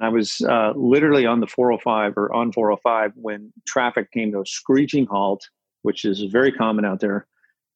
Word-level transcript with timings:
I 0.00 0.08
was 0.08 0.40
uh, 0.40 0.72
literally 0.74 1.26
on 1.26 1.40
the 1.40 1.46
405 1.46 2.14
or 2.16 2.32
on 2.34 2.52
405 2.52 3.12
when 3.14 3.52
traffic 3.66 4.10
came 4.10 4.32
to 4.32 4.40
a 4.40 4.46
screeching 4.46 5.06
halt, 5.06 5.48
which 5.82 6.04
is 6.04 6.22
very 6.24 6.50
common 6.50 6.84
out 6.84 7.00
there. 7.00 7.26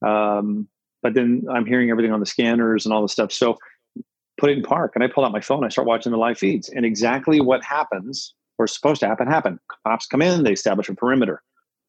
Um, 0.04 0.68
but 1.02 1.15
then 1.15 1.44
I'm 1.50 1.65
hearing 1.65 1.91
everything 1.91 2.12
on 2.12 2.20
the 2.20 2.26
scanners 2.26 2.84
and 2.84 2.92
all 2.92 3.02
the 3.02 3.08
stuff. 3.08 3.33
So 3.33 3.57
put 4.39 4.50
it 4.50 4.58
in 4.58 4.65
park, 4.65 4.92
and 4.94 5.04
I 5.04 5.08
pull 5.08 5.25
out 5.25 5.33
my 5.33 5.41
phone. 5.41 5.65
I 5.65 5.68
start 5.68 5.86
watching 5.86 6.12
the 6.12 6.18
live 6.18 6.39
feeds, 6.39 6.68
and 6.68 6.84
exactly 6.84 7.41
what 7.41 7.65
happens 7.65 8.35
or 8.59 8.66
supposed 8.66 9.00
to 9.00 9.07
happen 9.07 9.29
happen. 9.29 9.61
Cops 9.87 10.07
come 10.07 10.23
in, 10.23 10.43
they 10.43 10.53
establish 10.53 10.89
a 10.89 10.95
perimeter. 10.95 11.43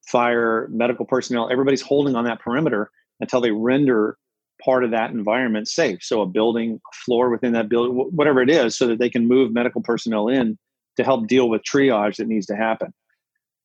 Fire, 0.07 0.67
medical 0.71 1.05
personnel, 1.05 1.49
everybody's 1.51 1.81
holding 1.81 2.15
on 2.15 2.25
that 2.25 2.39
perimeter 2.39 2.91
until 3.19 3.41
they 3.41 3.51
render 3.51 4.17
part 4.63 4.83
of 4.83 4.91
that 4.91 5.11
environment 5.11 5.67
safe. 5.67 5.99
So 6.01 6.21
a 6.21 6.25
building, 6.25 6.79
a 6.85 6.95
floor 7.05 7.29
within 7.29 7.53
that 7.53 7.69
building, 7.69 7.95
whatever 7.95 8.41
it 8.41 8.49
is, 8.49 8.77
so 8.77 8.87
that 8.87 8.99
they 8.99 9.09
can 9.09 9.27
move 9.27 9.51
medical 9.53 9.81
personnel 9.81 10.27
in 10.27 10.57
to 10.97 11.03
help 11.03 11.27
deal 11.27 11.49
with 11.49 11.61
triage 11.63 12.17
that 12.17 12.27
needs 12.27 12.45
to 12.47 12.55
happen. 12.55 12.93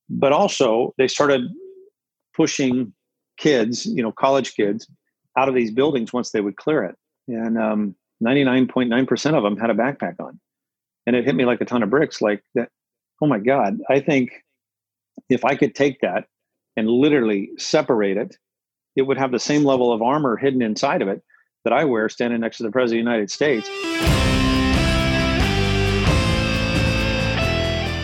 But 0.09 0.33
also, 0.33 0.95
they 0.99 1.09
started 1.09 1.43
pushing 2.35 2.93
kids, 3.39 3.87
you 3.87 4.03
know, 4.03 4.13
college 4.13 4.55
kids, 4.55 4.87
out 5.37 5.49
of 5.49 5.55
these 5.55 5.71
buildings 5.71 6.13
once 6.13 6.31
they 6.31 6.41
would 6.41 6.57
clear 6.57 6.85
it. 6.85 6.97
And 7.29 7.59
um, 7.59 7.97
99.9% 8.23 9.35
of 9.35 9.43
them 9.43 9.57
had 9.57 9.71
a 9.71 9.75
backpack 9.75 10.21
on. 10.21 10.39
And 11.07 11.17
it 11.17 11.25
hit 11.25 11.35
me 11.35 11.45
like 11.45 11.61
a 11.61 11.65
ton 11.65 11.83
of 11.83 11.91
bricks 11.91 12.23
like 12.23 12.43
that. 12.55 12.69
Oh 13.21 13.27
my 13.27 13.39
God. 13.39 13.79
I 13.89 14.01
think 14.01 14.31
if 15.29 15.45
I 15.45 15.55
could 15.57 15.75
take 15.75 16.01
that 16.01 16.27
and 16.77 16.89
literally 16.89 17.51
separate 17.59 18.17
it 18.17 18.37
it 18.97 19.03
would 19.03 19.19
have 19.19 19.33
the 19.33 19.41
same 19.41 19.65
level 19.65 19.93
of 19.93 20.03
armor 20.03 20.37
hidden 20.37 20.63
inside 20.63 21.03
of 21.03 21.09
it 21.09 21.23
that 21.65 21.73
I 21.73 21.85
wear 21.85 22.09
standing 22.09 22.41
next 22.41 22.59
to 22.59 22.63
the 22.63 22.71
President 22.71 23.01
of 23.01 23.05
the 23.05 23.11
United 23.11 23.31
States. 23.31 23.69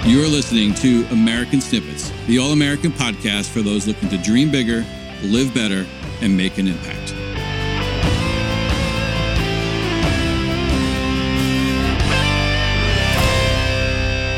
You're 0.06 0.28
listening 0.28 0.74
to 0.74 1.04
American 1.12 1.60
Snippets, 1.60 2.10
the 2.26 2.38
all 2.38 2.52
American 2.52 2.90
podcast 2.90 3.50
for 3.50 3.60
those 3.60 3.86
looking 3.86 4.08
to 4.08 4.18
dream 4.18 4.50
bigger, 4.50 4.84
live 5.22 5.54
better, 5.54 5.86
and 6.22 6.36
make 6.36 6.58
an 6.58 6.66
impact. 6.66 7.19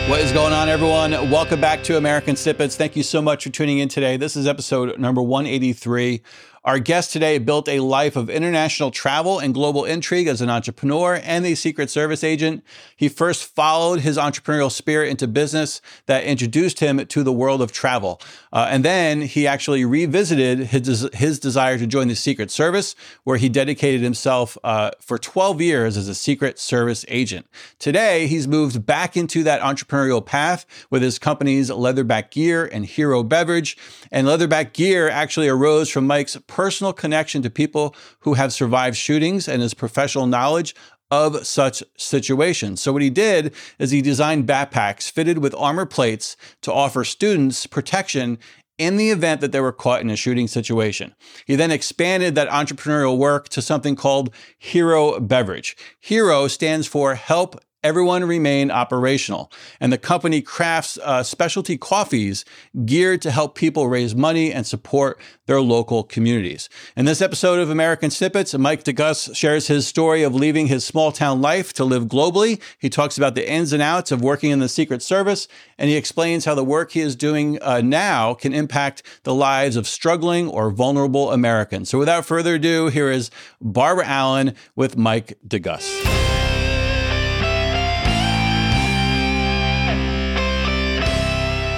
What 0.09 0.21
is 0.21 0.33
going 0.33 0.53
on, 0.53 0.69
everyone? 0.69 1.13
Welcome 1.31 1.61
back 1.61 1.83
to 1.85 1.97
American 1.97 2.35
Snippets. 2.37 2.77
Thank 2.77 2.97
you 2.97 3.03
so 3.03 3.23
much 3.23 3.45
for 3.45 3.51
tuning 3.51 3.79
in 3.79 3.89
today. 3.89 4.17
This 4.17 4.37
is 4.37 4.47
episode 4.47 4.99
number 4.99 5.23
183. 5.23 6.21
Our 6.65 6.79
guest 6.79 7.13
today 7.13 7.39
built 7.39 7.69
a 7.69 7.81
life 7.81 8.15
of 8.15 8.31
international 8.31 8.93
travel 8.93 9.41
and 9.41 9.53
global 9.53 9.85
intrigue 9.85 10.29
as 10.29 10.41
an 10.41 10.49
entrepreneur 10.49 11.21
and 11.21 11.45
a 11.45 11.57
Secret 11.57 11.91
Service 11.91 12.23
agent. 12.23 12.63
He 12.95 13.09
first 13.09 13.45
followed 13.45 13.99
his 13.99 14.17
entrepreneurial 14.17 14.71
spirit 14.71 15.09
into 15.09 15.27
business 15.27 15.81
that 16.07 16.23
introduced 16.23 16.79
him 16.79 17.05
to 17.05 17.25
the 17.25 17.33
world 17.33 17.63
of 17.63 17.73
travel. 17.73 18.21
Uh, 18.53 18.69
and 18.71 18.85
then 18.85 19.23
he 19.23 19.45
actually 19.45 19.85
revisited 19.85 20.61
his, 20.67 21.09
his 21.13 21.41
desire 21.41 21.79
to 21.79 21.87
join 21.89 22.07
the 22.07 22.15
Secret 22.15 22.49
Service, 22.49 22.95
where 23.25 23.39
he 23.39 23.49
dedicated 23.49 24.01
himself 24.01 24.57
uh, 24.63 24.93
for 25.01 25.19
12 25.19 25.61
years 25.61 25.97
as 25.97 26.07
a 26.07 26.15
Secret 26.15 26.61
Service 26.61 27.05
agent. 27.09 27.45
Today, 27.81 28.29
he's 28.29 28.47
moved 28.47 28.87
back 28.87 29.17
into 29.17 29.43
that 29.43 29.63
entrepreneurial 29.63 30.25
path 30.25 30.65
with 30.91 31.03
his 31.03 31.19
companies 31.19 31.71
Leatherback 31.71 32.31
Gear 32.31 32.67
and 32.67 32.87
Hero 32.87 33.25
Beverage. 33.25 33.77
And 34.13 34.29
Leatherback 34.29 34.75
Gear 34.75 35.09
actually 35.09 35.49
arose 35.49 35.91
from 35.91 36.07
Mike's 36.07 36.37
personal 36.53 36.93
connection 36.93 37.41
to 37.41 37.49
people 37.49 37.97
who 38.21 38.35
have 38.35 38.53
survived 38.53 38.95
shootings 38.95 39.49
and 39.49 39.63
his 39.63 39.73
professional 39.73 40.27
knowledge 40.27 40.75
of 41.11 41.47
such 41.47 41.83
situations. 41.97 42.83
So, 42.83 42.93
what 42.93 43.01
he 43.01 43.09
did 43.09 43.55
is 43.79 43.91
he 43.91 44.03
designed 44.03 44.47
backpacks 44.47 45.11
fitted 45.11 45.39
with 45.39 45.55
armor 45.55 45.87
plates 45.87 46.37
to 46.61 46.71
offer 46.71 47.05
students 47.05 47.65
protection 47.65 48.39
in 48.77 48.99
the 48.99 49.11
event 49.11 49.41
that 49.41 49.53
they 49.53 49.61
were 49.61 49.73
caught 49.73 50.03
in 50.03 50.11
a 50.11 50.17
shooting 50.17 50.47
situation. 50.47 51.15
He 51.47 51.57
then 51.57 51.71
expanded 51.71 52.35
that 52.35 52.51
entrepreneurial 52.51 53.17
work 53.17 53.49
to 53.51 53.63
something 53.63 53.97
called 53.97 54.35
Hero 54.59 55.21
Beverage. 55.21 55.75
Hero 56.01 56.49
stands 56.49 56.87
for 56.87 57.15
Help 57.15 57.59
everyone 57.83 58.25
remain 58.25 58.71
operational. 58.71 59.51
And 59.81 59.93
the 59.93 59.99
company 59.99 60.41
crafts 60.41 60.99
uh, 61.03 61.23
specialty 61.23 61.77
coffees 61.77 62.45
geared 62.85 63.23
to 63.23 63.31
help 63.31 63.55
people 63.55 63.89
raise 63.89 64.15
money 64.15 64.53
and 64.53 64.67
support 64.67 65.21
their 65.47 65.61
local 65.61 66.05
communities. 66.05 66.69
In 66.97 67.05
this 67.05 67.21
episode 67.21 67.59
of 67.59 67.71
American 67.71 68.11
Snippets, 68.11 68.55
Mike 68.55 68.85
DeGuss 68.85 69.35
shares 69.35 69.67
his 69.67 69.87
story 69.87 70.23
of 70.23 70.35
leaving 70.35 70.69
his 70.69 70.85
small 70.85 71.13
town 71.13 71.41
life 71.41 71.73
to 71.75 71.85
live 71.85 72.05
globally. 72.05 72.61
He 72.79 72.89
talks 72.89 73.19
about 73.19 73.35
the 73.35 73.51
ins 73.51 73.73
and 73.73 73.83
outs 73.83 74.13
of 74.13 74.23
working 74.23 74.51
in 74.51 74.61
the 74.61 74.69
Secret 74.69 75.03
Service, 75.03 75.49
and 75.79 75.91
he 75.91 75.97
explains 75.97 76.45
how 76.45 76.55
the 76.55 76.65
work 76.65 76.93
he 76.93 77.01
is 77.01 77.17
doing 77.17 77.61
uh, 77.63 77.81
now 77.81 78.35
can 78.35 78.53
impact 78.53 79.03
the 79.25 79.35
lives 79.35 79.77
of 79.77 79.87
struggling 79.87 80.49
or 80.49 80.71
vulnerable 80.71 81.33
Americans. 81.33 81.91
So 81.91 81.99
without 81.99 82.25
further 82.25 82.55
ado, 82.55 82.89
here 82.89 83.11
is 83.11 83.31
Barbara 83.61 84.07
Allen 84.07 84.55
with 84.77 84.97
Mike 84.97 85.39
DeGuss. 85.47 86.32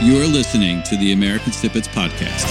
You're 0.04 0.26
listening 0.26 0.82
to 0.82 0.98
the 0.98 1.12
American 1.12 1.50
Snippets 1.50 1.88
Podcast. 1.88 2.44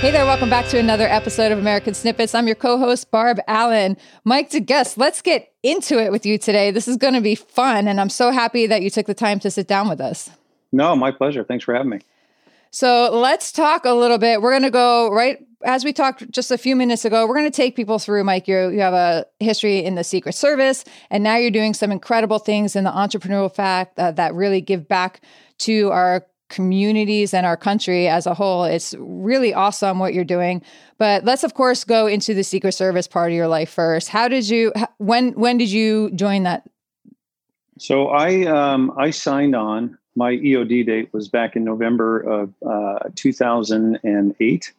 Hey 0.00 0.10
there, 0.10 0.24
welcome 0.24 0.48
back 0.48 0.68
to 0.68 0.78
another 0.78 1.06
episode 1.06 1.52
of 1.52 1.58
American 1.58 1.92
Snippets. 1.92 2.34
I'm 2.34 2.46
your 2.46 2.56
co 2.56 2.78
host, 2.78 3.10
Barb 3.10 3.40
Allen. 3.46 3.98
Mike 4.24 4.48
DeGuss, 4.48 4.96
let's 4.96 5.20
get 5.20 5.52
into 5.62 6.02
it 6.02 6.10
with 6.10 6.24
you 6.24 6.38
today. 6.38 6.70
This 6.70 6.88
is 6.88 6.96
going 6.96 7.12
to 7.12 7.20
be 7.20 7.34
fun, 7.34 7.88
and 7.88 8.00
I'm 8.00 8.08
so 8.08 8.30
happy 8.30 8.66
that 8.66 8.80
you 8.80 8.88
took 8.88 9.04
the 9.04 9.12
time 9.12 9.38
to 9.40 9.50
sit 9.50 9.68
down 9.68 9.86
with 9.86 10.00
us. 10.00 10.30
No, 10.72 10.96
my 10.96 11.10
pleasure. 11.10 11.44
Thanks 11.44 11.66
for 11.66 11.74
having 11.74 11.90
me. 11.90 12.00
So 12.70 13.10
let's 13.12 13.52
talk 13.52 13.84
a 13.84 13.92
little 13.92 14.16
bit. 14.16 14.40
We're 14.40 14.52
going 14.52 14.62
to 14.62 14.70
go 14.70 15.10
right 15.10 15.46
as 15.66 15.84
we 15.84 15.92
talked 15.92 16.30
just 16.30 16.50
a 16.50 16.56
few 16.56 16.76
minutes 16.76 17.04
ago. 17.04 17.26
We're 17.26 17.34
going 17.34 17.50
to 17.50 17.56
take 17.56 17.76
people 17.76 17.98
through, 17.98 18.24
Mike. 18.24 18.48
You 18.48 18.70
you 18.70 18.80
have 18.80 18.94
a 18.94 19.26
history 19.40 19.84
in 19.84 19.96
the 19.96 20.04
Secret 20.04 20.34
Service, 20.34 20.84
and 21.10 21.22
now 21.22 21.36
you're 21.36 21.50
doing 21.50 21.74
some 21.74 21.92
incredible 21.92 22.38
things 22.38 22.76
in 22.76 22.84
the 22.84 22.90
entrepreneurial 22.90 23.54
fact 23.54 23.98
uh, 23.98 24.12
that 24.12 24.34
really 24.34 24.60
give 24.60 24.88
back 24.88 25.20
to 25.58 25.90
our 25.90 26.24
communities 26.48 27.34
and 27.34 27.44
our 27.44 27.56
country 27.56 28.06
as 28.06 28.24
a 28.24 28.32
whole. 28.32 28.62
It's 28.64 28.94
really 28.98 29.52
awesome 29.52 29.98
what 29.98 30.14
you're 30.14 30.24
doing. 30.24 30.62
But 30.96 31.24
let's 31.24 31.42
of 31.42 31.54
course 31.54 31.82
go 31.82 32.06
into 32.06 32.32
the 32.32 32.44
Secret 32.44 32.72
Service 32.72 33.08
part 33.08 33.32
of 33.32 33.36
your 33.36 33.48
life 33.48 33.70
first. 33.70 34.08
How 34.08 34.28
did 34.28 34.48
you 34.48 34.72
when 34.98 35.32
when 35.32 35.58
did 35.58 35.70
you 35.70 36.10
join 36.12 36.44
that? 36.44 36.62
So 37.78 38.08
I 38.08 38.46
um, 38.46 38.92
I 38.96 39.10
signed 39.10 39.54
on. 39.56 39.98
My 40.18 40.32
EOD 40.32 40.86
date 40.86 41.12
was 41.12 41.28
back 41.28 41.56
in 41.56 41.64
November 41.64 42.20
of 42.20 42.54
uh, 42.66 43.10
2008. 43.16 44.72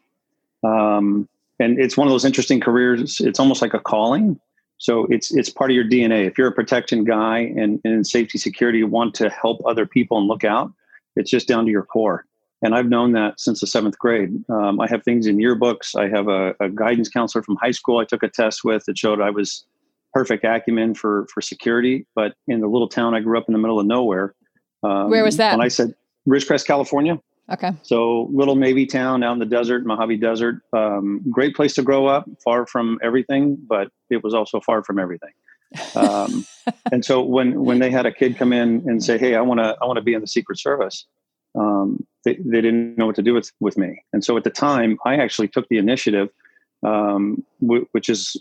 Um, 0.63 1.27
and 1.59 1.79
it's 1.79 1.97
one 1.97 2.07
of 2.07 2.11
those 2.11 2.25
interesting 2.25 2.59
careers. 2.59 3.19
It's 3.19 3.39
almost 3.39 3.61
like 3.61 3.73
a 3.73 3.79
calling. 3.79 4.39
So 4.77 5.05
it's 5.09 5.31
it's 5.31 5.49
part 5.49 5.71
of 5.71 5.75
your 5.75 5.85
DNA. 5.85 6.27
If 6.27 6.37
you're 6.37 6.47
a 6.47 6.51
protection 6.51 7.03
guy 7.03 7.39
and, 7.39 7.81
and 7.83 7.93
in 7.93 8.03
safety 8.03 8.37
security, 8.37 8.79
you 8.79 8.87
want 8.87 9.15
to 9.15 9.29
help 9.29 9.59
other 9.65 9.85
people 9.85 10.19
and 10.19 10.27
look 10.27 10.43
out. 10.43 10.71
It's 11.15 11.31
just 11.31 11.47
down 11.47 11.65
to 11.65 11.71
your 11.71 11.83
core. 11.83 12.25
And 12.61 12.75
I've 12.75 12.87
known 12.87 13.11
that 13.13 13.39
since 13.39 13.59
the 13.59 13.67
seventh 13.67 13.97
grade. 13.99 14.33
Um, 14.49 14.79
I 14.79 14.87
have 14.87 15.03
things 15.03 15.27
in 15.27 15.37
yearbooks. 15.37 15.95
I 15.95 16.09
have 16.09 16.27
a, 16.27 16.55
a, 16.59 16.69
guidance 16.69 17.07
counselor 17.07 17.43
from 17.43 17.55
high 17.57 17.71
school 17.71 17.99
I 17.99 18.05
took 18.05 18.23
a 18.23 18.29
test 18.29 18.63
with 18.63 18.85
that 18.85 18.97
showed 18.97 19.21
I 19.21 19.29
was 19.29 19.65
perfect 20.13 20.43
acumen 20.43 20.93
for 20.93 21.27
for 21.33 21.41
security. 21.41 22.05
But 22.15 22.35
in 22.47 22.61
the 22.61 22.67
little 22.67 22.89
town 22.89 23.15
I 23.15 23.19
grew 23.19 23.37
up 23.37 23.45
in 23.47 23.53
the 23.53 23.59
middle 23.59 23.79
of 23.79 23.87
nowhere. 23.87 24.35
Um, 24.83 25.09
Where 25.09 25.23
was 25.23 25.37
that? 25.37 25.53
And 25.53 25.61
I 25.61 25.69
said 25.69 25.95
Ridgecrest, 26.27 26.67
California. 26.67 27.19
Okay. 27.51 27.71
So 27.83 28.29
little 28.33 28.55
Navy 28.55 28.85
town 28.85 29.23
out 29.23 29.33
in 29.33 29.39
the 29.39 29.45
desert, 29.45 29.85
Mojave 29.85 30.17
Desert. 30.17 30.61
Um, 30.73 31.21
great 31.31 31.55
place 31.55 31.75
to 31.75 31.81
grow 31.81 32.05
up, 32.05 32.27
far 32.43 32.65
from 32.65 32.99
everything, 33.01 33.57
but 33.67 33.89
it 34.09 34.23
was 34.23 34.33
also 34.33 34.59
far 34.59 34.83
from 34.83 34.99
everything. 34.99 35.31
Um, 35.95 36.45
and 36.91 37.05
so 37.05 37.21
when 37.23 37.63
when 37.63 37.79
they 37.79 37.89
had 37.89 38.05
a 38.05 38.11
kid 38.11 38.37
come 38.37 38.51
in 38.51 38.83
and 38.85 39.03
say, 39.03 39.17
"Hey, 39.17 39.35
I 39.35 39.41
want 39.41 39.59
to 39.59 39.77
I 39.81 39.85
want 39.85 39.97
to 39.97 40.03
be 40.03 40.13
in 40.13 40.21
the 40.21 40.27
Secret 40.27 40.59
Service," 40.59 41.05
um, 41.55 42.05
they, 42.25 42.35
they 42.35 42.61
didn't 42.61 42.97
know 42.97 43.05
what 43.05 43.15
to 43.15 43.23
do 43.23 43.33
with 43.33 43.51
with 43.61 43.77
me. 43.77 44.03
And 44.11 44.23
so 44.23 44.35
at 44.35 44.43
the 44.43 44.49
time, 44.49 44.97
I 45.05 45.15
actually 45.15 45.47
took 45.47 45.69
the 45.69 45.77
initiative, 45.77 46.29
um, 46.83 47.45
w- 47.61 47.87
which 47.93 48.09
is 48.09 48.35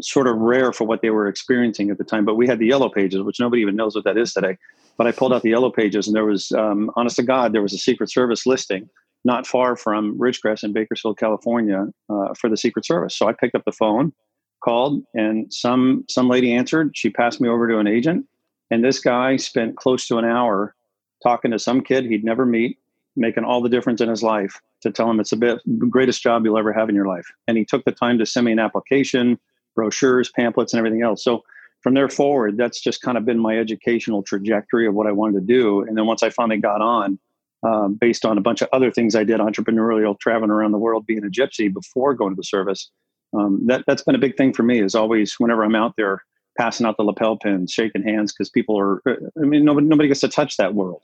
sort 0.00 0.28
of 0.28 0.36
rare 0.36 0.72
for 0.72 0.84
what 0.84 1.02
they 1.02 1.10
were 1.10 1.26
experiencing 1.26 1.90
at 1.90 1.98
the 1.98 2.04
time. 2.04 2.24
But 2.24 2.36
we 2.36 2.46
had 2.46 2.60
the 2.60 2.66
yellow 2.66 2.88
pages, 2.88 3.20
which 3.22 3.40
nobody 3.40 3.62
even 3.62 3.74
knows 3.74 3.96
what 3.96 4.04
that 4.04 4.16
is 4.16 4.32
today. 4.32 4.56
But 4.96 5.06
I 5.06 5.12
pulled 5.12 5.32
out 5.32 5.42
the 5.42 5.50
yellow 5.50 5.70
pages, 5.70 6.06
and 6.06 6.14
there 6.14 6.24
was, 6.24 6.52
um, 6.52 6.90
honest 6.96 7.16
to 7.16 7.22
God, 7.22 7.52
there 7.52 7.62
was 7.62 7.72
a 7.72 7.78
Secret 7.78 8.10
Service 8.10 8.46
listing 8.46 8.88
not 9.24 9.46
far 9.46 9.74
from 9.74 10.18
Ridgecrest 10.18 10.64
in 10.64 10.72
Bakersfield, 10.72 11.18
California, 11.18 11.86
uh, 12.10 12.34
for 12.38 12.50
the 12.50 12.56
Secret 12.56 12.84
Service. 12.84 13.16
So 13.16 13.26
I 13.26 13.32
picked 13.32 13.54
up 13.54 13.64
the 13.64 13.72
phone, 13.72 14.12
called, 14.62 15.02
and 15.14 15.52
some 15.52 16.04
some 16.08 16.28
lady 16.28 16.52
answered. 16.52 16.92
She 16.94 17.10
passed 17.10 17.40
me 17.40 17.48
over 17.48 17.68
to 17.68 17.78
an 17.78 17.86
agent, 17.86 18.26
and 18.70 18.84
this 18.84 19.00
guy 19.00 19.36
spent 19.36 19.76
close 19.76 20.06
to 20.08 20.18
an 20.18 20.24
hour 20.24 20.74
talking 21.22 21.50
to 21.50 21.58
some 21.58 21.80
kid 21.80 22.04
he'd 22.04 22.24
never 22.24 22.44
meet, 22.44 22.78
making 23.16 23.44
all 23.44 23.62
the 23.62 23.68
difference 23.68 24.00
in 24.00 24.08
his 24.08 24.22
life 24.22 24.60
to 24.82 24.90
tell 24.90 25.10
him 25.10 25.18
it's 25.18 25.30
the 25.30 25.36
bit, 25.36 25.60
greatest 25.88 26.22
job 26.22 26.44
you'll 26.44 26.58
ever 26.58 26.72
have 26.72 26.90
in 26.90 26.94
your 26.94 27.06
life. 27.06 27.26
And 27.48 27.56
he 27.56 27.64
took 27.64 27.84
the 27.84 27.92
time 27.92 28.18
to 28.18 28.26
send 28.26 28.44
me 28.44 28.52
an 28.52 28.58
application, 28.58 29.38
brochures, 29.74 30.30
pamphlets, 30.30 30.74
and 30.74 30.78
everything 30.78 31.02
else. 31.02 31.24
So 31.24 31.42
from 31.84 31.92
there 31.92 32.08
forward, 32.08 32.56
that's 32.56 32.80
just 32.80 33.02
kind 33.02 33.18
of 33.18 33.26
been 33.26 33.38
my 33.38 33.58
educational 33.58 34.22
trajectory 34.22 34.86
of 34.86 34.94
what 34.94 35.06
I 35.06 35.12
wanted 35.12 35.34
to 35.34 35.46
do. 35.46 35.82
And 35.82 35.96
then 35.96 36.06
once 36.06 36.22
I 36.22 36.30
finally 36.30 36.56
got 36.56 36.80
on, 36.80 37.18
um, 37.62 37.94
based 38.00 38.24
on 38.24 38.38
a 38.38 38.40
bunch 38.40 38.62
of 38.62 38.68
other 38.72 38.90
things 38.90 39.14
I 39.14 39.22
did, 39.22 39.38
entrepreneurial, 39.38 40.18
traveling 40.18 40.50
around 40.50 40.72
the 40.72 40.78
world, 40.78 41.06
being 41.06 41.24
a 41.24 41.28
gypsy 41.28 41.72
before 41.72 42.14
going 42.14 42.32
to 42.32 42.36
the 42.36 42.42
service, 42.42 42.90
um, 43.36 43.60
that 43.66 43.84
that's 43.86 44.02
been 44.02 44.14
a 44.14 44.18
big 44.18 44.36
thing 44.38 44.54
for 44.54 44.62
me. 44.62 44.80
Is 44.80 44.94
always 44.94 45.34
whenever 45.34 45.62
I'm 45.62 45.74
out 45.74 45.94
there 45.98 46.24
passing 46.56 46.86
out 46.86 46.96
the 46.96 47.02
lapel 47.02 47.36
pins, 47.36 47.70
shaking 47.70 48.02
hands 48.02 48.32
because 48.32 48.48
people 48.48 48.78
are. 48.78 49.02
Uh, 49.06 49.16
I 49.38 49.44
mean, 49.44 49.64
nobody 49.64 49.86
nobody 49.86 50.08
gets 50.08 50.20
to 50.20 50.28
touch 50.28 50.56
that 50.56 50.74
world, 50.74 51.02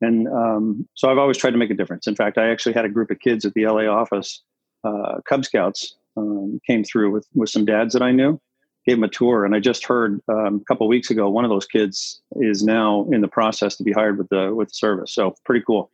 and 0.00 0.26
um, 0.28 0.88
so 0.94 1.10
I've 1.10 1.18
always 1.18 1.36
tried 1.36 1.50
to 1.50 1.58
make 1.58 1.70
a 1.70 1.74
difference. 1.74 2.06
In 2.06 2.14
fact, 2.14 2.38
I 2.38 2.50
actually 2.50 2.74
had 2.74 2.86
a 2.86 2.90
group 2.90 3.10
of 3.10 3.18
kids 3.18 3.44
at 3.44 3.52
the 3.54 3.66
LA 3.66 3.86
office, 3.86 4.42
uh, 4.84 5.20
Cub 5.28 5.44
Scouts, 5.44 5.96
um, 6.16 6.60
came 6.66 6.82
through 6.82 7.10
with 7.10 7.26
with 7.34 7.50
some 7.50 7.64
dads 7.64 7.92
that 7.92 8.02
I 8.02 8.12
knew, 8.12 8.40
gave 8.86 8.98
him 8.98 9.04
a 9.04 9.08
tour, 9.08 9.44
and 9.44 9.54
I 9.54 9.60
just 9.60 9.86
heard 9.86 10.20
um, 10.28 10.60
a 10.60 10.64
couple 10.64 10.86
weeks 10.88 11.10
ago 11.10 11.28
one 11.28 11.44
of 11.44 11.50
those 11.50 11.66
kids 11.66 12.20
is 12.36 12.62
now 12.62 13.06
in 13.10 13.20
the 13.20 13.28
process 13.28 13.76
to 13.76 13.82
be 13.82 13.92
hired 13.92 14.18
with 14.18 14.28
the 14.28 14.54
with 14.54 14.68
the 14.68 14.74
service. 14.74 15.14
So 15.14 15.34
pretty 15.44 15.64
cool. 15.66 15.90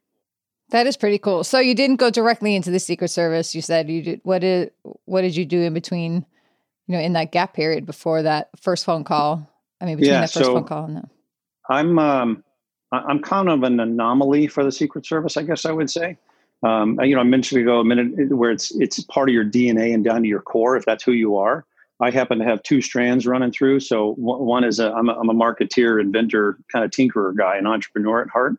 That 0.71 0.87
is 0.87 0.97
pretty 0.97 1.19
cool. 1.19 1.43
So 1.45 1.59
you 1.59 1.75
didn't 1.75 1.97
go 1.97 2.11
directly 2.11 2.55
into 2.55 2.71
the 2.71 2.79
Secret 2.79 3.09
Service. 3.09 3.55
You 3.55 3.63
said 3.63 3.89
you 3.91 4.03
did. 4.03 4.21
What 4.23 4.41
did 4.41 4.73
what 5.05 5.23
did 5.23 5.37
you 5.37 5.45
do 5.45 5.61
in 5.61 5.75
between? 5.75 6.25
You 6.87 6.97
know, 6.97 7.01
in 7.01 7.13
that 7.13 7.31
gap 7.31 7.55
period 7.55 7.87
before 7.87 8.23
that 8.23 8.51
first 8.61 8.85
phone 8.85 9.05
call. 9.05 9.49
I 9.81 9.85
mean, 9.85 9.97
between 9.97 10.13
yeah, 10.13 10.21
that 10.23 10.33
first 10.33 10.47
so 10.47 10.55
phone 10.55 10.65
call 10.65 10.85
and 10.85 10.97
that. 10.97 11.09
I'm 11.69 11.99
um, 11.99 12.45
I'm 12.93 13.21
kind 13.21 13.49
of 13.49 13.63
an 13.63 13.79
anomaly 13.79 14.49
for 14.49 14.65
the 14.65 14.73
Secret 14.73 15.07
Service, 15.07 15.37
I 15.37 15.43
guess 15.43 15.65
I 15.65 15.73
would 15.73 15.91
say. 15.91 16.17
Um, 16.63 17.01
you 17.01 17.15
know, 17.15 17.21
I 17.21 17.25
mentioned 17.25 17.63
ago 17.63 17.81
a 17.81 17.85
minute 17.85 18.37
where 18.37 18.51
it's 18.51 18.75
it's 18.75 19.01
part 19.05 19.29
of 19.29 19.35
your 19.35 19.45
DNA 19.45 19.95
and 19.95 20.05
down 20.05 20.23
to 20.23 20.29
your 20.29 20.43
core, 20.43 20.77
if 20.77 20.85
that's 20.85 21.05
who 21.05 21.13
you 21.13 21.37
are. 21.37 21.65
I 22.01 22.11
happen 22.11 22.39
to 22.39 22.45
have 22.45 22.63
two 22.63 22.81
strands 22.81 23.27
running 23.27 23.53
through. 23.53 23.81
So 23.81 24.15
one 24.15 24.65
is 24.65 24.79
a, 24.79 24.93
I'm 24.93 25.09
a, 25.09 25.13
I'm 25.13 25.29
a 25.29 25.35
marketeer, 25.35 26.01
inventor, 26.01 26.59
kind 26.73 26.85
of 26.85 26.91
tinkerer 26.91 27.37
guy, 27.37 27.57
an 27.57 27.67
entrepreneur 27.67 28.23
at 28.23 28.29
heart 28.31 28.57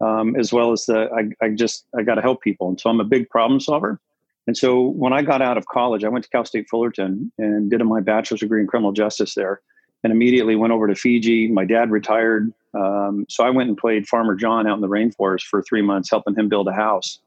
um, 0.00 0.36
as 0.36 0.52
well 0.52 0.72
as 0.72 0.86
the 0.86 1.08
I, 1.12 1.44
I 1.44 1.50
just 1.50 1.86
I 1.96 2.02
got 2.02 2.16
to 2.16 2.22
help 2.22 2.42
people, 2.42 2.68
and 2.68 2.80
so 2.80 2.90
I'm 2.90 3.00
a 3.00 3.04
big 3.04 3.28
problem 3.30 3.60
solver. 3.60 4.00
And 4.46 4.56
so 4.56 4.80
when 4.80 5.12
I 5.12 5.22
got 5.22 5.42
out 5.42 5.58
of 5.58 5.66
college, 5.66 6.04
I 6.04 6.08
went 6.08 6.24
to 6.24 6.30
Cal 6.30 6.44
State 6.44 6.68
Fullerton 6.70 7.30
and 7.36 7.70
did 7.70 7.84
my 7.84 8.00
bachelor's 8.00 8.40
degree 8.40 8.60
in 8.60 8.66
criminal 8.66 8.92
justice 8.92 9.34
there, 9.34 9.60
and 10.02 10.12
immediately 10.12 10.56
went 10.56 10.72
over 10.72 10.86
to 10.86 10.94
Fiji. 10.94 11.48
My 11.48 11.64
dad 11.64 11.90
retired, 11.90 12.52
um, 12.74 13.26
so 13.28 13.44
I 13.44 13.50
went 13.50 13.68
and 13.68 13.76
played 13.76 14.08
Farmer 14.08 14.34
John 14.34 14.66
out 14.66 14.76
in 14.76 14.80
the 14.80 14.88
rainforest 14.88 15.42
for 15.42 15.62
three 15.62 15.82
months, 15.82 16.10
helping 16.10 16.34
him 16.34 16.48
build 16.48 16.68
a 16.68 16.72
house 16.72 17.18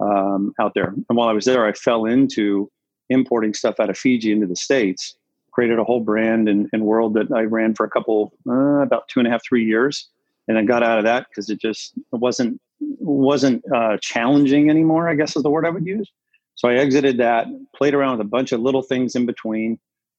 um, 0.00 0.52
out 0.60 0.74
there. 0.74 0.88
And 0.88 1.16
while 1.16 1.28
I 1.28 1.32
was 1.32 1.44
there, 1.44 1.66
I 1.66 1.72
fell 1.72 2.04
into 2.04 2.70
importing 3.10 3.54
stuff 3.54 3.80
out 3.80 3.90
of 3.90 3.98
Fiji 3.98 4.32
into 4.32 4.46
the 4.46 4.56
states. 4.56 5.16
Created 5.52 5.78
a 5.78 5.84
whole 5.84 6.00
brand 6.00 6.48
and, 6.48 6.68
and 6.72 6.84
world 6.84 7.14
that 7.14 7.32
I 7.32 7.42
ran 7.42 7.74
for 7.74 7.86
a 7.86 7.90
couple, 7.90 8.34
uh, 8.48 8.82
about 8.82 9.08
two 9.08 9.20
and 9.20 9.26
a 9.26 9.30
half, 9.30 9.42
three 9.42 9.64
years 9.64 10.08
and 10.48 10.58
I 10.58 10.62
got 10.62 10.82
out 10.82 10.98
of 10.98 11.04
that 11.04 11.26
because 11.28 11.50
it 11.50 11.60
just 11.60 11.92
wasn't 12.12 12.60
wasn't 12.80 13.64
uh, 13.74 13.96
challenging 14.00 14.70
anymore. 14.70 15.08
I 15.08 15.14
guess 15.14 15.36
is 15.36 15.42
the 15.42 15.50
word 15.50 15.66
I 15.66 15.70
would 15.70 15.86
use. 15.86 16.10
So 16.54 16.68
I 16.68 16.74
exited 16.74 17.18
that, 17.18 17.46
played 17.74 17.94
around 17.94 18.18
with 18.18 18.26
a 18.26 18.30
bunch 18.30 18.52
of 18.52 18.60
little 18.60 18.82
things 18.82 19.14
in 19.14 19.26
between. 19.26 19.78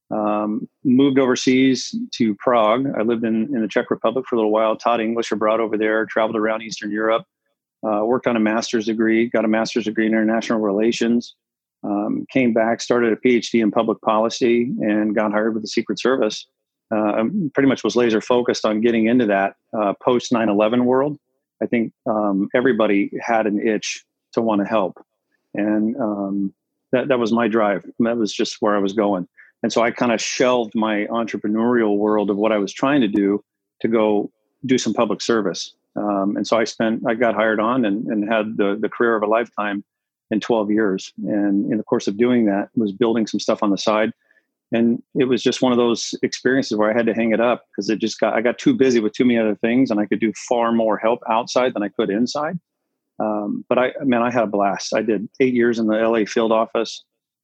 Um, 0.10 0.70
moved 0.86 1.20
overseas 1.20 1.94
to 2.14 2.36
Prague. 2.36 2.86
I 2.98 3.02
lived 3.02 3.26
in, 3.26 3.54
in 3.54 3.62
the 3.62 3.68
Czech 3.68 3.90
Republic 3.90 4.26
for 4.28 4.36
a 4.36 4.40
little 4.40 4.52
while, 4.52 4.78
taught 4.78 5.02
English 5.02 5.32
abroad 5.32 5.60
over 5.60 5.78
there, 5.78 6.06
traveled 6.06 6.38
around 6.38 6.62
Eastern 6.62 6.92
Europe, 6.92 7.26
uh, 7.86 8.06
worked 8.06 8.28
on 8.28 8.38
a 8.38 8.40
master's 8.40 8.86
degree, 8.86 9.28
got 9.28 9.44
a 9.44 9.50
master's 9.50 9.86
degree 9.86 10.06
in 10.06 10.14
international 10.14 10.60
relations, 10.60 11.36
um, 11.84 12.26
came 12.32 12.54
back, 12.54 12.82
started 12.82 13.14
a 13.14 13.16
PhD 13.16 13.62
in 13.62 13.72
public 13.72 14.02
policy, 14.02 14.72
and 14.82 15.16
got 15.16 15.32
hired 15.32 15.54
with 15.54 15.64
the 15.64 15.70
Secret 15.70 16.00
Service. 16.00 16.46
Uh, 16.90 17.26
pretty 17.54 17.68
much 17.68 17.84
was 17.84 17.96
laser 17.98 18.22
focused 18.22 18.66
on 18.66 18.80
getting 18.80 19.08
into 19.08 19.26
that 19.26 19.56
uh, 19.78 19.94
post 20.02 20.32
9-11 20.32 20.86
world. 20.86 21.18
I 21.62 21.66
think 21.66 21.92
um, 22.10 22.50
everybody 22.56 23.12
had 23.22 23.46
an 23.46 23.66
itch 23.66 24.06
to 24.34 24.42
want 24.42 24.62
to 24.62 24.66
help. 24.66 25.04
And 25.54 25.96
um, 25.98 26.54
that, 26.92 27.10
that 27.10 27.20
was 27.20 27.32
my 27.32 27.48
drive. 27.48 27.84
That 28.00 28.18
was 28.18 28.32
just 28.32 28.58
where 28.62 28.76
i 28.76 28.80
was 28.80 28.94
going. 28.94 29.28
And 29.64 29.74
so 29.74 29.82
i 29.82 29.92
kind 29.92 30.12
of 30.12 30.22
shelved 30.22 30.74
my 30.76 31.08
entrepreneurial 31.10 31.98
world 31.98 32.30
of 32.30 32.38
what 32.38 32.52
i 32.52 32.58
was 32.58 32.72
trying 32.72 33.02
to 33.02 33.08
do 33.08 33.44
to 33.82 33.88
go 33.88 34.32
do 34.66 34.78
some 34.78 34.94
public 34.94 35.22
service. 35.22 35.74
Um, 35.96 36.38
and 36.38 36.48
so 36.48 36.58
i 36.58 36.64
spent 36.64 37.04
i 37.08 37.16
got 37.16 37.36
hired 37.36 37.60
on 37.60 37.86
and, 37.86 38.08
and 38.08 38.32
had 38.32 38.58
the, 38.58 38.78
the 38.80 38.90
career 38.90 39.16
of 39.16 39.24
a 39.24 39.28
lifetime 39.28 39.84
in 40.30 40.40
12 40.40 40.72
years 40.72 41.14
and 41.26 41.72
in 41.72 41.78
the 41.78 41.84
course 41.84 42.08
of 42.08 42.18
doing 42.18 42.46
that 42.46 42.70
was 42.76 42.92
building 42.92 43.26
some 43.26 43.40
stuff 43.40 43.64
on 43.64 43.72
the 43.72 43.78
side 43.78 44.12
and 44.72 45.02
it 45.16 45.26
was 45.26 45.42
just 45.42 45.62
one 45.62 45.72
of 45.72 45.78
those 45.78 46.14
experiences 46.24 46.78
where 46.78 46.92
I 46.92 46.94
had 46.94 47.06
to 47.06 47.14
hang 47.14 47.32
it 47.32 47.40
up 47.40 47.66
because 47.70 47.90
it 47.90 48.00
just 48.00 48.20
got 48.20 48.34
I 48.34 48.42
got 48.42 48.58
too 48.58 48.74
busy 48.74 49.00
with 49.00 49.14
too 49.14 49.26
many 49.26 49.40
other 49.40 49.56
things, 49.56 49.92
and 49.92 50.00
I 50.00 50.06
could 50.06 50.20
do 50.20 50.34
far 50.34 50.72
more 50.72 50.98
help 50.98 51.22
outside 51.30 51.74
than 51.74 51.84
I 51.84 51.90
could 51.90 52.10
inside. 52.10 52.60
Um, 53.20 53.66
but 53.70 53.80
I, 53.80 53.94
man, 54.04 54.22
I 54.22 54.32
had 54.32 54.44
a 54.44 54.48
blast. 54.48 54.94
I 54.94 55.02
did 55.02 55.28
eight 55.40 55.54
years 55.54 55.80
in 55.80 55.88
the 55.88 55.96
LA 55.96 56.26
field 56.26 56.52
office. 56.52 57.04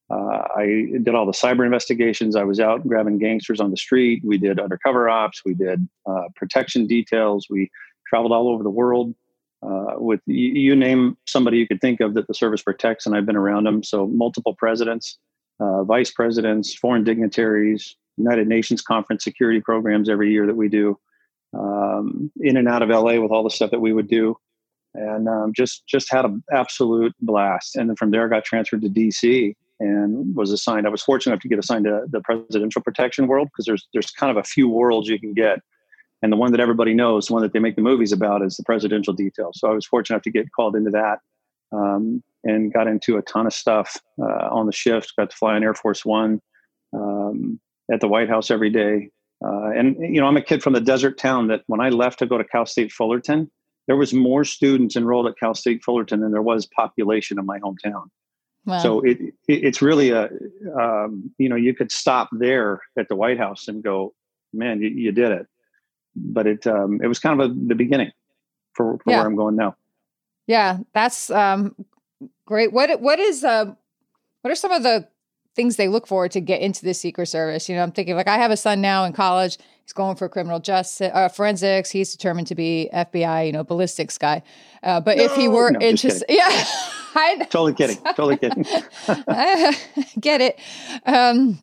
Uh, 0.09 0.43
I 0.55 0.91
did 1.01 1.15
all 1.15 1.25
the 1.25 1.31
cyber 1.31 1.65
investigations. 1.65 2.35
I 2.35 2.43
was 2.43 2.59
out 2.59 2.85
grabbing 2.85 3.17
gangsters 3.17 3.59
on 3.59 3.71
the 3.71 3.77
street. 3.77 4.21
We 4.23 4.37
did 4.37 4.59
undercover 4.59 5.09
ops. 5.09 5.43
We 5.45 5.53
did 5.53 5.87
uh, 6.05 6.23
protection 6.35 6.85
details. 6.85 7.47
We 7.49 7.71
traveled 8.07 8.33
all 8.33 8.49
over 8.49 8.63
the 8.63 8.69
world 8.69 9.15
uh, 9.63 9.95
with 9.97 10.19
you, 10.25 10.49
you 10.49 10.75
name 10.75 11.17
somebody 11.25 11.57
you 11.57 11.67
could 11.67 11.81
think 11.81 12.01
of 12.01 12.13
that 12.15 12.27
the 12.27 12.33
service 12.33 12.61
protects, 12.61 13.05
and 13.05 13.15
I've 13.15 13.25
been 13.25 13.35
around 13.35 13.65
them. 13.65 13.83
So 13.83 14.07
multiple 14.07 14.55
presidents 14.55 15.17
uh, 15.59 15.83
vice 15.83 16.11
presidents, 16.11 16.73
foreign 16.73 17.03
dignitaries, 17.03 17.95
United 18.17 18.47
Nations 18.47 18.81
conference 18.81 19.23
security 19.23 19.61
programs 19.61 20.09
every 20.09 20.31
year 20.31 20.45
that 20.45 20.55
we 20.55 20.67
do, 20.67 20.97
um, 21.57 22.31
in 22.41 22.57
and 22.57 22.67
out 22.67 22.81
of 22.81 22.89
LA 22.89 23.19
with 23.19 23.31
all 23.31 23.43
the 23.43 23.49
stuff 23.49 23.71
that 23.71 23.79
we 23.79 23.93
would 23.93 24.07
do, 24.07 24.35
and 24.93 25.27
um, 25.27 25.53
just 25.55 25.85
just 25.87 26.11
had 26.11 26.25
an 26.25 26.43
absolute 26.51 27.13
blast. 27.21 27.75
And 27.75 27.89
then 27.89 27.95
from 27.95 28.11
there, 28.11 28.25
I 28.25 28.29
got 28.29 28.45
transferred 28.45 28.81
to 28.81 28.89
DC 28.89 29.55
and 29.79 30.35
was 30.35 30.51
assigned. 30.51 30.85
I 30.85 30.89
was 30.89 31.03
fortunate 31.03 31.33
enough 31.33 31.41
to 31.41 31.49
get 31.49 31.59
assigned 31.59 31.85
to 31.85 32.05
the 32.09 32.21
presidential 32.21 32.81
protection 32.81 33.27
world 33.27 33.49
because 33.51 33.65
there's 33.65 33.87
there's 33.93 34.11
kind 34.11 34.31
of 34.31 34.37
a 34.37 34.43
few 34.43 34.69
worlds 34.69 35.07
you 35.07 35.19
can 35.19 35.33
get. 35.33 35.59
And 36.23 36.31
the 36.31 36.37
one 36.37 36.51
that 36.51 36.59
everybody 36.59 36.95
knows, 36.95 37.27
the 37.27 37.33
one 37.33 37.43
that 37.43 37.53
they 37.53 37.59
make 37.59 37.75
the 37.75 37.81
movies 37.81 38.11
about, 38.11 38.41
is 38.41 38.57
the 38.57 38.63
presidential 38.63 39.13
detail. 39.13 39.51
So 39.53 39.69
I 39.69 39.73
was 39.73 39.85
fortunate 39.85 40.15
enough 40.15 40.23
to 40.23 40.31
get 40.31 40.51
called 40.51 40.75
into 40.75 40.89
that. 40.89 41.19
Um, 41.71 42.23
and 42.43 42.73
got 42.73 42.87
into 42.87 43.17
a 43.17 43.21
ton 43.21 43.45
of 43.47 43.53
stuff 43.53 43.97
uh, 44.21 44.49
on 44.51 44.65
the 44.65 44.71
shift. 44.71 45.13
Got 45.17 45.29
to 45.29 45.35
fly 45.35 45.55
on 45.55 45.63
Air 45.63 45.73
Force 45.73 46.05
One 46.05 46.41
um, 46.93 47.59
at 47.91 48.01
the 48.01 48.07
White 48.07 48.29
House 48.29 48.51
every 48.51 48.69
day. 48.69 49.09
Uh, 49.43 49.71
and 49.75 49.95
you 49.99 50.21
know, 50.21 50.27
I'm 50.27 50.37
a 50.37 50.41
kid 50.41 50.63
from 50.63 50.73
the 50.73 50.81
desert 50.81 51.17
town 51.17 51.47
that 51.47 51.63
when 51.67 51.81
I 51.81 51.89
left 51.89 52.19
to 52.19 52.25
go 52.25 52.37
to 52.37 52.43
Cal 52.43 52.65
State 52.65 52.91
Fullerton, 52.91 53.49
there 53.87 53.97
was 53.97 54.13
more 54.13 54.43
students 54.45 54.95
enrolled 54.95 55.27
at 55.27 55.37
Cal 55.37 55.53
State 55.53 55.83
Fullerton 55.83 56.21
than 56.21 56.31
there 56.31 56.41
was 56.41 56.65
population 56.65 57.37
in 57.37 57.45
my 57.45 57.59
hometown. 57.59 58.05
Wow. 58.65 58.79
So 58.79 59.01
it, 59.01 59.19
it, 59.19 59.33
it's 59.47 59.81
really 59.81 60.11
a 60.11 60.29
um, 60.79 61.31
you 61.37 61.49
know 61.49 61.57
you 61.57 61.73
could 61.73 61.91
stop 61.91 62.29
there 62.31 62.81
at 62.97 63.09
the 63.09 63.15
White 63.15 63.37
House 63.37 63.67
and 63.67 63.83
go, 63.83 64.13
man, 64.53 64.81
you, 64.81 64.89
you 64.89 65.11
did 65.11 65.31
it. 65.31 65.47
But 66.15 66.47
it 66.47 66.67
um, 66.67 66.99
it 67.01 67.07
was 67.07 67.19
kind 67.19 67.39
of 67.39 67.51
a, 67.51 67.53
the 67.53 67.75
beginning 67.75 68.11
for, 68.73 68.97
for 69.03 69.11
yeah. 69.11 69.19
where 69.19 69.27
I'm 69.27 69.35
going 69.35 69.55
now. 69.55 69.75
Yeah, 70.47 70.79
that's 70.93 71.29
um, 71.29 71.75
Great. 72.45 72.73
What 72.73 73.01
what 73.01 73.19
is 73.19 73.43
uh 73.43 73.73
what 74.41 74.51
are 74.51 74.55
some 74.55 74.71
of 74.71 74.83
the 74.83 75.07
things 75.55 75.75
they 75.75 75.87
look 75.87 76.07
for 76.07 76.27
to 76.27 76.41
get 76.41 76.61
into 76.61 76.83
the 76.83 76.93
Secret 76.93 77.27
Service? 77.27 77.69
You 77.69 77.75
know, 77.75 77.83
I'm 77.83 77.91
thinking 77.91 78.15
like 78.15 78.27
I 78.27 78.37
have 78.37 78.51
a 78.51 78.57
son 78.57 78.81
now 78.81 79.05
in 79.05 79.13
college. 79.13 79.57
He's 79.83 79.93
going 79.93 80.15
for 80.15 80.29
criminal 80.29 80.59
justice, 80.59 81.09
uh, 81.13 81.29
forensics. 81.29 81.91
He's 81.91 82.11
determined 82.11 82.47
to 82.47 82.55
be 82.55 82.89
FBI, 82.93 83.47
you 83.47 83.51
know, 83.51 83.63
ballistics 83.63 84.17
guy. 84.17 84.41
Uh, 84.81 85.01
but 85.01 85.17
no, 85.17 85.23
if 85.23 85.35
he 85.35 85.49
were 85.49 85.71
no, 85.71 85.79
interested, 85.79 86.25
yeah, 86.29 86.47
I, 87.15 87.45
totally 87.49 87.73
kidding, 87.73 87.97
totally 88.15 88.37
kidding. 88.37 88.65
I 89.07 89.77
get 90.19 90.41
it. 90.41 90.59
Um, 91.05 91.61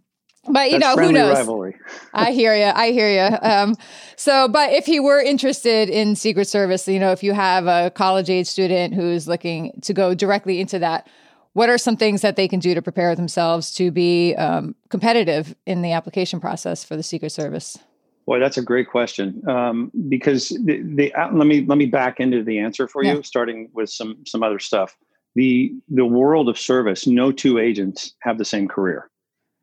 but 0.49 0.71
you 0.71 0.79
That's 0.79 0.97
know 0.97 1.03
who 1.03 1.13
knows? 1.13 1.35
rivalry. 1.35 1.77
i 2.15 2.33
hear 2.33 2.55
you 2.55 2.73
i 2.75 2.91
hear 2.91 3.11
you 3.11 3.37
um, 3.43 3.77
so 4.17 4.49
but 4.49 4.73
if 4.73 4.87
he 4.87 4.99
were 4.99 5.21
interested 5.21 5.89
in 5.89 6.17
secret 6.17 6.49
service 6.49 6.89
you 6.89 6.99
know 6.99 7.13
if 7.13 7.23
you 7.23 7.33
have 7.33 7.67
a 7.67 7.91
college 7.91 8.31
age 8.31 8.47
student 8.47 8.95
who's 8.95 9.29
looking 9.29 9.79
to 9.83 9.93
go 9.93 10.15
directly 10.15 10.61
into 10.61 10.79
that 10.79 11.07
what 11.53 11.69
are 11.69 11.79
some 11.79 11.97
things 11.97 12.23
that 12.23 12.37
they 12.37 12.47
can 12.47 12.61
do 12.61 12.75
to 12.75 12.83
prepare 12.83 13.15
themselves 13.17 13.75
to 13.75 13.91
be 13.91 14.35
um, 14.37 14.75
competitive 14.89 15.55
in 15.67 15.83
the 15.83 15.93
application 15.93 16.41
process 16.41 16.85
for 16.85 16.97
the 16.97 17.03
secret 17.03 17.31
service? 17.31 17.79
Boy 18.27 18.39
that's 18.39 18.57
a 18.59 18.63
great 18.63 18.89
question. 18.89 19.43
Um, 19.49 19.91
because 20.09 20.51
the, 20.51 20.83
the 20.83 21.13
uh, 21.15 21.33
let 21.33 21.47
me 21.47 21.65
let 21.67 21.79
me 21.79 21.87
back 21.87 22.21
into 22.21 22.45
the 22.45 22.59
answer 22.59 22.87
for 22.87 23.03
yeah. 23.03 23.15
you 23.15 23.23
starting 23.23 23.69
with 23.73 23.91
some 23.91 24.19
some 24.27 24.43
other 24.43 24.59
stuff. 24.59 24.97
The 25.35 25.73
the 25.89 26.05
world 26.05 26.49
of 26.49 26.59
service 26.59 27.07
no 27.07 27.33
two 27.33 27.59
agents 27.59 28.15
have 28.21 28.39
the 28.39 28.45
same 28.45 28.69
career 28.69 29.11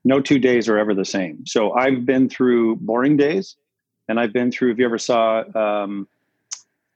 no 0.03 0.21
two 0.21 0.39
days 0.39 0.69
are 0.69 0.77
ever 0.77 0.93
the 0.93 1.05
same. 1.05 1.45
So 1.45 1.73
I've 1.73 2.05
been 2.05 2.29
through 2.29 2.77
boring 2.77 3.17
days, 3.17 3.55
and 4.07 4.19
I've 4.19 4.33
been 4.33 4.51
through. 4.51 4.71
If 4.71 4.79
you 4.79 4.85
ever 4.85 4.97
saw 4.97 5.43
um, 5.55 6.07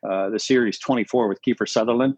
uh, 0.07 0.29
the 0.29 0.39
series 0.39 0.79
24 0.79 1.27
with 1.27 1.41
Kiefer 1.41 1.67
Sutherland, 1.67 2.17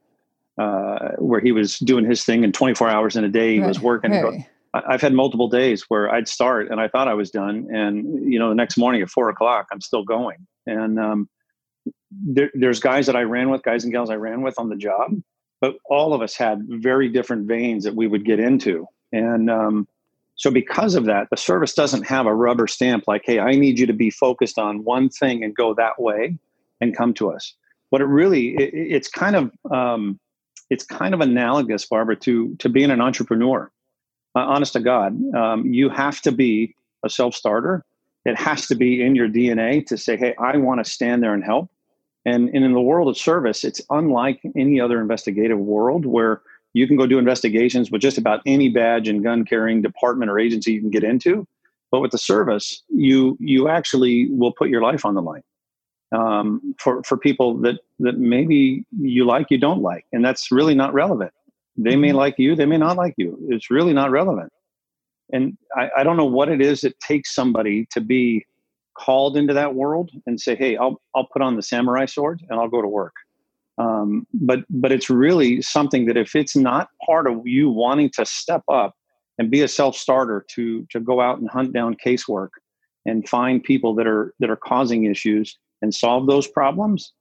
uh, 0.57 1.09
where 1.17 1.39
he 1.39 1.51
was 1.51 1.79
doing 1.79 2.05
his 2.05 2.23
thing, 2.23 2.43
in 2.43 2.51
24 2.51 2.89
hours 2.89 3.15
in 3.15 3.23
a 3.23 3.29
day 3.29 3.53
he 3.53 3.59
right, 3.59 3.67
was 3.67 3.79
working. 3.79 4.11
Right. 4.11 4.47
I've 4.73 5.01
had 5.01 5.13
multiple 5.13 5.47
days 5.47 5.85
where 5.87 6.09
I'd 6.09 6.27
start 6.27 6.71
and 6.71 6.79
I 6.79 6.87
thought 6.87 7.07
I 7.07 7.13
was 7.13 7.29
done, 7.29 7.67
and 7.71 8.31
you 8.31 8.39
know, 8.39 8.49
the 8.49 8.55
next 8.55 8.77
morning 8.77 9.01
at 9.01 9.09
four 9.09 9.29
o'clock, 9.29 9.67
I'm 9.71 9.81
still 9.81 10.03
going. 10.03 10.47
And 10.65 10.99
um, 10.99 11.29
there, 12.11 12.51
there's 12.53 12.79
guys 12.79 13.05
that 13.05 13.15
I 13.15 13.21
ran 13.21 13.49
with, 13.49 13.63
guys 13.63 13.83
and 13.83 13.93
gals 13.93 14.09
I 14.09 14.15
ran 14.15 14.41
with 14.41 14.57
on 14.57 14.69
the 14.69 14.75
job, 14.75 15.11
but 15.61 15.75
all 15.85 16.13
of 16.13 16.21
us 16.21 16.35
had 16.35 16.63
very 16.67 17.07
different 17.07 17.47
veins 17.47 17.83
that 17.83 17.95
we 17.95 18.07
would 18.07 18.25
get 18.25 18.39
into, 18.39 18.87
and 19.11 19.49
um, 19.49 19.87
so 20.43 20.51
because 20.51 20.95
of 20.95 21.05
that, 21.05 21.29
the 21.29 21.37
service 21.37 21.73
doesn't 21.73 22.05
have 22.05 22.25
a 22.25 22.35
rubber 22.35 22.67
stamp 22.67 23.05
like, 23.07 23.21
"Hey, 23.23 23.39
I 23.39 23.51
need 23.51 23.79
you 23.79 23.85
to 23.85 23.93
be 23.93 24.09
focused 24.09 24.59
on 24.59 24.83
one 24.83 25.07
thing 25.07 25.41
and 25.41 25.55
go 25.55 25.73
that 25.75 26.01
way 26.01 26.37
and 26.81 26.93
come 26.93 27.13
to 27.13 27.31
us." 27.31 27.53
What 27.91 28.01
it 28.01 28.07
really, 28.07 28.49
it, 28.55 28.71
it's 28.73 29.07
kind 29.07 29.37
of, 29.37 29.51
um, 29.71 30.19
it's 30.69 30.83
kind 30.83 31.13
of 31.13 31.21
analogous, 31.21 31.85
Barbara, 31.85 32.17
to 32.17 32.53
to 32.57 32.67
being 32.67 32.91
an 32.91 32.99
entrepreneur 32.99 33.71
uh, 34.35 34.39
honest 34.39 34.73
to 34.73 34.81
God, 34.81 35.17
um, 35.33 35.65
you 35.65 35.87
have 35.87 36.19
to 36.23 36.31
be 36.33 36.75
a 37.05 37.09
self 37.09 37.35
starter. 37.35 37.85
It 38.25 38.37
has 38.37 38.67
to 38.67 38.75
be 38.75 39.01
in 39.01 39.15
your 39.15 39.29
DNA 39.29 39.85
to 39.87 39.97
say, 39.97 40.17
hey, 40.17 40.35
I 40.37 40.57
want 40.57 40.83
to 40.83 40.91
stand 40.91 41.23
there 41.23 41.33
and 41.33 41.43
help. 41.45 41.71
And, 42.25 42.49
and 42.49 42.65
in 42.65 42.73
the 42.73 42.81
world 42.81 43.07
of 43.07 43.17
service, 43.17 43.63
it's 43.63 43.79
unlike 43.89 44.41
any 44.57 44.81
other 44.81 44.99
investigative 44.99 45.59
world 45.59 46.05
where 46.05 46.41
you 46.73 46.87
can 46.87 46.97
go 46.97 47.05
do 47.05 47.19
investigations 47.19 47.91
with 47.91 48.01
just 48.01 48.17
about 48.17 48.41
any 48.45 48.69
badge 48.69 49.07
and 49.07 49.23
gun 49.23 49.45
carrying 49.45 49.81
department 49.81 50.29
or 50.29 50.39
agency 50.39 50.73
you 50.73 50.81
can 50.81 50.89
get 50.89 51.03
into. 51.03 51.47
But 51.91 51.99
with 51.99 52.11
the 52.11 52.17
service, 52.17 52.81
you 52.89 53.37
you 53.39 53.69
actually 53.69 54.27
will 54.31 54.51
put 54.51 54.69
your 54.69 54.81
life 54.81 55.05
on 55.05 55.13
the 55.13 55.21
line 55.21 55.43
um, 56.13 56.75
for 56.79 57.03
for 57.03 57.17
people 57.17 57.57
that 57.61 57.79
that 57.99 58.17
maybe 58.17 58.85
you 58.99 59.25
like, 59.25 59.47
you 59.49 59.57
don't 59.57 59.81
like, 59.81 60.05
and 60.11 60.23
that's 60.23 60.51
really 60.51 60.75
not 60.75 60.93
relevant. 60.93 61.31
They 61.75 61.95
may 61.95 62.09
mm-hmm. 62.09 62.17
like 62.17 62.35
you, 62.37 62.55
they 62.55 62.65
may 62.65 62.77
not 62.77 62.97
like 62.97 63.15
you. 63.17 63.37
It's 63.49 63.71
really 63.71 63.93
not 63.93 64.11
relevant. 64.11 64.51
And 65.31 65.57
I, 65.75 65.89
I 65.97 66.03
don't 66.03 66.17
know 66.17 66.25
what 66.25 66.49
it 66.49 66.61
is 66.61 66.81
that 66.81 66.99
takes 66.99 67.33
somebody 67.33 67.87
to 67.91 68.01
be 68.01 68.45
called 68.95 69.35
into 69.35 69.53
that 69.53 69.73
world 69.73 70.11
and 70.27 70.39
say, 70.39 70.55
"Hey, 70.55 70.77
I'll 70.77 71.01
I'll 71.15 71.27
put 71.31 71.41
on 71.41 71.55
the 71.55 71.63
samurai 71.63 72.05
sword 72.05 72.41
and 72.49 72.59
I'll 72.59 72.69
go 72.69 72.81
to 72.81 72.87
work." 72.87 73.13
Um, 73.83 74.27
but 74.33 74.59
but 74.69 74.91
it's 74.91 75.09
really 75.09 75.61
something 75.61 76.05
that 76.05 76.17
if 76.17 76.35
it's 76.35 76.55
not 76.55 76.89
part 77.05 77.27
of 77.27 77.45
you 77.45 77.69
wanting 77.69 78.09
to 78.11 78.25
step 78.25 78.63
up 78.71 78.95
and 79.37 79.51
be 79.51 79.61
a 79.61 79.67
self 79.67 79.97
starter 79.97 80.45
to 80.51 80.85
to 80.91 80.99
go 80.99 81.19
out 81.19 81.39
and 81.39 81.49
hunt 81.49 81.73
down 81.73 81.95
casework 81.95 82.49
and 83.05 83.27
find 83.27 83.63
people 83.63 83.93
that 83.95 84.07
are 84.07 84.33
that 84.39 84.49
are 84.49 84.55
causing 84.55 85.05
issues 85.05 85.57
and 85.81 85.93
solve 85.93 86.27
those 86.27 86.47
problems, 86.47 87.11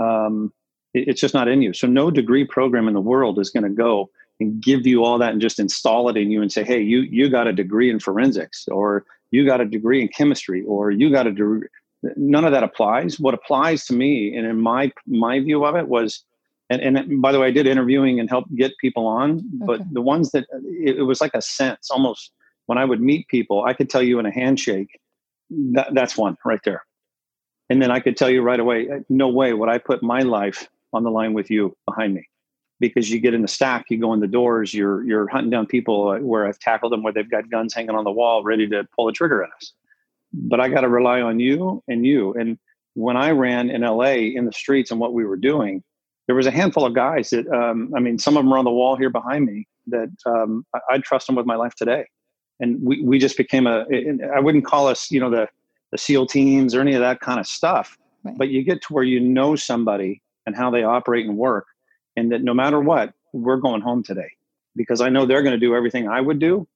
um, 0.00 0.52
it's 0.94 1.20
just 1.20 1.34
not 1.34 1.48
in 1.48 1.62
you. 1.62 1.72
So 1.72 1.86
no 1.86 2.10
degree 2.10 2.44
program 2.44 2.88
in 2.88 2.94
the 2.94 3.00
world 3.00 3.38
is 3.38 3.50
going 3.50 3.64
to 3.64 3.70
go 3.70 4.10
and 4.40 4.60
give 4.60 4.86
you 4.86 5.04
all 5.04 5.18
that 5.18 5.32
and 5.32 5.40
just 5.40 5.60
install 5.60 6.08
it 6.08 6.16
in 6.16 6.30
you 6.30 6.42
and 6.42 6.50
say, 6.50 6.64
hey, 6.64 6.80
you 6.80 7.02
you 7.02 7.28
got 7.28 7.46
a 7.46 7.52
degree 7.52 7.90
in 7.90 8.00
forensics 8.00 8.66
or 8.68 9.04
you 9.30 9.46
got 9.46 9.60
a 9.60 9.64
degree 9.64 10.00
in 10.02 10.08
chemistry 10.08 10.64
or 10.66 10.90
you 10.90 11.10
got 11.10 11.26
a 11.26 11.30
degree. 11.30 11.68
None 12.16 12.44
of 12.44 12.52
that 12.52 12.62
applies. 12.62 13.20
What 13.20 13.34
applies 13.34 13.84
to 13.86 13.92
me 13.92 14.34
and 14.36 14.46
in 14.46 14.60
my 14.60 14.92
my 15.06 15.40
view 15.40 15.64
of 15.64 15.76
it 15.76 15.88
was, 15.88 16.24
and, 16.70 16.80
and 16.80 17.20
by 17.20 17.32
the 17.32 17.40
way, 17.40 17.48
I 17.48 17.50
did 17.50 17.66
interviewing 17.66 18.20
and 18.20 18.28
help 18.28 18.46
get 18.54 18.72
people 18.78 19.06
on, 19.06 19.42
but 19.66 19.82
the 19.92 20.00
ones 20.00 20.30
that 20.32 20.46
it, 20.64 20.98
it 20.98 21.02
was 21.02 21.20
like 21.20 21.34
a 21.34 21.42
sense 21.42 21.90
almost 21.90 22.32
when 22.66 22.78
I 22.78 22.84
would 22.84 23.00
meet 23.00 23.26
people, 23.28 23.64
I 23.64 23.74
could 23.74 23.90
tell 23.90 24.02
you 24.02 24.20
in 24.20 24.26
a 24.26 24.30
handshake, 24.30 25.00
that, 25.72 25.92
that's 25.92 26.16
one 26.16 26.36
right 26.44 26.60
there. 26.64 26.84
And 27.68 27.82
then 27.82 27.90
I 27.90 27.98
could 28.00 28.16
tell 28.16 28.30
you 28.30 28.42
right 28.42 28.60
away, 28.60 28.88
uh, 28.88 29.00
no 29.08 29.28
way 29.28 29.52
would 29.52 29.68
I 29.68 29.78
put 29.78 30.02
my 30.02 30.20
life 30.20 30.68
on 30.92 31.02
the 31.02 31.10
line 31.10 31.32
with 31.32 31.50
you 31.50 31.76
behind 31.84 32.14
me 32.14 32.28
because 32.78 33.10
you 33.10 33.20
get 33.20 33.34
in 33.34 33.42
the 33.42 33.48
stack, 33.48 33.86
you 33.90 33.98
go 33.98 34.12
in 34.12 34.20
the 34.20 34.26
doors, 34.26 34.72
you're 34.72 35.04
you're 35.04 35.28
hunting 35.28 35.50
down 35.50 35.66
people 35.66 36.10
uh, 36.10 36.18
where 36.18 36.46
I've 36.46 36.58
tackled 36.58 36.92
them 36.92 37.02
where 37.02 37.12
they've 37.12 37.30
got 37.30 37.50
guns 37.50 37.74
hanging 37.74 37.90
on 37.90 38.04
the 38.04 38.12
wall 38.12 38.42
ready 38.42 38.66
to 38.68 38.86
pull 38.94 39.06
the 39.06 39.12
trigger 39.12 39.42
at 39.42 39.50
us. 39.56 39.72
But 40.32 40.60
I 40.60 40.68
got 40.68 40.82
to 40.82 40.88
rely 40.88 41.20
on 41.20 41.40
you 41.40 41.82
and 41.88 42.06
you. 42.06 42.32
And 42.34 42.58
when 42.94 43.16
I 43.16 43.30
ran 43.30 43.70
in 43.70 43.82
LA 43.82 44.12
in 44.36 44.46
the 44.46 44.52
streets 44.52 44.90
and 44.90 45.00
what 45.00 45.12
we 45.12 45.24
were 45.24 45.36
doing, 45.36 45.82
there 46.26 46.36
was 46.36 46.46
a 46.46 46.50
handful 46.50 46.84
of 46.84 46.94
guys 46.94 47.30
that 47.30 47.48
um, 47.48 47.92
I 47.96 48.00
mean, 48.00 48.18
some 48.18 48.36
of 48.36 48.44
them 48.44 48.52
are 48.52 48.58
on 48.58 48.64
the 48.64 48.70
wall 48.70 48.96
here 48.96 49.10
behind 49.10 49.46
me 49.46 49.66
that 49.88 50.10
um, 50.26 50.64
I, 50.74 50.80
I'd 50.92 51.02
trust 51.02 51.26
them 51.26 51.36
with 51.36 51.46
my 51.46 51.56
life 51.56 51.74
today. 51.74 52.06
And 52.60 52.78
we 52.82 53.02
we 53.02 53.18
just 53.18 53.36
became 53.36 53.66
a. 53.66 53.86
I 54.34 54.40
wouldn't 54.40 54.66
call 54.66 54.86
us, 54.86 55.10
you 55.10 55.18
know, 55.18 55.30
the 55.30 55.48
the 55.92 55.98
SEAL 55.98 56.26
teams 56.26 56.74
or 56.74 56.80
any 56.80 56.94
of 56.94 57.00
that 57.00 57.20
kind 57.20 57.40
of 57.40 57.46
stuff. 57.46 57.96
Right. 58.22 58.36
But 58.36 58.48
you 58.48 58.62
get 58.62 58.82
to 58.82 58.92
where 58.92 59.04
you 59.04 59.18
know 59.18 59.56
somebody 59.56 60.22
and 60.46 60.54
how 60.54 60.70
they 60.70 60.82
operate 60.82 61.26
and 61.26 61.36
work. 61.36 61.66
And 62.16 62.32
that 62.32 62.42
no 62.42 62.52
matter 62.52 62.80
what, 62.80 63.14
we're 63.32 63.56
going 63.56 63.80
home 63.80 64.02
today 64.02 64.30
because 64.76 65.00
I 65.00 65.08
know 65.08 65.26
they're 65.26 65.42
going 65.42 65.58
to 65.58 65.58
do 65.58 65.74
everything 65.74 66.08
I 66.08 66.20
would 66.20 66.38
do 66.38 66.66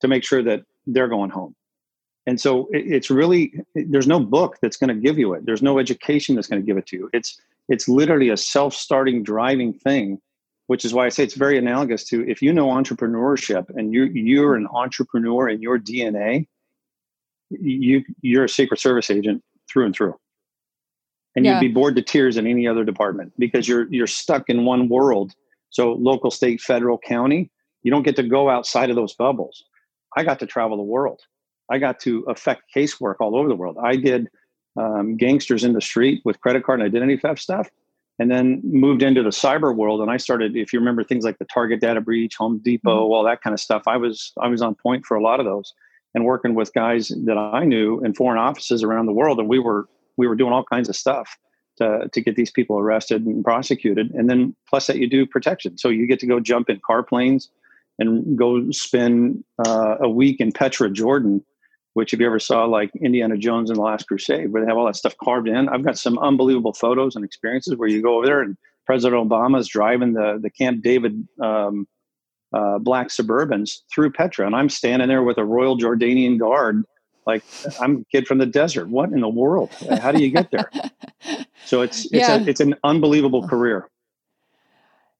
to 0.00 0.08
make 0.08 0.24
sure 0.24 0.42
that 0.42 0.62
they're 0.86 1.08
going 1.08 1.30
home. 1.30 1.54
And 2.26 2.40
so 2.40 2.68
it's 2.72 3.08
really 3.08 3.52
there's 3.74 4.08
no 4.08 4.18
book 4.18 4.58
that's 4.60 4.76
going 4.76 4.88
to 4.88 5.00
give 5.00 5.18
you 5.18 5.32
it. 5.34 5.46
There's 5.46 5.62
no 5.62 5.78
education 5.78 6.34
that's 6.34 6.48
going 6.48 6.60
to 6.60 6.66
give 6.66 6.76
it 6.76 6.86
to 6.88 6.96
you. 6.96 7.10
It's 7.12 7.40
it's 7.68 7.88
literally 7.88 8.30
a 8.30 8.36
self-starting 8.36 9.22
driving 9.22 9.72
thing, 9.72 10.20
which 10.66 10.84
is 10.84 10.92
why 10.92 11.06
I 11.06 11.08
say 11.08 11.24
it's 11.24 11.34
very 11.34 11.56
analogous 11.56 12.04
to 12.08 12.28
if 12.28 12.42
you 12.42 12.52
know 12.52 12.68
entrepreneurship 12.68 13.70
and 13.76 13.92
you 13.92 14.04
you're 14.04 14.56
an 14.56 14.66
entrepreneur 14.72 15.48
in 15.48 15.62
your 15.62 15.78
DNA, 15.78 16.48
you 17.50 18.04
you're 18.22 18.44
a 18.44 18.48
secret 18.48 18.80
service 18.80 19.10
agent 19.10 19.42
through 19.70 19.86
and 19.86 19.94
through 19.94 20.18
and 21.36 21.44
yeah. 21.44 21.60
you'd 21.60 21.68
be 21.68 21.72
bored 21.72 21.94
to 21.94 22.02
tears 22.02 22.36
in 22.36 22.46
any 22.46 22.66
other 22.66 22.84
department 22.84 23.32
because 23.38 23.68
you're 23.68 23.86
you're 23.92 24.06
stuck 24.06 24.48
in 24.48 24.64
one 24.64 24.88
world 24.88 25.34
so 25.70 25.92
local 25.92 26.30
state 26.30 26.60
federal 26.60 26.98
county 26.98 27.50
you 27.82 27.90
don't 27.90 28.02
get 28.02 28.16
to 28.16 28.22
go 28.22 28.48
outside 28.50 28.90
of 28.90 28.96
those 28.96 29.14
bubbles 29.14 29.64
i 30.16 30.24
got 30.24 30.40
to 30.40 30.46
travel 30.46 30.76
the 30.76 30.82
world 30.82 31.20
i 31.70 31.78
got 31.78 31.98
to 32.00 32.20
affect 32.28 32.62
casework 32.74 33.16
all 33.20 33.36
over 33.36 33.48
the 33.48 33.56
world 33.56 33.76
i 33.82 33.96
did 33.96 34.28
um, 34.78 35.16
gangsters 35.16 35.64
in 35.64 35.72
the 35.72 35.80
street 35.80 36.20
with 36.24 36.40
credit 36.40 36.64
card 36.64 36.80
and 36.80 36.86
identity 36.86 37.16
theft 37.16 37.40
stuff 37.40 37.68
and 38.18 38.30
then 38.30 38.60
moved 38.64 39.02
into 39.02 39.22
the 39.22 39.30
cyber 39.30 39.74
world 39.74 40.00
and 40.00 40.10
i 40.10 40.16
started 40.16 40.56
if 40.56 40.72
you 40.72 40.78
remember 40.78 41.02
things 41.02 41.24
like 41.24 41.38
the 41.38 41.46
target 41.46 41.80
data 41.80 42.00
breach 42.00 42.34
home 42.36 42.58
depot 42.64 42.90
mm-hmm. 42.90 43.12
all 43.12 43.24
that 43.24 43.40
kind 43.42 43.54
of 43.54 43.60
stuff 43.60 43.82
i 43.86 43.96
was 43.96 44.32
i 44.40 44.48
was 44.48 44.62
on 44.62 44.74
point 44.74 45.04
for 45.04 45.16
a 45.16 45.22
lot 45.22 45.40
of 45.40 45.46
those 45.46 45.72
and 46.14 46.24
working 46.24 46.54
with 46.54 46.72
guys 46.74 47.08
that 47.24 47.38
i 47.38 47.64
knew 47.64 48.02
in 48.04 48.14
foreign 48.14 48.38
offices 48.38 48.82
around 48.82 49.06
the 49.06 49.12
world 49.12 49.38
and 49.38 49.48
we 49.48 49.58
were 49.58 49.88
we 50.16 50.26
were 50.26 50.36
doing 50.36 50.52
all 50.52 50.64
kinds 50.64 50.88
of 50.88 50.96
stuff 50.96 51.38
to, 51.78 52.08
to 52.12 52.20
get 52.20 52.36
these 52.36 52.50
people 52.50 52.78
arrested 52.78 53.24
and 53.24 53.44
prosecuted. 53.44 54.10
And 54.12 54.28
then 54.28 54.54
plus 54.68 54.86
that 54.86 54.98
you 54.98 55.08
do 55.08 55.26
protection. 55.26 55.78
So 55.78 55.88
you 55.88 56.06
get 56.06 56.20
to 56.20 56.26
go 56.26 56.40
jump 56.40 56.70
in 56.70 56.80
car 56.84 57.02
planes 57.02 57.50
and 57.98 58.36
go 58.36 58.70
spend 58.70 59.44
uh, 59.66 59.96
a 60.00 60.08
week 60.08 60.40
in 60.40 60.52
Petra, 60.52 60.90
Jordan, 60.90 61.44
which 61.96 62.12
if 62.12 62.20
you 62.20 62.26
ever 62.26 62.38
saw 62.38 62.66
like 62.66 62.90
Indiana 62.96 63.38
Jones 63.38 63.70
and 63.70 63.78
the 63.78 63.82
Last 63.82 64.06
Crusade, 64.06 64.52
where 64.52 64.62
they 64.62 64.68
have 64.68 64.76
all 64.76 64.84
that 64.84 64.96
stuff 64.96 65.16
carved 65.16 65.48
in. 65.48 65.66
I've 65.70 65.82
got 65.82 65.96
some 65.96 66.18
unbelievable 66.18 66.74
photos 66.74 67.16
and 67.16 67.24
experiences 67.24 67.74
where 67.74 67.88
you 67.88 68.02
go 68.02 68.18
over 68.18 68.26
there 68.26 68.42
and 68.42 68.54
President 68.84 69.26
Obama's 69.26 69.66
driving 69.66 70.12
the, 70.12 70.38
the 70.38 70.50
Camp 70.50 70.82
David 70.82 71.26
um, 71.42 71.88
uh, 72.52 72.78
black 72.80 73.08
Suburbans 73.08 73.78
through 73.90 74.12
Petra. 74.12 74.46
And 74.46 74.54
I'm 74.54 74.68
standing 74.68 75.08
there 75.08 75.22
with 75.22 75.38
a 75.38 75.44
Royal 75.46 75.78
Jordanian 75.78 76.38
Guard 76.38 76.84
like 77.26 77.42
I'm 77.80 77.96
a 77.96 78.04
kid 78.12 78.26
from 78.26 78.36
the 78.36 78.46
desert. 78.46 78.88
What 78.88 79.10
in 79.12 79.22
the 79.22 79.28
world? 79.30 79.70
How 80.02 80.12
do 80.12 80.22
you 80.22 80.28
get 80.28 80.50
there? 80.50 80.70
so 81.64 81.80
it's 81.80 82.04
it's 82.04 82.28
yeah. 82.28 82.36
a, 82.36 82.44
it's 82.44 82.60
an 82.60 82.74
unbelievable 82.84 83.48
career. 83.48 83.88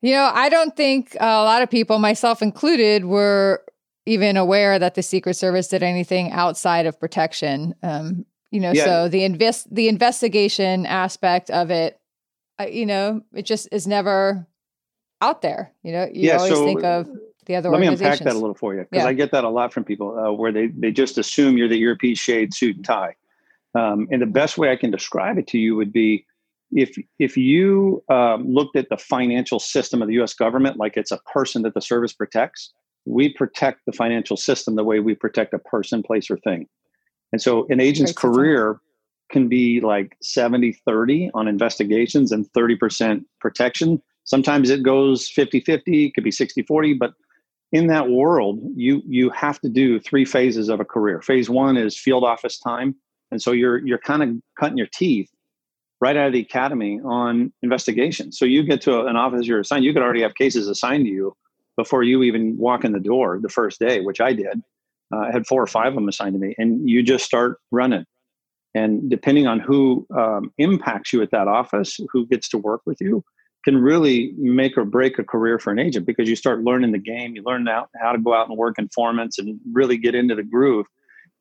You 0.03 0.13
know, 0.13 0.31
I 0.35 0.51
don't 0.51 0.77
think 0.77 1.17
a 1.19 1.43
lot 1.43 1.63
of 1.63 1.71
people, 1.71 1.99
myself 1.99 2.43
included, 2.43 3.07
were 3.07 3.65
even 4.07 4.37
aware 4.37 4.79
that 4.79 4.95
the 4.95 5.03
Secret 5.03 5.35
Service 5.35 5.69
did 5.69 5.83
anything 5.83 6.31
outside 6.33 6.87
of 6.87 6.99
protection. 6.99 7.75
Um, 7.83 8.25
you 8.51 8.61
know, 8.61 8.73
yeah. 8.73 8.85
so 8.85 9.09
the 9.09 9.25
invest 9.25 9.73
the 9.75 9.89
investigation 9.89 10.87
aspect 10.87 11.51
of 11.51 11.71
it, 11.71 12.01
uh, 12.61 12.67
you 12.67 12.87
know, 12.87 13.23
it 13.35 13.45
just 13.45 13.69
is 13.73 13.87
never 13.87 14.47
out 15.21 15.43
there. 15.43 15.73
You 15.83 15.93
know, 15.93 16.05
you 16.05 16.29
yeah, 16.29 16.37
always 16.37 16.53
so, 16.53 16.65
think 16.65 16.85
of 16.85 17.09
the 17.47 17.55
other 17.55 17.71
let 17.71 17.81
me 17.81 17.87
unpack 17.87 18.19
that 18.19 18.35
a 18.35 18.39
little 18.39 18.55
for 18.55 18.75
you 18.75 18.81
because 18.91 19.05
yeah. 19.05 19.09
i 19.09 19.13
get 19.13 19.31
that 19.31 19.45
a 19.45 19.49
lot 19.49 19.73
from 19.73 19.85
people 19.85 20.19
uh, 20.19 20.33
where 20.33 20.53
they, 20.53 20.67
they 20.67 20.91
just 20.91 21.17
assume 21.17 21.57
you're 21.57 21.69
the 21.69 21.81
earpiece 21.81 22.19
shade 22.19 22.53
suit 22.53 22.77
and 22.77 22.85
tie 22.85 23.15
um, 23.75 24.07
and 24.11 24.21
the 24.21 24.27
best 24.27 24.59
way 24.59 24.71
i 24.71 24.77
can 24.77 24.91
describe 24.91 25.39
it 25.39 25.47
to 25.47 25.59
you 25.59 25.75
would 25.75 25.93
be 25.93 26.27
if 26.73 26.99
if 27.19 27.37
you 27.37 28.03
um, 28.09 28.53
looked 28.53 28.77
at 28.77 28.89
the 28.89 28.97
financial 28.97 29.59
system 29.61 30.03
of 30.03 30.09
the 30.09 30.15
us 30.15 30.35
government 30.35 30.77
like 30.77 30.97
it's 30.97 31.13
a 31.13 31.19
person 31.19 31.63
that 31.63 31.75
the 31.75 31.81
service 31.81 32.13
protects 32.13 32.73
we 33.07 33.33
protect 33.33 33.81
the 33.87 33.93
financial 33.93 34.37
system 34.37 34.77
the 34.77 34.85
way 34.85 35.01
we 35.01 35.15
protect 35.15 35.55
a 35.55 35.59
person 35.59 36.03
place 36.03 36.31
or 36.31 36.37
thing 36.39 36.67
and 37.33 37.41
so 37.41 37.67
an 37.71 37.81
agent's 37.81 38.13
Great 38.13 38.33
career 38.33 38.81
can 39.31 39.49
be 39.49 39.81
like 39.81 40.17
70 40.23 40.73
30 40.85 41.31
on 41.35 41.49
investigations 41.49 42.33
and 42.33 42.47
30% 42.53 43.25
protection 43.41 44.03
sometimes 44.25 44.71
it 44.71 44.83
goes 44.83 45.29
50 45.29 45.61
50 45.61 46.07
it 46.07 46.15
could 46.15 46.25
be 46.25 46.31
60 46.31 46.63
40 46.63 46.95
but 46.95 47.15
in 47.73 47.89
that 47.89 48.09
world, 48.09 48.61
you 48.75 49.03
you 49.07 49.31
have 49.31 49.61
to 49.61 49.69
do 49.69 49.99
three 50.01 50.25
phases 50.25 50.69
of 50.69 50.81
a 50.81 50.85
career. 50.85 51.21
Phase 51.21 51.51
one 51.51 51.77
is 51.77 51.99
field 51.99 52.25
office 52.25 52.59
time, 52.59 52.95
and 53.31 53.43
so 53.43 53.53
you're 53.53 53.85
you're 53.85 53.99
kind 53.99 54.23
of 54.23 54.31
cutting 54.59 54.79
your 54.79 54.87
teeth 54.93 55.31
right 56.01 56.17
out 56.17 56.29
of 56.29 56.33
the 56.33 56.41
academy 56.41 57.01
on 57.05 57.53
investigation. 57.63 58.31
So 58.31 58.45
you 58.45 58.63
get 58.63 58.83
to 58.83 59.07
an 59.07 59.17
office 59.17 59.47
you're 59.47 59.61
assigned, 59.61 59.85
you 59.85 59.93
could 59.93 60.03
already 60.03 60.23
have 60.23 60.35
cases 60.35 60.69
assigned 60.69 61.07
to 61.07 61.11
you 61.11 61.37
before 61.77 62.03
you 62.03 62.23
even 62.23 62.57
walk 62.57 62.85
in 62.85 62.93
the 62.93 63.01
door 63.01 63.39
the 63.41 63.49
first 63.49 63.79
day, 63.79 64.01
which 64.01 64.21
I 64.21 64.33
did. 64.33 64.63
Uh, 65.13 65.19
I 65.19 65.33
had 65.33 65.47
four 65.47 65.63
or 65.63 65.67
five 65.67 65.89
of 65.89 65.95
them 65.95 66.09
assigned 66.09 66.35
to 66.35 66.39
me, 66.39 66.55
and 66.59 66.89
you 66.89 67.03
just 67.03 67.25
start 67.25 67.59
running. 67.71 68.05
And 68.75 69.09
depending 69.09 69.47
on 69.47 69.61
who 69.61 70.07
um, 70.15 70.53
impacts 70.59 71.13
you 71.13 71.23
at 71.23 71.31
that 71.31 71.49
office, 71.49 71.99
who 72.13 72.27
gets 72.27 72.49
to 72.51 72.59
work 72.59 72.83
with 72.85 73.01
you, 73.01 73.25
can 73.65 73.79
really 73.79 74.33
make 74.37 74.79
or 74.79 74.85
break 74.85 75.19
a 75.19 75.25
career 75.25 75.59
for 75.59 75.73
an 75.73 75.79
agent 75.79 76.07
because 76.07 76.29
you 76.29 76.37
start 76.37 76.63
learning 76.63 76.93
the 76.93 76.99
game. 76.99 77.35
You 77.35 77.43
learn 77.43 77.67
how, 77.67 77.89
how 78.01 78.13
to 78.13 78.19
go 78.19 78.33
out 78.33 78.49
and 78.49 78.57
work 78.57 78.79
informants 78.79 79.39
and 79.39 79.59
really 79.73 79.97
get 79.97 80.15
into 80.15 80.35
the 80.35 80.45
groove. 80.45 80.87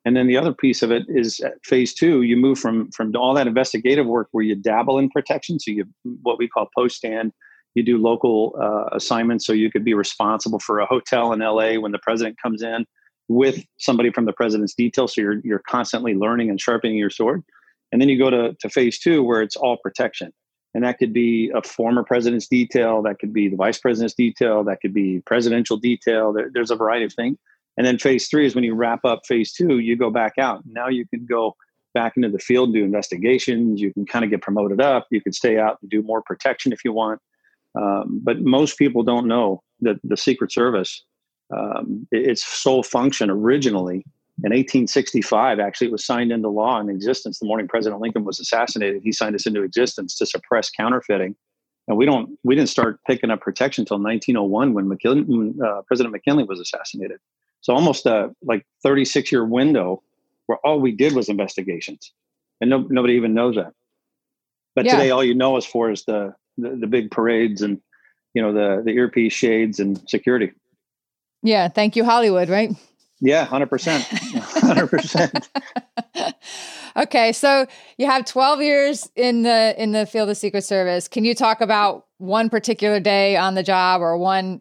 And 0.06 0.16
then 0.16 0.28
the 0.28 0.38
other 0.38 0.54
piece 0.54 0.82
of 0.82 0.92
it 0.92 1.04
is 1.08 1.42
phase 1.64 1.94
two. 1.94 2.22
You 2.22 2.38
move 2.38 2.58
from 2.58 2.92
from 2.92 3.16
all 3.16 3.34
that 3.34 3.48
investigative 3.48 4.06
work 4.06 4.30
where 4.32 4.44
you 4.44 4.56
dabble 4.56 5.00
in 5.00 5.10
protection. 5.10 5.60
So 5.60 5.72
you 5.72 5.86
what 6.22 6.38
we 6.38 6.48
call 6.48 6.70
post 6.76 6.98
stand. 6.98 7.32
You 7.76 7.84
do 7.84 7.98
local 7.98 8.56
uh, 8.60 8.96
assignments, 8.96 9.46
so 9.46 9.54
you 9.54 9.70
could 9.70 9.84
be 9.84 9.94
responsible 9.94 10.60
for 10.60 10.80
a 10.80 10.86
hotel 10.86 11.34
in 11.34 11.40
LA 11.40 11.76
when 11.76 11.92
the 11.92 12.00
president 12.00 12.38
comes 12.42 12.64
in 12.64 12.86
with 13.28 13.64
somebody 13.78 14.12
from 14.12 14.26
the 14.26 14.34
president's 14.34 14.74
detail. 14.74 15.08
So 15.08 15.22
you're 15.22 15.40
you're 15.44 15.64
constantly 15.68 16.16
learning 16.16 16.50
and 16.50 16.60
sharpening 16.60 16.98
your 16.98 17.10
sword. 17.10 17.44
And 17.92 18.02
then 18.02 18.10
you 18.10 18.18
go 18.18 18.30
to, 18.30 18.56
to 18.60 18.70
phase 18.70 19.00
two 19.00 19.24
where 19.24 19.42
it's 19.42 19.56
all 19.56 19.78
protection. 19.78 20.34
And 20.74 20.84
that 20.84 20.98
could 20.98 21.14
be 21.14 21.50
a 21.56 21.62
former 21.62 22.04
president's 22.04 22.48
detail, 22.48 23.02
that 23.04 23.20
could 23.20 23.32
be 23.32 23.48
the 23.48 23.56
vice 23.56 23.80
president's 23.80 24.14
detail, 24.14 24.64
that 24.66 24.82
could 24.82 24.94
be 24.94 25.22
presidential 25.26 25.78
detail. 25.78 26.34
There, 26.34 26.50
there's 26.54 26.72
a 26.72 26.76
variety 26.76 27.06
of 27.06 27.14
things. 27.14 27.38
And 27.78 27.88
then 27.88 27.98
phase 27.98 28.28
three 28.28 28.46
is 28.46 28.56
when 28.56 28.64
you 28.64 28.74
wrap 28.74 29.06
up 29.06 29.22
phase 29.26 29.54
two, 29.54 29.80
you 29.80 29.96
go 29.96 30.10
back 30.10 30.34
out. 30.38 30.64
Now 30.66 30.90
you 30.90 31.06
can 31.08 31.26
go 31.26 31.56
back 31.94 32.18
into 32.18 32.30
the 32.30 32.40
field, 32.40 32.74
do 32.74 32.84
investigations. 32.84 33.80
You 33.80 33.94
can 33.94 34.06
kind 34.06 34.26
of 34.26 34.32
get 34.32 34.42
promoted 34.42 34.82
up. 34.82 35.08
You 35.12 35.22
can 35.22 35.32
stay 35.32 35.58
out 35.58 35.78
and 35.82 35.90
do 35.90 36.02
more 36.02 36.22
protection 36.22 36.74
if 36.74 36.84
you 36.84 36.92
want. 36.92 37.22
Um, 37.80 38.22
but 38.24 38.42
most 38.42 38.78
people 38.78 39.04
don't 39.04 39.28
know 39.28 39.62
that 39.82 39.98
the 40.04 40.18
Secret 40.18 40.52
Service 40.52 41.04
um, 41.56 42.08
its 42.12 42.44
sole 42.44 42.84
function 42.84 43.30
originally 43.30 44.04
in 44.44 44.52
1865 44.52 45.60
actually 45.60 45.88
it 45.88 45.92
was 45.92 46.04
signed 46.04 46.32
into 46.32 46.50
law 46.50 46.80
in 46.80 46.90
existence 46.90 47.40
the 47.40 47.46
morning 47.46 47.68
president 47.68 48.02
lincoln 48.02 48.24
was 48.24 48.40
assassinated. 48.40 49.02
He 49.04 49.12
signed 49.12 49.36
this 49.36 49.46
into 49.46 49.62
existence 49.62 50.16
to 50.18 50.26
suppress 50.26 50.70
counterfeiting. 50.70 51.36
And 51.88 51.98
we 51.98 52.06
don't 52.06 52.38
we 52.44 52.56
didn't 52.56 52.70
start 52.70 53.00
picking 53.06 53.30
up 53.30 53.42
protection 53.42 53.84
until 53.84 54.00
1901 54.00 54.74
when 54.74 54.88
McKinley, 54.88 55.54
uh, 55.64 55.82
president 55.84 56.16
mckinley 56.16 56.46
was 56.46 56.60
assassinated. 56.60 57.20
So 57.62 57.74
almost 57.74 58.06
a 58.06 58.34
like 58.44 58.66
36 58.84 59.32
year 59.32 59.46
window 59.46 60.02
where 60.48 60.58
all 60.64 60.80
we 60.80 60.92
did 60.92 61.14
was 61.14 61.30
investigations. 61.30 62.12
And 62.62 62.70
no, 62.70 62.86
nobody 62.90 63.14
even 63.14 63.34
knows 63.34 63.56
that. 63.56 63.74
But 64.76 64.86
yeah. 64.86 64.94
today 64.94 65.12
all 65.12 65.24
you 65.24 65.36
know 65.36 65.58
is 65.58 65.66
for 65.66 65.92
is 65.92 66.06
the, 66.06 66.34
the 66.58 66.78
the 66.80 66.88
big 66.88 67.12
parades 67.12 67.62
and 67.62 67.82
you 68.34 68.42
know 68.42 68.54
the 68.54 68.82
the 68.84 68.92
earpiece 68.92 69.34
shades 69.34 69.80
and 69.80 70.02
security 70.10 70.52
yeah. 71.46 71.70
Thank 71.70 71.96
you, 71.96 72.04
Hollywood, 72.04 72.50
right? 72.50 72.72
Yeah, 73.22 73.46
100%. 73.46 74.00
100%. 74.00 76.34
okay. 76.98 77.32
So 77.32 77.68
you 77.98 78.08
have 78.08 78.26
12 78.26 78.62
years 78.62 79.10
in 79.16 79.44
the 79.44 79.76
in 79.78 79.92
the 79.92 80.08
field 80.08 80.30
of 80.30 80.38
Secret 80.38 80.64
Service. 80.64 81.08
Can 81.08 81.24
you 81.24 81.36
talk 81.36 81.62
about 81.62 82.08
one 82.18 82.50
particular 82.50 83.00
day 83.00 83.38
on 83.38 83.54
the 83.54 83.62
job 83.62 84.02
or 84.02 84.18
one 84.18 84.60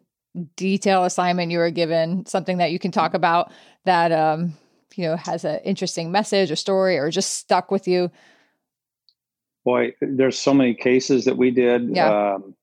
detail 0.55 1.05
assignment 1.05 1.51
you 1.51 1.57
were 1.57 1.71
given, 1.71 2.27
something 2.27 2.59
that 2.59 2.71
you 2.71 2.77
can 2.77 2.91
talk 2.91 3.15
about 3.15 3.51
that 3.85 4.11
um, 4.11 4.53
you 4.95 5.05
know 5.05 5.15
has 5.17 5.43
an 5.43 5.61
interesting 5.65 6.11
message 6.11 6.51
or 6.51 6.55
story 6.55 6.99
or 6.99 7.09
just 7.09 7.33
stuck 7.33 7.71
with 7.71 7.87
you? 7.87 8.11
Boy, 9.65 9.93
there's 9.99 10.37
so 10.37 10.53
many 10.53 10.73
cases 10.75 11.25
that 11.25 11.37
we 11.37 11.51
did. 11.51 11.89
Yeah. 11.89 12.35
Um, 12.35 12.55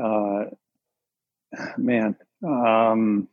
uh, 0.00 0.44
man, 1.76 2.16
um, 2.42 3.28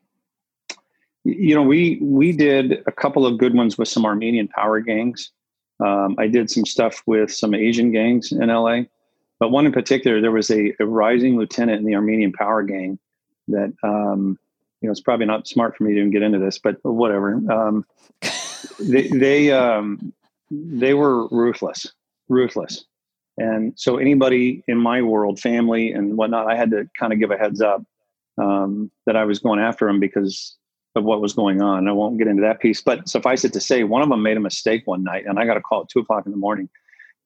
you 1.24 1.56
know, 1.56 1.64
we 1.64 2.00
we 2.02 2.32
did 2.34 2.84
a 2.86 2.92
couple 2.92 3.26
of 3.26 3.38
good 3.38 3.54
ones 3.54 3.78
with 3.78 3.88
some 3.88 4.06
Armenian 4.06 4.48
power 4.50 4.82
gangs. 4.82 5.32
Um, 5.80 6.16
I 6.20 6.28
did 6.28 6.50
some 6.50 6.66
stuff 6.66 7.02
with 7.06 7.32
some 7.34 7.54
Asian 7.54 7.92
gangs 7.92 8.32
in 8.32 8.48
LA, 8.50 8.82
but 9.40 9.50
one 9.50 9.66
in 9.66 9.72
particular, 9.72 10.22
there 10.22 10.32
was 10.32 10.52
a, 10.52 10.74
a 10.80 10.86
rising 10.86 11.38
lieutenant 11.38 11.80
in 11.80 11.86
the 11.86 11.96
Armenian 11.96 12.34
power 12.34 12.62
gang 12.62 13.00
that 13.48 13.74
um, 13.84 14.38
you 14.82 14.88
know 14.88 14.92
it's 14.92 15.02
probably 15.02 15.26
not 15.26 15.48
smart 15.48 15.78
for 15.78 15.86
me 15.86 15.94
to 15.94 16.00
even 16.00 16.12
get 16.12 16.24
into 16.24 16.40
this, 16.40 16.60
but 16.60 16.78
whatever. 16.84 17.36
Um, 17.52 17.86
they 18.80 19.08
they 19.08 19.52
um, 19.52 20.14
they 20.52 20.94
were 20.94 21.28
ruthless, 21.30 21.92
ruthless, 22.34 22.86
and 23.38 23.74
so 23.76 23.98
anybody 23.98 24.64
in 24.68 24.78
my 24.78 25.02
world, 25.02 25.40
family 25.40 25.92
and 25.92 26.18
whatnot, 26.18 26.48
I 26.48 26.56
had 26.56 26.72
to 26.72 26.88
kind 27.00 27.14
of 27.14 27.20
give 27.20 27.32
a 27.32 27.38
heads 27.38 27.62
up 27.62 27.84
um, 28.38 28.92
that 29.06 29.16
I 29.16 29.26
was 29.26 29.40
going 29.40 29.60
after 29.60 29.88
him 29.88 30.00
because 30.00 30.56
of 30.96 31.04
what 31.04 31.22
was 31.22 31.34
going 31.34 31.62
on. 31.62 31.88
I 31.88 31.92
won't 31.92 32.18
get 32.18 32.28
into 32.28 32.42
that 32.44 32.60
piece, 32.60 32.82
but 32.82 33.10
suffice 33.10 33.44
it 33.44 33.54
to 33.54 33.60
say, 33.60 33.84
one 33.84 34.04
of 34.04 34.10
them 34.10 34.22
made 34.22 34.38
a 34.38 34.42
mistake 34.42 34.84
one 34.86 35.04
night, 35.04 35.26
and 35.26 35.40
I 35.40 35.46
got 35.46 35.58
a 35.58 35.62
call 35.62 35.82
at 35.82 35.90
two 35.90 36.00
o'clock 36.00 36.26
in 36.26 36.32
the 36.32 36.38
morning. 36.38 36.70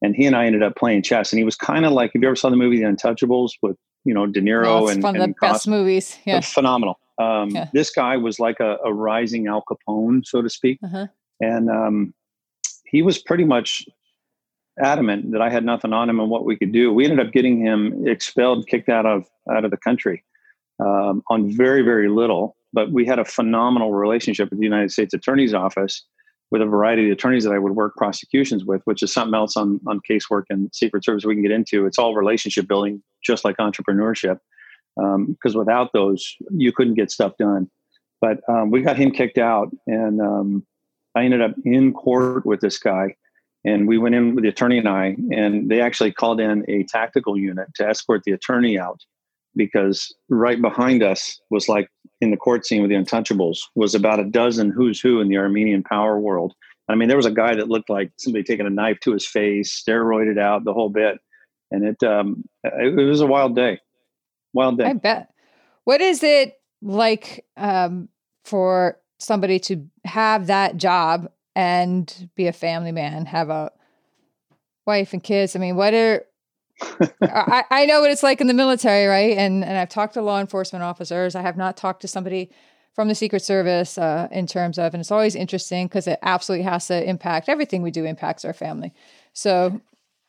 And 0.01 0.15
he 0.15 0.25
and 0.25 0.35
I 0.35 0.45
ended 0.45 0.61
up 0.61 0.75
playing 0.75 1.01
chess, 1.01 1.31
and 1.31 1.39
he 1.39 1.43
was 1.43 1.55
kind 1.55 1.83
of 1.83 1.91
like, 1.91 2.13
"Have 2.13 2.21
you 2.21 2.27
ever 2.27 2.35
saw 2.35 2.49
the 2.51 2.55
movie 2.55 2.77
The 2.77 2.83
Untouchables 2.83 3.53
with 3.63 3.77
you 4.05 4.13
know 4.13 4.27
De 4.27 4.39
Niro 4.39 4.65
oh, 4.67 4.87
and 4.87 5.01
one 5.01 5.15
of 5.15 5.27
the 5.27 5.33
best 5.41 5.67
movies? 5.67 6.17
Yeah, 6.23 6.39
phenomenal. 6.41 6.99
Um, 7.17 7.49
yeah. 7.49 7.69
This 7.73 7.89
guy 7.89 8.15
was 8.15 8.39
like 8.39 8.59
a, 8.59 8.77
a, 8.85 8.93
rising 8.93 9.47
Al 9.47 9.63
Capone, 9.67 10.23
so 10.23 10.43
to 10.43 10.49
speak, 10.51 10.77
uh-huh. 10.83 11.07
and 11.41 11.67
um, 11.67 12.13
he 12.85 13.01
was 13.01 13.17
pretty 13.17 13.43
much 13.43 13.87
adamant 14.83 15.31
that 15.31 15.41
I 15.41 15.49
had 15.49 15.65
nothing 15.65 15.93
on 15.93 16.09
him 16.09 16.19
and 16.19 16.29
what 16.29 16.45
we 16.45 16.55
could 16.55 16.71
do. 16.71 16.93
We 16.93 17.05
ended 17.05 17.25
up 17.25 17.33
getting 17.33 17.59
him 17.59 18.07
expelled, 18.07 18.67
kicked 18.67 18.89
out 18.89 19.05
of 19.05 19.25
out 19.51 19.65
of 19.65 19.71
the 19.71 19.77
country 19.77 20.23
um, 20.79 21.23
on 21.29 21.51
very, 21.55 21.81
very 21.81 22.09
little. 22.09 22.55
But 22.73 22.91
we 22.91 23.05
had 23.05 23.19
a 23.19 23.25
phenomenal 23.25 23.93
relationship 23.93 24.49
with 24.49 24.59
the 24.59 24.65
United 24.65 24.91
States 24.91 25.13
Attorney's 25.13 25.53
Office 25.53 26.05
with 26.51 26.61
a 26.61 26.65
variety 26.65 27.05
of 27.05 27.11
attorneys 27.11 27.43
that 27.43 27.53
I 27.53 27.59
would 27.59 27.73
work 27.75 27.95
prosecutions 27.95 28.63
with, 28.63 28.81
which 28.85 29.03
is 29.03 29.11
something 29.11 29.35
else 29.35 29.57
on, 29.57 29.79
on 29.87 29.99
casework 30.09 30.43
and 30.49 30.69
Secret 30.73 31.03
Service 31.03 31.25
we 31.25 31.35
can 31.35 31.43
get 31.43 31.51
into. 31.51 31.85
It's 31.85 31.97
all 31.97 32.15
relationship 32.15 32.67
building, 32.67 33.03
just 33.23 33.43
like 33.43 33.57
entrepreneurship. 33.57 34.39
Because 34.95 35.55
um, 35.55 35.59
without 35.59 35.91
those, 35.93 36.35
you 36.51 36.71
couldn't 36.71 36.95
get 36.95 37.11
stuff 37.11 37.33
done. 37.37 37.69
But 38.21 38.39
um, 38.49 38.71
we 38.71 38.81
got 38.81 38.97
him 38.97 39.11
kicked 39.11 39.37
out, 39.37 39.69
and 39.85 40.21
um, 40.21 40.65
I 41.15 41.23
ended 41.23 41.41
up 41.41 41.53
in 41.65 41.93
court 41.93 42.45
with 42.45 42.61
this 42.61 42.79
guy. 42.79 43.15
And 43.67 43.85
we 43.85 43.97
went 43.97 44.15
in 44.15 44.33
with 44.33 44.43
the 44.43 44.49
attorney 44.49 44.77
and 44.77 44.87
I, 44.87 45.17
and 45.29 45.69
they 45.69 45.81
actually 45.81 46.13
called 46.13 46.39
in 46.39 46.63
a 46.69 46.83
tactical 46.83 47.37
unit 47.37 47.67
to 47.75 47.85
escort 47.85 48.21
the 48.23 48.31
attorney 48.31 48.79
out 48.79 49.01
because 49.57 50.15
right 50.29 50.61
behind 50.61 51.03
us 51.03 51.41
was 51.49 51.67
like 51.67 51.89
in 52.21 52.31
the 52.31 52.37
court 52.37 52.65
scene 52.65 52.81
with 52.81 52.91
the 52.91 52.95
Untouchables 52.95 53.59
was 53.75 53.93
about 53.93 54.21
a 54.21 54.23
dozen 54.23 54.71
who's 54.71 55.01
who 55.01 55.19
in 55.19 55.27
the 55.27 55.35
Armenian 55.35 55.83
power 55.83 56.17
world. 56.17 56.53
I 56.87 56.95
mean, 56.95 57.09
there 57.09 57.17
was 57.17 57.25
a 57.25 57.31
guy 57.31 57.55
that 57.55 57.67
looked 57.67 57.89
like 57.89 58.11
somebody 58.17 58.45
taking 58.45 58.65
a 58.65 58.69
knife 58.69 59.01
to 59.01 59.11
his 59.11 59.27
face, 59.27 59.83
steroided 59.85 60.39
out 60.39 60.63
the 60.63 60.73
whole 60.73 60.89
bit, 60.89 61.19
and 61.69 61.83
it 61.83 62.01
um, 62.03 62.45
it, 62.63 62.97
it 62.97 63.03
was 63.03 63.19
a 63.19 63.27
wild 63.27 63.53
day, 63.53 63.79
wild 64.53 64.77
day. 64.77 64.85
I 64.85 64.93
bet. 64.93 65.33
What 65.83 65.99
is 65.99 66.23
it 66.23 66.53
like 66.81 67.45
um, 67.57 68.07
for 68.45 68.97
somebody 69.19 69.59
to 69.59 69.85
have 70.05 70.47
that 70.47 70.77
job 70.77 71.29
and 71.57 72.29
be 72.35 72.45
a 72.45 72.53
family 72.53 72.91
man, 72.91 73.25
have 73.25 73.49
a 73.49 73.71
wife 74.85 75.11
and 75.11 75.23
kids? 75.23 75.55
I 75.55 75.59
mean, 75.59 75.75
what 75.75 75.93
are 75.95 76.23
I, 77.23 77.63
I 77.71 77.85
know 77.87 77.99
what 77.99 78.11
it's 78.11 78.21
like 78.21 78.39
in 78.39 78.45
the 78.45 78.53
military, 78.53 79.07
right? 79.07 79.35
And 79.35 79.65
and 79.65 79.75
I've 79.75 79.89
talked 79.89 80.13
to 80.13 80.21
law 80.21 80.39
enforcement 80.39 80.83
officers. 80.83 81.33
I 81.33 81.41
have 81.41 81.57
not 81.57 81.75
talked 81.75 82.03
to 82.03 82.07
somebody 82.07 82.51
from 82.93 83.07
the 83.07 83.15
Secret 83.15 83.41
Service 83.41 83.97
uh, 83.97 84.27
in 84.31 84.45
terms 84.45 84.77
of, 84.77 84.93
and 84.93 85.01
it's 85.01 85.11
always 85.11 85.35
interesting 85.35 85.87
because 85.87 86.07
it 86.07 86.19
absolutely 86.21 86.63
has 86.63 86.87
to 86.87 87.03
impact 87.07 87.49
everything 87.49 87.81
we 87.81 87.91
do 87.91 88.05
impacts 88.05 88.45
our 88.45 88.53
family. 88.53 88.93
So, 89.33 89.81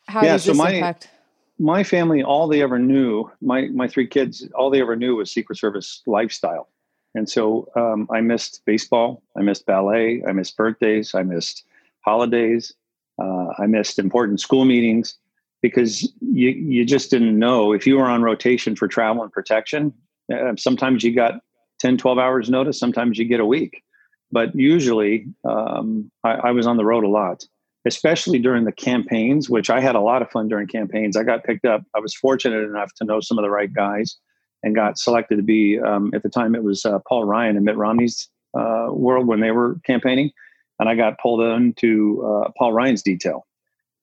how 0.07 0.23
yeah, 0.23 0.33
does 0.33 0.45
so 0.45 0.53
this 0.53 0.59
my, 0.59 0.71
impact? 0.71 1.11
My 1.59 1.85
family, 1.85 2.23
all 2.23 2.49
they 2.49 2.63
ever 2.63 2.79
knew, 2.79 3.31
my 3.43 3.69
my 3.69 3.87
three 3.87 4.07
kids, 4.07 4.49
all 4.55 4.71
they 4.71 4.81
ever 4.81 4.97
knew 4.97 5.17
was 5.17 5.31
Secret 5.31 5.59
Service 5.59 6.01
lifestyle, 6.07 6.69
and 7.15 7.29
so 7.29 7.69
um, 7.75 8.07
I 8.13 8.21
missed 8.21 8.63
baseball, 8.67 9.23
I 9.37 9.43
missed 9.43 9.67
ballet, 9.67 10.23
I 10.27 10.33
missed 10.33 10.57
birthdays, 10.57 11.15
I 11.15 11.23
missed 11.23 11.65
holidays, 12.01 12.75
uh, 13.21 13.49
I 13.59 13.67
missed 13.67 13.99
important 13.99 14.41
school 14.41 14.65
meetings 14.65 15.17
because 15.63 16.03
you 16.21 16.51
you 16.51 16.85
just 16.85 17.11
didn't 17.11 17.39
know. 17.39 17.73
If 17.73 17.87
you 17.87 17.97
were 17.97 18.07
on 18.07 18.23
rotation 18.23 18.77
for 18.77 18.87
travel 18.87 19.23
and 19.23 19.33
protection 19.33 19.93
uh, 20.33 20.55
sometimes 20.57 21.03
you 21.03 21.15
got 21.15 21.41
10 21.81 21.97
12 21.97 22.19
hours 22.19 22.51
notice 22.51 22.79
sometimes 22.79 23.19
you 23.19 23.25
get 23.25 23.41
a 23.41 23.47
week. 23.47 23.83
But 24.31 24.55
usually 24.55 25.27
um, 25.45 26.11
I, 26.23 26.33
I, 26.33 26.51
was 26.51 26.67
on 26.67 26.77
the 26.77 26.85
road 26.85 27.05
a 27.05 27.09
lot 27.09 27.45
especially 27.87 28.39
during 28.39 28.65
the 28.65 28.73
campaigns 28.73 29.49
which 29.49 29.71
i 29.71 29.81
had 29.81 29.95
a 29.95 30.01
lot 30.01 30.21
of 30.21 30.31
fun 30.31 30.49
during 30.49 30.67
campaigns. 30.67 31.17
I 31.17 31.23
got 31.23 31.45
picked 31.45 31.65
up. 31.65 31.83
I 31.97 32.01
was 32.01 32.15
fortunate 32.15 32.63
enough 32.63 32.93
to 32.97 33.05
know 33.05 33.21
some 33.21 33.39
of 33.39 33.43
the 33.43 33.51
right 33.51 33.73
guys 33.73 34.19
and 34.63 34.75
got 34.75 34.99
selected 34.99 35.37
to 35.37 35.43
be 35.43 35.79
um, 35.79 36.11
at 36.15 36.23
the 36.23 36.29
time 36.29 36.55
it 36.55 36.63
was 36.63 36.85
uh, 36.85 36.99
paul 37.09 37.25
ryan 37.25 37.57
and 37.57 37.65
mitt 37.65 37.77
romney's 37.77 38.29
uh, 38.59 38.89
world 38.91 39.27
when 39.27 39.41
they 39.41 39.51
were 39.51 39.79
campaigning 39.85 40.31
and 40.79 40.89
i 40.89 40.95
got 40.95 41.19
pulled 41.19 41.41
into 41.41 42.23
uh, 42.25 42.51
paul 42.57 42.73
ryan's 42.73 43.03
detail 43.03 43.47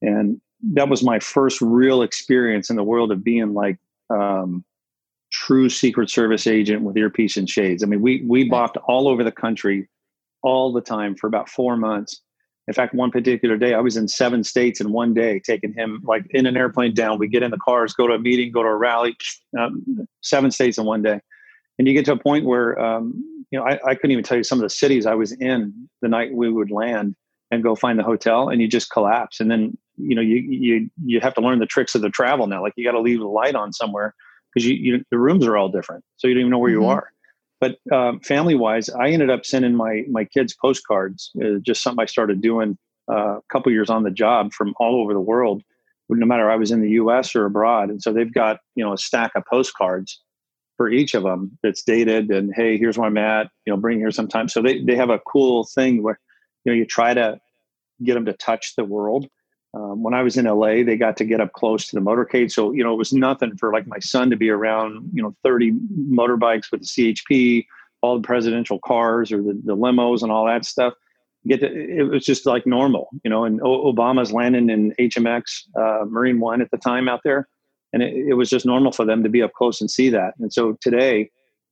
and 0.02 0.40
that 0.74 0.90
was 0.90 1.04
my 1.04 1.20
first 1.20 1.62
real 1.62 2.02
experience 2.02 2.70
in 2.70 2.76
the 2.76 2.84
world 2.84 3.12
of 3.12 3.24
being 3.24 3.54
like 3.54 3.78
um, 4.10 4.64
true 5.32 5.70
Secret 5.70 6.10
Service 6.10 6.48
agent 6.48 6.84
with 6.84 6.98
earpiece 6.98 7.38
and 7.38 7.50
shades. 7.50 7.84
I 7.84 7.88
mean, 7.88 8.02
we 8.02 8.24
we 8.26 8.50
bopped 8.50 8.78
all 8.88 9.08
over 9.08 9.24
the 9.24 9.32
country 9.32 9.90
all 10.42 10.72
the 10.72 10.82
time 10.82 11.16
for 11.16 11.28
about 11.28 11.50
four 11.50 11.76
months. 11.76 12.22
In 12.68 12.74
fact, 12.74 12.96
one 12.96 13.12
particular 13.12 13.58
day, 13.58 13.76
I 13.76 13.80
was 13.80 13.96
in 13.96 14.08
seven 14.08 14.44
states 14.44 14.82
in 14.82 14.92
one 14.92 15.14
day, 15.14 15.40
taking 15.40 15.74
him 15.74 16.02
like 16.04 16.26
in 16.32 16.48
an 16.48 16.58
airplane 16.58 16.94
down. 16.96 17.20
We 17.20 17.28
get 17.28 17.44
in 17.44 17.52
the 17.52 17.60
cars, 17.60 17.94
go 17.94 18.08
to 18.08 18.14
a 18.14 18.20
meeting, 18.20 18.52
go 18.52 18.64
to 18.64 18.70
a 18.70 18.76
rally, 18.76 19.16
um, 19.58 20.08
seven 20.22 20.50
states 20.50 20.78
in 20.78 20.86
one 20.86 21.04
day. 21.04 21.20
And 21.78 21.88
you 21.88 21.94
get 21.94 22.06
to 22.06 22.14
a 22.14 22.18
point 22.18 22.46
where, 22.46 22.80
um, 22.80 23.24
you 23.52 23.60
know, 23.60 23.66
I, 23.66 23.80
I 23.86 23.96
couldn't 23.96 24.12
even 24.12 24.24
tell 24.24 24.38
you 24.38 24.44
some 24.44 24.58
of 24.58 24.64
the 24.64 24.70
cities 24.70 25.06
I 25.06 25.14
was 25.14 25.32
in 25.34 25.90
the 26.02 26.08
night 26.08 26.34
we 26.34 26.52
would 26.52 26.72
land 26.72 27.16
and 27.52 27.62
go 27.62 27.76
find 27.76 28.00
the 28.00 28.04
hotel, 28.04 28.50
and 28.50 28.62
you 28.62 28.68
just 28.68 28.90
collapse. 28.90 29.40
And 29.40 29.52
then, 29.52 29.78
you 29.98 30.16
know, 30.16 30.22
you 30.22 30.38
you 30.38 30.90
you 31.06 31.20
have 31.20 31.36
to 31.36 31.42
learn 31.42 31.60
the 31.60 31.66
tricks 31.66 31.94
of 31.94 32.02
the 32.02 32.10
travel 32.10 32.48
now. 32.48 32.62
Like 32.64 32.74
you 32.76 32.84
got 32.84 32.94
to 32.94 33.02
leave 33.02 33.20
the 33.20 33.26
light 33.26 33.56
on 33.56 33.74
somewhere 33.74 34.16
because 34.54 34.68
you, 34.68 34.76
you 34.76 35.06
the 35.12 35.20
rooms 35.20 35.46
are 35.46 35.56
all 35.56 35.70
different, 35.70 36.04
so 36.18 36.28
you 36.28 36.34
don't 36.34 36.42
even 36.42 36.52
know 36.52 36.58
where 36.58 36.72
mm-hmm. 36.72 36.82
you 36.82 36.88
are. 36.88 37.12
But 37.60 37.78
um, 37.92 38.20
family 38.20 38.56
wise, 38.56 38.90
I 38.90 39.10
ended 39.10 39.30
up 39.30 39.46
sending 39.46 39.76
my 39.76 40.04
my 40.10 40.26
kids 40.26 40.56
postcards. 40.60 41.32
Uh, 41.42 41.60
just 41.62 41.82
something 41.82 42.02
I 42.02 42.06
started 42.06 42.42
doing 42.42 42.78
uh, 43.10 43.38
a 43.38 43.42
couple 43.52 43.72
years 43.72 43.90
on 43.90 44.04
the 44.04 44.12
job 44.12 44.54
from 44.54 44.74
all 44.78 45.02
over 45.02 45.14
the 45.14 45.22
world, 45.22 45.64
no 46.10 46.26
matter 46.26 46.50
I 46.50 46.56
was 46.56 46.72
in 46.72 46.82
the 46.82 46.92
U.S. 46.92 47.36
or 47.36 47.46
abroad. 47.46 47.90
And 47.90 48.02
so 48.02 48.12
they've 48.12 48.34
got 48.34 48.60
you 48.76 48.84
know 48.84 48.94
a 48.94 48.98
stack 48.98 49.32
of 49.36 49.44
postcards 49.50 50.22
for 50.78 50.90
each 50.90 51.14
of 51.14 51.24
them 51.24 51.58
that's 51.64 51.84
dated 51.84 52.30
and 52.30 52.54
hey, 52.54 52.78
here's 52.78 52.98
where 52.98 53.08
I'm 53.08 53.18
at. 53.18 53.50
You 53.66 53.74
know, 53.74 53.78
bring 53.78 54.00
here 54.00 54.12
sometime. 54.12 54.50
So 54.50 54.62
they 54.62 54.84
they 54.84 54.96
have 54.96 55.10
a 55.10 55.20
cool 55.20 55.68
thing 55.74 56.04
where 56.04 56.20
you 56.66 56.72
know 56.72 56.78
you 56.78 56.86
try 56.86 57.14
to 57.14 57.40
get 58.04 58.16
them 58.16 58.26
to 58.26 58.34
touch 58.34 58.74
the 58.76 58.84
world. 58.84 59.28
Um, 59.76 60.04
when 60.04 60.14
I 60.14 60.24
was 60.24 60.38
in 60.38 60.46
LA, 60.46 60.84
they 60.84 60.96
got 60.96 61.18
to 61.18 61.26
get 61.26 61.42
up 61.42 61.52
close 61.52 61.88
to 61.88 61.96
the 61.96 62.02
motorcade. 62.02 62.52
So, 62.52 62.72
you 62.72 62.84
know, 62.84 62.94
it 62.94 62.98
was 62.98 63.12
nothing 63.12 63.58
for 63.58 63.74
like 63.74 63.86
my 63.88 64.00
son 64.00 64.30
to 64.30 64.38
be 64.38 64.50
around, 64.50 65.10
you 65.14 65.22
know, 65.22 65.36
30 65.44 65.74
motorbikes 66.10 66.72
with 66.72 66.82
the 66.82 66.88
CHP, 66.88 67.66
all 68.02 68.16
the 68.16 68.26
presidential 68.26 68.80
cars 68.80 69.34
or 69.34 69.42
the, 69.42 69.60
the 69.66 69.76
limos 69.76 70.24
and 70.24 70.32
all 70.32 70.46
that 70.46 70.64
stuff. 70.64 70.94
Get 71.46 71.60
to, 71.60 71.68
it 71.68 72.04
was 72.04 72.24
just 72.24 72.46
like 72.46 72.66
normal, 72.66 73.10
you 73.24 73.30
know, 73.30 73.44
and 73.44 73.60
Obama's 73.60 74.32
landing 74.32 74.70
in 74.70 74.94
HMX 74.94 75.64
uh, 75.78 76.06
Marine 76.06 76.40
One 76.40 76.62
at 76.62 76.72
the 76.72 76.78
time 76.78 77.10
out 77.10 77.22
there. 77.24 77.48
And 77.92 78.02
it, 78.02 78.14
it, 78.30 78.34
was 78.34 78.50
just 78.50 78.66
normal 78.66 78.92
for 78.92 79.06
them 79.06 79.24
to 79.24 79.30
be 79.30 79.42
up 79.42 79.54
close 79.54 79.80
and 79.80 79.92
see 79.92 80.10
that. 80.10 80.34
And 80.40 80.52
so 80.52 80.78
today, 80.82 81.30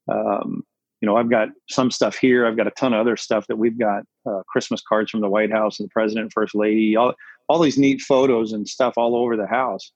um, 0.08 0.62
you 1.00 1.06
know, 1.06 1.16
I've 1.16 1.28
got 1.28 1.48
some 1.68 1.90
stuff 1.90 2.16
here. 2.16 2.46
I've 2.46 2.56
got 2.56 2.66
a 2.66 2.70
ton 2.72 2.94
of 2.94 3.00
other 3.00 3.16
stuff 3.16 3.46
that 3.48 3.56
we've 3.56 3.78
got 3.78 4.04
uh, 4.26 4.42
Christmas 4.48 4.80
cards 4.80 5.10
from 5.10 5.20
the 5.20 5.28
White 5.28 5.50
House 5.50 5.80
and 5.80 5.88
the 5.88 5.92
president, 5.92 6.32
first 6.32 6.54
lady, 6.54 6.96
all 6.96 7.14
all 7.48 7.58
these 7.58 7.78
neat 7.78 8.00
photos 8.00 8.52
and 8.52 8.68
stuff 8.68 8.94
all 8.96 9.16
over 9.16 9.36
the 9.36 9.46
house. 9.46 9.92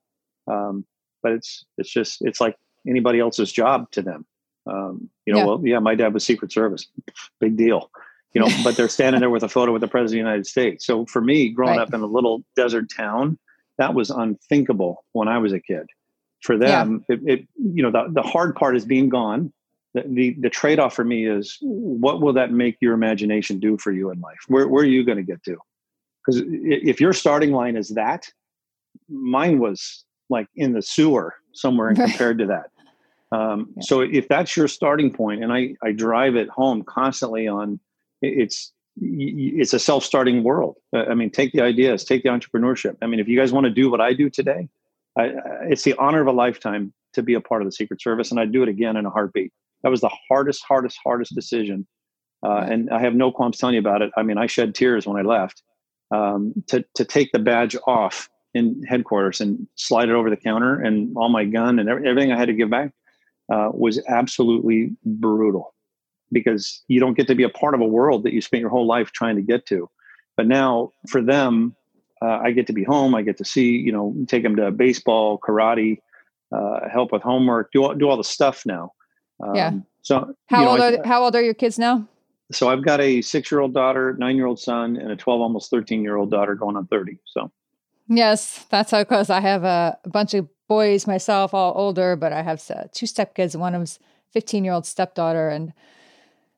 Um, 0.47 0.85
but 1.23 1.33
it's 1.33 1.65
it's 1.77 1.91
just 1.91 2.19
it's 2.23 2.41
like 2.41 2.57
anybody 2.87 3.21
else's 3.21 3.53
job 3.53 3.91
to 3.93 4.03
them. 4.03 4.27
Um, 4.67 5.09
you 5.25 5.33
know, 5.33 5.39
yeah. 5.39 5.45
well, 5.47 5.61
yeah, 5.65 5.79
my 5.79 5.95
dad 5.95 6.15
was 6.15 6.25
Secret 6.25 6.53
Service, 6.53 6.87
big 7.41 7.57
deal. 7.57 7.91
You 8.35 8.43
know, 8.43 8.49
but 8.63 8.77
they're 8.77 8.89
standing 8.89 9.21
there 9.21 9.31
with 9.31 9.43
a 9.43 9.49
photo 9.49 9.73
with 9.73 9.81
the 9.81 9.89
president 9.89 10.21
of 10.21 10.25
the 10.25 10.31
United 10.31 10.47
States. 10.47 10.87
So 10.87 11.07
for 11.07 11.23
me, 11.23 11.49
growing 11.49 11.79
right. 11.79 11.89
up 11.89 11.95
in 11.95 12.03
a 12.03 12.07
little 12.07 12.45
desert 12.57 12.87
town, 12.95 13.39
that 13.79 13.95
was 13.95 14.11
unthinkable 14.11 15.05
when 15.13 15.29
I 15.29 15.39
was 15.39 15.53
a 15.53 15.61
kid. 15.61 15.87
For 16.43 16.57
them, 16.57 17.05
yeah. 17.09 17.17
it, 17.17 17.21
it, 17.27 17.49
you 17.57 17.83
know 17.83 17.91
the, 17.91 18.09
the 18.13 18.23
hard 18.23 18.55
part 18.55 18.77
is 18.77 18.85
being 18.85 19.09
gone. 19.09 19.53
The, 19.95 20.05
the, 20.07 20.37
the 20.39 20.51
trade 20.51 20.79
off 20.79 20.95
for 20.95 21.05
me 21.05 21.27
is 21.27 21.57
what 21.63 22.21
will 22.21 22.35
that 22.35 22.53
make 22.53 22.77
your 22.81 22.93
imagination 22.93 23.59
do 23.59 23.79
for 23.79 23.91
you 23.91 24.11
in 24.11 24.21
life? 24.21 24.39
Where 24.47 24.69
where 24.69 24.83
are 24.83 24.87
you 24.87 25.05
going 25.05 25.17
to 25.17 25.25
get 25.25 25.43
to? 25.45 25.57
Because 26.29 26.43
if 26.47 27.01
your 27.01 27.15
starting 27.15 27.53
line 27.53 27.75
is 27.75 27.89
that, 27.91 28.31
mine 29.09 29.61
was 29.61 30.05
like 30.29 30.47
in 30.57 30.75
the 30.75 30.83
sewer 30.83 31.35
somewhere 31.55 31.95
compared 31.95 32.37
to 32.37 32.47
that. 32.47 32.71
Um, 33.33 33.71
yeah. 33.77 33.83
So 33.83 34.01
if 34.03 34.29
that's 34.29 34.55
your 34.55 34.69
starting 34.69 35.11
point, 35.11 35.43
and 35.43 35.51
I, 35.51 35.75
I 35.83 35.93
drive 35.93 36.37
it 36.37 36.51
home 36.51 36.83
constantly 36.83 37.49
on, 37.49 37.81
it's 38.21 38.73
it's 39.01 39.73
a 39.73 39.79
self-starting 39.79 40.43
world. 40.43 40.77
I 40.93 41.15
mean, 41.15 41.31
take 41.31 41.53
the 41.53 41.63
ideas, 41.63 42.05
take 42.05 42.25
the 42.25 42.29
entrepreneurship. 42.29 42.97
I 43.01 43.07
mean, 43.07 43.21
if 43.21 43.29
you 43.29 43.39
guys 43.39 43.53
want 43.53 43.65
to 43.65 43.71
do 43.71 43.91
what 43.91 44.01
I 44.01 44.13
do 44.13 44.29
today, 44.29 44.69
I, 45.17 45.31
it's 45.71 45.85
the 45.85 45.95
honor 45.99 46.21
of 46.21 46.27
a 46.27 46.33
lifetime 46.33 46.93
to 47.15 47.23
be 47.23 47.35
a 47.35 47.41
part 47.41 47.63
of 47.63 47.69
the 47.69 47.73
Secret 47.73 48.03
Service, 48.03 48.31
and 48.31 48.39
I'd 48.39 48.53
do 48.53 48.63
it 48.63 48.69
again 48.69 48.97
in 48.97 49.07
a 49.07 49.11
heartbeat. 49.11 49.53
That 49.83 49.91
was 49.91 50.01
the 50.03 50.11
hardest, 50.29 50.63
hardest, 50.65 50.99
hardest 51.03 51.35
decision, 51.35 51.87
uh, 52.45 52.67
and 52.69 52.91
I 52.91 53.01
have 53.01 53.15
no 53.15 53.31
qualms 53.31 53.57
telling 53.57 53.77
you 53.77 53.81
about 53.81 54.03
it. 54.03 54.11
I 54.17 54.23
mean, 54.25 54.37
I 54.37 54.47
shed 54.47 54.75
tears 54.75 55.07
when 55.07 55.17
I 55.17 55.23
left, 55.23 55.63
um, 56.11 56.53
to 56.69 56.85
to 56.95 57.05
take 57.05 57.33
the 57.33 57.39
badge 57.39 57.77
off 57.87 58.29
in 58.55 58.83
headquarters 58.85 59.41
and 59.41 59.67
slide 59.75 60.09
it 60.09 60.15
over 60.15 60.31
the 60.31 60.37
counter 60.37 60.81
and 60.81 61.15
all 61.17 61.29
my 61.29 61.45
gun 61.45 61.79
and 61.79 61.89
everything 61.89 62.33
I 62.33 62.39
had 62.39 62.49
to 62.49 62.55
give 62.55 62.71
back 62.71 62.93
uh, 63.53 63.71
was 63.73 64.03
absolutely 64.09 64.97
brutal 65.05 65.75
because 66.33 66.83
you 66.89 67.01
don't 67.01 67.15
get 67.15 67.27
to 67.27 67.35
be 67.35 67.43
a 67.43 67.49
part 67.49 67.75
of 67.75 67.81
a 67.81 67.87
world 67.87 68.25
that 68.25 68.33
you 68.33 68.41
spent 68.41 68.61
your 68.61 68.71
whole 68.71 68.87
life 68.87 69.13
trying 69.13 69.37
to 69.37 69.43
get 69.43 69.67
to. 69.67 69.89
But 70.37 70.47
now 70.47 70.93
for 71.09 71.23
them, 71.23 71.75
uh, 72.21 72.39
I 72.43 72.51
get 72.53 72.67
to 72.69 72.73
be 72.73 72.85
home. 72.85 73.15
I 73.15 73.23
get 73.23 73.39
to 73.39 73.45
see, 73.45 73.71
you 73.71 73.93
know, 73.93 74.15
take 74.27 74.43
them 74.43 74.57
to 74.57 74.71
baseball, 74.71 75.39
karate, 75.39 75.99
uh, 76.53 76.89
help 76.91 77.13
with 77.13 77.23
homework, 77.23 77.71
do 77.73 77.85
all, 77.85 77.95
do 77.95 78.09
all 78.09 78.17
the 78.17 78.25
stuff 78.25 78.65
now. 78.67 78.93
Um, 79.43 79.55
yeah. 79.55 79.73
So 80.03 80.35
how 80.47 80.69
old 80.69 80.79
know, 80.79 80.97
are 80.97 81.07
how 81.07 81.23
old 81.23 81.37
are 81.37 81.43
your 81.43 81.55
kids 81.55 81.79
now? 81.79 82.09
So 82.51 82.69
I've 82.69 82.85
got 82.85 83.01
a 83.01 83.21
six 83.21 83.51
year 83.51 83.61
old 83.61 83.75
daughter, 83.75 84.17
nine 84.19 84.37
year 84.37 84.47
old 84.47 84.59
son, 84.59 84.97
and 84.97 85.11
a 85.11 85.17
12, 85.17 85.41
almost 85.41 85.71
13 85.71 86.03
year 86.03 86.17
old 86.17 86.31
daughter 86.31 86.55
going 86.55 86.77
on 86.77 86.87
30. 86.87 87.19
So, 87.27 87.51
yes, 88.09 88.65
that's 88.71 88.91
how 88.91 89.05
close. 89.05 89.31
I 89.31 89.41
have 89.41 89.65
a, 89.65 89.99
a 90.05 90.09
bunch 90.09 90.35
of 90.35 90.49
boys 90.67 91.07
myself, 91.07 91.53
all 91.53 91.73
older, 91.77 92.17
but 92.17 92.33
I 92.33 92.43
have 92.43 92.65
two 92.93 93.07
stepkids. 93.07 93.57
One 93.57 93.75
of 93.75 93.81
them's 93.81 93.99
15 94.33 94.65
year 94.65 94.73
old 94.73 94.87
stepdaughter, 94.87 95.49
and 95.51 95.73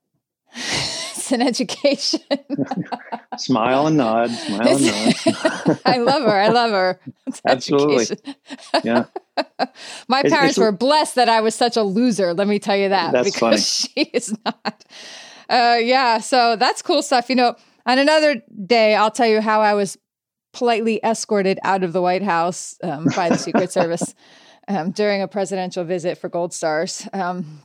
it's 0.55 1.33
an 1.33 1.43
education. 1.43 2.21
smile 3.37 3.89
and 3.89 3.97
nod, 3.97 4.31
smile 4.31 4.77
and 4.77 4.87
nod. 4.87 5.81
I 5.85 5.99
love 5.99 6.23
her. 6.23 6.41
I 6.41 6.49
love 6.49 6.71
her. 6.71 7.01
It's 7.27 7.41
Absolutely. 7.45 8.17
Yeah. 8.85 9.07
My 10.09 10.23
parents 10.23 10.33
it's, 10.33 10.51
it's, 10.51 10.59
were 10.59 10.73
blessed 10.73 11.15
that 11.15 11.29
I 11.29 11.41
was 11.41 11.55
such 11.55 11.77
a 11.77 11.83
loser. 11.83 12.35
Let 12.35 12.47
me 12.47 12.59
tell 12.59 12.77
you 12.77 12.91
that. 12.91 13.13
That's 13.13 13.33
because 13.33 13.87
funny. 13.87 14.05
she 14.05 14.11
is 14.11 14.37
not. 14.45 14.85
Uh, 15.51 15.79
yeah, 15.83 16.19
so 16.19 16.55
that's 16.55 16.81
cool 16.81 17.03
stuff. 17.03 17.29
You 17.29 17.35
know, 17.35 17.57
on 17.85 17.99
another 17.99 18.41
day, 18.67 18.95
I'll 18.95 19.11
tell 19.11 19.27
you 19.27 19.41
how 19.41 19.61
I 19.61 19.75
was 19.75 19.99
politely 20.53 21.01
escorted 21.03 21.59
out 21.65 21.83
of 21.83 21.93
the 21.93 22.01
White 22.01 22.23
House 22.23 22.79
um, 22.83 23.07
by 23.17 23.29
the 23.29 23.37
Secret 23.37 23.73
Service 23.73 24.15
um, 24.69 24.93
during 24.93 25.23
a 25.23 25.29
presidential 25.29 25.85
visit 25.85 26.19
for 26.19 26.29
Gold 26.29 26.55
Stars. 26.55 27.09
Um, 27.13 27.63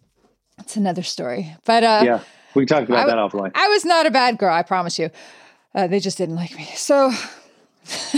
it's 0.58 0.78
another 0.78 1.04
story, 1.04 1.56
but 1.66 1.84
uh, 1.84 2.02
yeah, 2.04 2.22
we 2.56 2.66
talked 2.66 2.90
about 2.90 3.04
I, 3.04 3.08
that 3.08 3.18
offline. 3.18 3.52
I 3.54 3.68
was 3.68 3.86
not 3.86 4.08
a 4.08 4.12
bad 4.12 4.40
girl, 4.40 4.54
I 4.54 4.64
promise 4.64 4.98
you. 4.98 5.12
Uh, 5.76 5.88
they 5.88 6.00
just 6.00 6.18
didn't 6.18 6.38
like 6.38 6.56
me, 6.56 6.64
so 6.76 7.12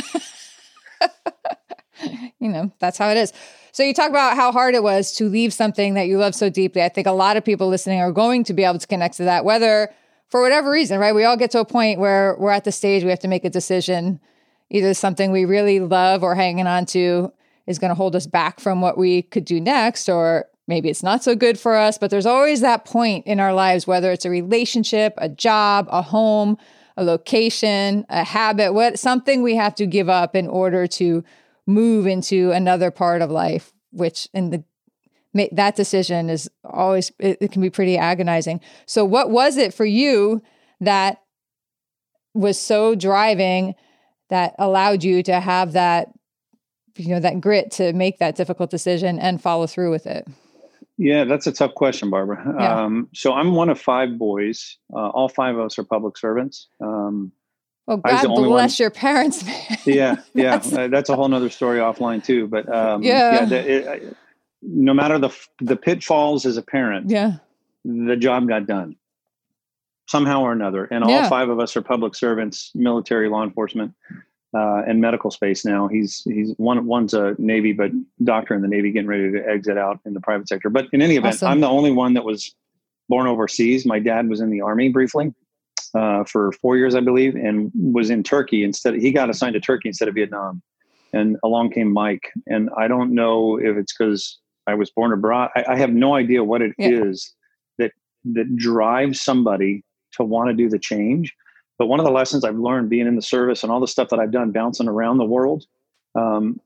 you 2.40 2.48
know 2.48 2.72
that's 2.80 2.98
how 2.98 3.10
it 3.10 3.18
is. 3.18 3.34
So 3.72 3.84
you 3.84 3.94
talk 3.94 4.10
about 4.10 4.36
how 4.36 4.52
hard 4.52 4.76
it 4.76 4.84
was 4.84 5.12
to 5.14 5.30
leave 5.30 5.54
something 5.54 5.94
that 5.94 6.08
you 6.08 6.18
love 6.18 6.36
so 6.36 6.50
deeply. 6.50 6.82
I 6.82 6.90
think 6.90 7.08
a 7.08 7.12
lot 7.12 7.38
of 7.38 7.46
people 7.46 7.68
listening 7.68 8.02
are 8.02 8.12
going 8.12 8.44
to 8.46 8.54
be 8.54 8.64
able 8.64 8.80
to 8.80 8.88
connect 8.88 9.18
to 9.18 9.24
that, 9.26 9.46
whether 9.46 9.94
for 10.30 10.42
whatever 10.42 10.70
reason, 10.70 11.00
right? 11.00 11.16
We 11.16 11.24
all 11.24 11.38
get 11.38 11.52
to 11.52 11.60
a 11.60 11.66
point 11.66 12.00
where 12.00 12.36
we're 12.38 12.52
at 12.52 12.64
the 12.64 12.72
stage 12.72 13.04
we 13.04 13.10
have 13.10 13.20
to 13.20 13.28
make 13.28 13.46
a 13.46 13.50
decision. 13.50 14.20
Either 14.70 14.94
something 14.94 15.32
we 15.32 15.46
really 15.46 15.80
love 15.80 16.24
or 16.24 16.36
hanging 16.36 16.68
on 16.68 16.86
to 16.88 17.32
is 17.66 17.80
going 17.80 17.90
to 17.90 17.96
hold 17.96 18.16
us 18.16 18.28
back 18.28 18.60
from 18.60 18.82
what 18.82 18.98
we 18.98 19.22
could 19.22 19.46
do 19.46 19.62
next, 19.62 20.10
or 20.10 20.46
maybe 20.68 20.90
it's 20.90 21.04
not 21.04 21.24
so 21.24 21.36
good 21.36 21.60
for 21.60 21.76
us. 21.76 21.98
But 21.98 22.10
there's 22.10 22.26
always 22.26 22.62
that 22.62 22.84
point 22.84 23.26
in 23.26 23.40
our 23.40 23.54
lives, 23.54 23.88
whether 23.88 24.12
it's 24.12 24.26
a 24.26 24.30
relationship, 24.30 25.14
a 25.18 25.30
job, 25.30 25.88
a 25.90 26.02
home, 26.02 26.58
a 26.98 27.04
location, 27.04 28.06
a 28.10 28.24
habit, 28.24 28.74
what 28.74 29.00
something 29.00 29.44
we 29.44 29.56
have 29.56 29.76
to 29.76 29.86
give 29.86 30.10
up 30.10 30.36
in 30.36 30.48
order 30.48 30.88
to 30.88 31.24
move 31.68 32.08
into 32.08 32.52
another 32.52 32.90
part 32.90 33.22
of 33.22 33.30
life, 33.30 33.74
which 33.92 34.28
in 34.34 34.50
the 34.50 34.64
that 35.52 35.76
decision 35.76 36.32
is 36.32 36.50
always 36.64 37.12
it, 37.20 37.38
it 37.42 37.52
can 37.52 37.62
be 37.62 37.70
pretty 37.70 37.98
agonizing. 37.98 38.60
So 38.88 39.06
what 39.06 39.30
was 39.30 39.58
it 39.58 39.72
for 39.74 39.86
you 39.86 40.42
that 40.80 41.22
was 42.34 42.60
so 42.60 42.96
driving 42.96 43.76
that 44.30 44.56
allowed 44.58 45.04
you 45.04 45.22
to 45.24 45.40
have 45.40 45.74
that 45.74 46.10
you 46.96 47.10
know 47.10 47.20
that 47.20 47.40
grit 47.40 47.70
to 47.72 47.94
make 47.94 48.18
that 48.18 48.36
difficult 48.36 48.72
decision 48.72 49.20
and 49.20 49.42
follow 49.42 49.68
through 49.68 49.92
with 49.92 50.08
it? 50.08 50.28
Yeah, 50.98 51.26
that's 51.26 51.46
a 51.46 51.52
tough 51.52 51.76
question, 51.76 52.10
Barbara. 52.10 52.56
Yeah. 52.60 52.84
Um, 52.84 53.08
so 53.14 53.34
I'm 53.34 53.54
one 53.54 53.70
of 53.70 53.80
five 53.80 54.18
boys. 54.18 54.78
Uh, 54.92 55.10
all 55.10 55.30
five 55.30 55.56
of 55.56 55.62
us 55.62 55.78
are 55.78 55.84
public 55.84 56.18
servants. 56.18 56.70
Um, 56.82 57.32
well, 57.88 57.98
God 57.98 58.28
bless 58.28 58.80
one. 58.80 58.84
your 58.84 58.92
parents. 58.92 59.44
Man. 59.46 59.78
Yeah, 59.86 60.18
yeah, 60.34 60.58
that's, 60.58 60.74
uh, 60.74 60.88
that's 60.90 61.10
a 61.10 61.16
whole 61.16 61.28
nother 61.28 61.50
story 61.50 61.80
offline 61.80 62.24
too. 62.24 62.48
But 62.48 62.72
um, 62.74 63.02
yeah, 63.02 63.34
yeah 63.34 63.46
the, 63.46 63.72
it, 63.72 64.18
no 64.62 64.94
matter 64.94 65.18
the 65.18 65.30
the 65.62 65.78
pitfalls 65.78 66.46
as 66.46 66.58
a 66.58 66.62
parent, 66.62 67.10
yeah, 67.10 67.38
the 67.86 68.18
job 68.18 68.48
got 68.48 68.68
done 68.68 68.98
somehow 70.08 70.42
or 70.42 70.52
another. 70.52 70.86
And 70.86 71.08
yeah. 71.08 71.24
all 71.24 71.30
five 71.30 71.50
of 71.50 71.60
us 71.60 71.76
are 71.78 71.82
public 71.82 72.16
servants, 72.16 72.72
military, 72.76 73.30
law 73.30 73.44
enforcement. 73.44 73.94
uh, 74.54 74.82
and 74.88 75.02
medical 75.02 75.30
space 75.30 75.66
now. 75.66 75.88
He's 75.88 76.24
he's 76.24 76.54
one 76.58 76.86
one's 76.86 77.14
a 77.14 77.36
Navy, 77.38 77.74
but 77.74 77.92
doctor 78.24 78.54
in 78.54 78.62
the 78.62 78.68
Navy, 78.68 78.92
getting 78.92 79.08
ready 79.08 79.32
to 79.32 79.48
exit 79.48 79.78
out 79.78 80.00
in 80.06 80.14
the 80.14 80.22
private 80.22 80.48
sector. 80.48 80.70
But 80.70 80.88
in 80.94 81.02
any 81.02 81.16
event, 81.16 81.36
awesome. 81.36 81.50
I'm 81.50 81.62
the 81.62 81.70
only 81.70 81.92
one 81.92 82.14
that 82.14 82.24
was 82.24 82.54
born 83.10 83.28
overseas. 83.28 83.86
My 83.86 84.00
dad 84.00 84.30
was 84.30 84.42
in 84.42 84.50
the 84.50 84.62
army 84.62 84.90
briefly 84.90 85.34
uh, 85.98 86.24
for 86.26 86.52
four 86.54 86.78
years, 86.78 86.96
I 86.96 87.00
believe, 87.00 87.36
and 87.36 87.72
was 87.76 88.10
in 88.10 88.24
Turkey 88.24 88.64
instead. 88.64 88.96
He 88.96 89.12
got 89.12 89.30
assigned 89.30 89.54
to 89.54 89.60
Turkey 89.60 89.90
instead 89.90 90.08
of 90.08 90.16
Vietnam, 90.16 90.62
and 91.14 91.38
along 91.44 91.72
came 91.72 91.92
Mike. 91.92 92.32
And 92.46 92.70
I 92.78 92.88
don't 92.88 93.14
know 93.14 93.58
if 93.58 93.78
it's 93.78 93.94
because 93.98 94.40
I 94.68 94.76
was 94.76 94.92
born 94.92 95.12
abroad. 95.12 95.50
I, 95.56 95.66
I 95.70 95.78
have 95.78 95.92
no 95.92 96.16
idea 96.16 96.44
what 96.44 96.62
it 96.62 96.74
yeah. 96.78 96.90
is 96.90 97.34
that 97.78 97.92
that 98.26 98.56
drives 98.56 99.22
somebody 99.22 99.84
to 100.14 100.24
want 100.24 100.50
to 100.50 100.54
do 100.54 100.70
the 100.70 100.80
change 100.80 101.34
but 101.78 101.88
one 101.88 102.00
of 102.00 102.06
the 102.06 102.12
lessons 102.12 102.44
I've 102.44 102.58
learned 102.58 102.90
being 102.90 103.08
in 103.08 103.16
the 103.16 103.22
service 103.22 103.64
and 103.64 103.72
all 103.72 103.80
the 103.80 103.88
stuff 103.88 104.10
that 104.10 104.20
I've 104.20 104.32
done 104.32 104.52
bouncing 104.52 104.88
around 104.88 105.18
the 105.18 105.26
world, 105.26 105.66
um, 106.16 106.60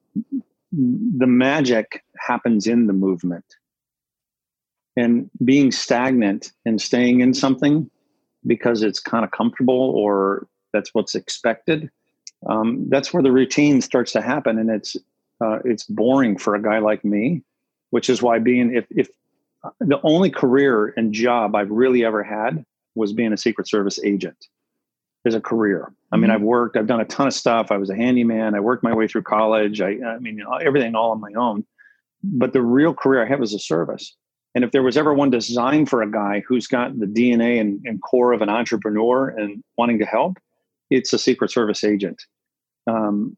the 0.71 1.27
magic 1.27 2.03
happens 2.17 2.65
in 2.65 2.87
the 2.87 2.93
movement. 2.93 3.45
And 4.95 5.29
being 5.43 5.71
stagnant 5.71 6.51
and 6.65 6.81
staying 6.81 7.21
in 7.21 7.33
something 7.33 7.89
because 8.45 8.83
it's 8.83 8.99
kind 8.99 9.23
of 9.23 9.31
comfortable 9.31 9.75
or 9.75 10.47
that's 10.73 10.93
what's 10.93 11.15
expected, 11.15 11.89
um, 12.47 12.87
that's 12.89 13.13
where 13.13 13.23
the 13.23 13.31
routine 13.31 13.81
starts 13.81 14.11
to 14.13 14.21
happen, 14.21 14.57
and 14.57 14.69
it's 14.69 14.95
uh, 15.43 15.59
it's 15.65 15.83
boring 15.83 16.37
for 16.37 16.55
a 16.55 16.61
guy 16.61 16.79
like 16.79 17.03
me. 17.03 17.43
Which 17.91 18.09
is 18.09 18.21
why 18.21 18.39
being 18.39 18.73
if 18.73 18.85
if 18.89 19.09
uh, 19.63 19.69
the 19.79 19.99
only 20.03 20.29
career 20.29 20.93
and 20.97 21.13
job 21.13 21.55
I've 21.55 21.69
really 21.69 22.05
ever 22.05 22.23
had 22.23 22.65
was 22.95 23.13
being 23.13 23.33
a 23.33 23.37
Secret 23.37 23.67
Service 23.67 23.99
agent 24.03 24.47
as 25.25 25.35
a 25.35 25.41
career. 25.41 25.93
I 26.11 26.17
mean, 26.17 26.25
mm-hmm. 26.25 26.31
I've 26.31 26.41
worked, 26.41 26.77
I've 26.77 26.87
done 26.87 26.99
a 26.99 27.05
ton 27.05 27.27
of 27.27 27.33
stuff. 27.33 27.71
I 27.71 27.77
was 27.77 27.89
a 27.89 27.95
handyman. 27.95 28.55
I 28.55 28.59
worked 28.59 28.83
my 28.83 28.93
way 28.93 29.07
through 29.07 29.23
college. 29.23 29.79
I, 29.81 29.97
I 30.05 30.17
mean, 30.19 30.41
everything 30.61 30.95
all 30.95 31.11
on 31.11 31.21
my 31.21 31.31
own. 31.33 31.65
But 32.23 32.53
the 32.53 32.61
real 32.61 32.93
career 32.93 33.23
I 33.23 33.27
have 33.27 33.41
is 33.41 33.53
a 33.53 33.59
service. 33.59 34.15
And 34.53 34.63
if 34.63 34.71
there 34.71 34.83
was 34.83 34.97
ever 34.97 35.13
one 35.13 35.29
designed 35.29 35.89
for 35.89 36.01
a 36.01 36.11
guy 36.11 36.43
who's 36.47 36.67
got 36.67 36.99
the 36.99 37.05
DNA 37.05 37.59
and, 37.59 37.79
and 37.85 38.01
core 38.01 38.33
of 38.33 38.41
an 38.41 38.49
entrepreneur 38.49 39.29
and 39.29 39.63
wanting 39.77 39.99
to 39.99 40.05
help, 40.05 40.37
it's 40.89 41.13
a 41.13 41.17
Secret 41.17 41.51
Service 41.51 41.83
agent 41.83 42.21
um, 42.87 43.37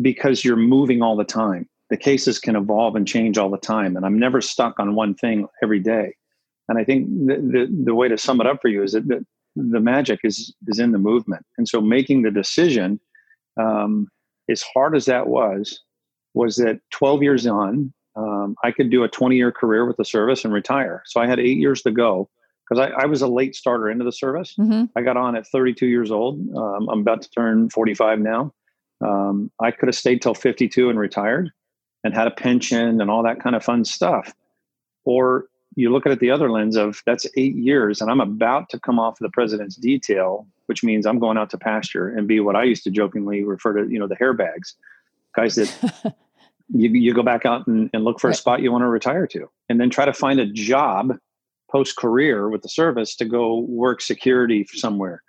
because 0.00 0.44
you're 0.44 0.56
moving 0.56 1.02
all 1.02 1.16
the 1.16 1.24
time. 1.24 1.68
The 1.90 1.96
cases 1.98 2.38
can 2.38 2.56
evolve 2.56 2.96
and 2.96 3.06
change 3.06 3.36
all 3.36 3.50
the 3.50 3.58
time. 3.58 3.96
And 3.96 4.06
I'm 4.06 4.18
never 4.18 4.40
stuck 4.40 4.80
on 4.80 4.94
one 4.94 5.14
thing 5.14 5.46
every 5.62 5.80
day. 5.80 6.14
And 6.68 6.78
I 6.78 6.84
think 6.84 7.08
the, 7.08 7.36
the, 7.36 7.82
the 7.84 7.94
way 7.94 8.08
to 8.08 8.16
sum 8.16 8.40
it 8.40 8.46
up 8.46 8.62
for 8.62 8.68
you 8.68 8.82
is 8.82 8.92
that, 8.92 9.06
that 9.08 9.24
the 9.56 9.80
magic 9.80 10.20
is 10.24 10.54
is 10.66 10.78
in 10.78 10.92
the 10.92 10.98
movement 10.98 11.44
and 11.58 11.68
so 11.68 11.80
making 11.80 12.22
the 12.22 12.30
decision 12.30 12.98
um, 13.60 14.08
as 14.50 14.62
hard 14.62 14.96
as 14.96 15.04
that 15.06 15.28
was 15.28 15.80
was 16.34 16.56
that 16.56 16.80
12 16.90 17.22
years 17.22 17.46
on 17.46 17.92
um, 18.16 18.56
i 18.64 18.70
could 18.70 18.90
do 18.90 19.04
a 19.04 19.08
20 19.08 19.36
year 19.36 19.52
career 19.52 19.86
with 19.86 19.96
the 19.96 20.04
service 20.04 20.44
and 20.44 20.52
retire. 20.52 21.02
So 21.06 21.20
i 21.20 21.26
had 21.26 21.38
eight 21.38 21.58
years 21.58 21.82
to 21.82 21.90
go 21.90 22.28
because 22.68 22.80
I, 22.80 23.02
I, 23.02 23.06
was 23.06 23.20
a 23.20 23.28
late 23.28 23.54
starter 23.54 23.90
into 23.90 24.04
the 24.04 24.12
service. 24.12 24.54
Mm-hmm. 24.58 24.84
i 24.96 25.02
got 25.02 25.16
on 25.16 25.36
at 25.36 25.46
32 25.46 25.86
years 25.86 26.10
old. 26.10 26.40
Um, 26.56 26.88
i'm 26.88 27.00
about 27.00 27.22
to 27.22 27.30
turn 27.30 27.70
45 27.70 28.20
now. 28.20 28.52
Um, 29.04 29.50
i 29.60 29.70
could 29.70 29.88
have 29.88 29.96
stayed 29.96 30.22
till 30.22 30.34
52 30.34 30.90
and 30.90 30.98
retired 30.98 31.50
and 32.02 32.14
had 32.14 32.26
a 32.26 32.32
pension 32.32 33.00
and 33.00 33.10
all 33.10 33.22
that 33.22 33.40
kind 33.40 33.56
of 33.56 33.64
fun 33.64 33.84
stuff. 33.84 34.34
Or 35.06 35.46
you 35.76 35.90
look 35.90 36.06
at 36.06 36.12
it 36.12 36.20
the 36.20 36.30
other 36.30 36.50
lens 36.50 36.76
of 36.76 37.02
that's 37.06 37.26
eight 37.36 37.54
years 37.54 38.00
and 38.00 38.10
i'm 38.10 38.20
about 38.20 38.68
to 38.68 38.78
come 38.80 38.98
off 38.98 39.14
of 39.14 39.24
the 39.24 39.30
president's 39.30 39.76
detail 39.76 40.46
which 40.66 40.84
means 40.84 41.06
i'm 41.06 41.18
going 41.18 41.36
out 41.36 41.50
to 41.50 41.58
pasture 41.58 42.08
and 42.08 42.28
be 42.28 42.40
what 42.40 42.56
i 42.56 42.62
used 42.62 42.84
to 42.84 42.90
jokingly 42.90 43.42
refer 43.42 43.72
to 43.72 43.90
you 43.90 43.98
know 43.98 44.06
the 44.06 44.14
hair 44.16 44.32
bags 44.32 44.74
guys 45.34 45.54
that 45.54 46.14
you, 46.74 46.90
you 46.90 47.14
go 47.14 47.22
back 47.22 47.46
out 47.46 47.66
and, 47.66 47.90
and 47.92 48.04
look 48.04 48.20
for 48.20 48.28
right. 48.28 48.36
a 48.36 48.38
spot 48.38 48.62
you 48.62 48.72
want 48.72 48.82
to 48.82 48.88
retire 48.88 49.26
to 49.26 49.48
and 49.68 49.80
then 49.80 49.90
try 49.90 50.04
to 50.04 50.12
find 50.12 50.40
a 50.40 50.46
job 50.46 51.16
post 51.70 51.96
career 51.96 52.48
with 52.48 52.62
the 52.62 52.68
service 52.68 53.16
to 53.16 53.24
go 53.24 53.60
work 53.60 54.00
security 54.00 54.66
somewhere 54.74 55.22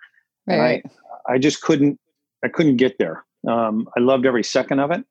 right, 0.46 0.58
right. 0.58 0.84
I, 1.28 1.34
I 1.34 1.38
just 1.38 1.62
couldn't 1.62 1.98
i 2.44 2.48
couldn't 2.48 2.76
get 2.76 2.98
there 2.98 3.24
um, 3.48 3.88
i 3.96 4.00
loved 4.00 4.26
every 4.26 4.44
second 4.44 4.80
of 4.80 4.90
it 4.90 5.04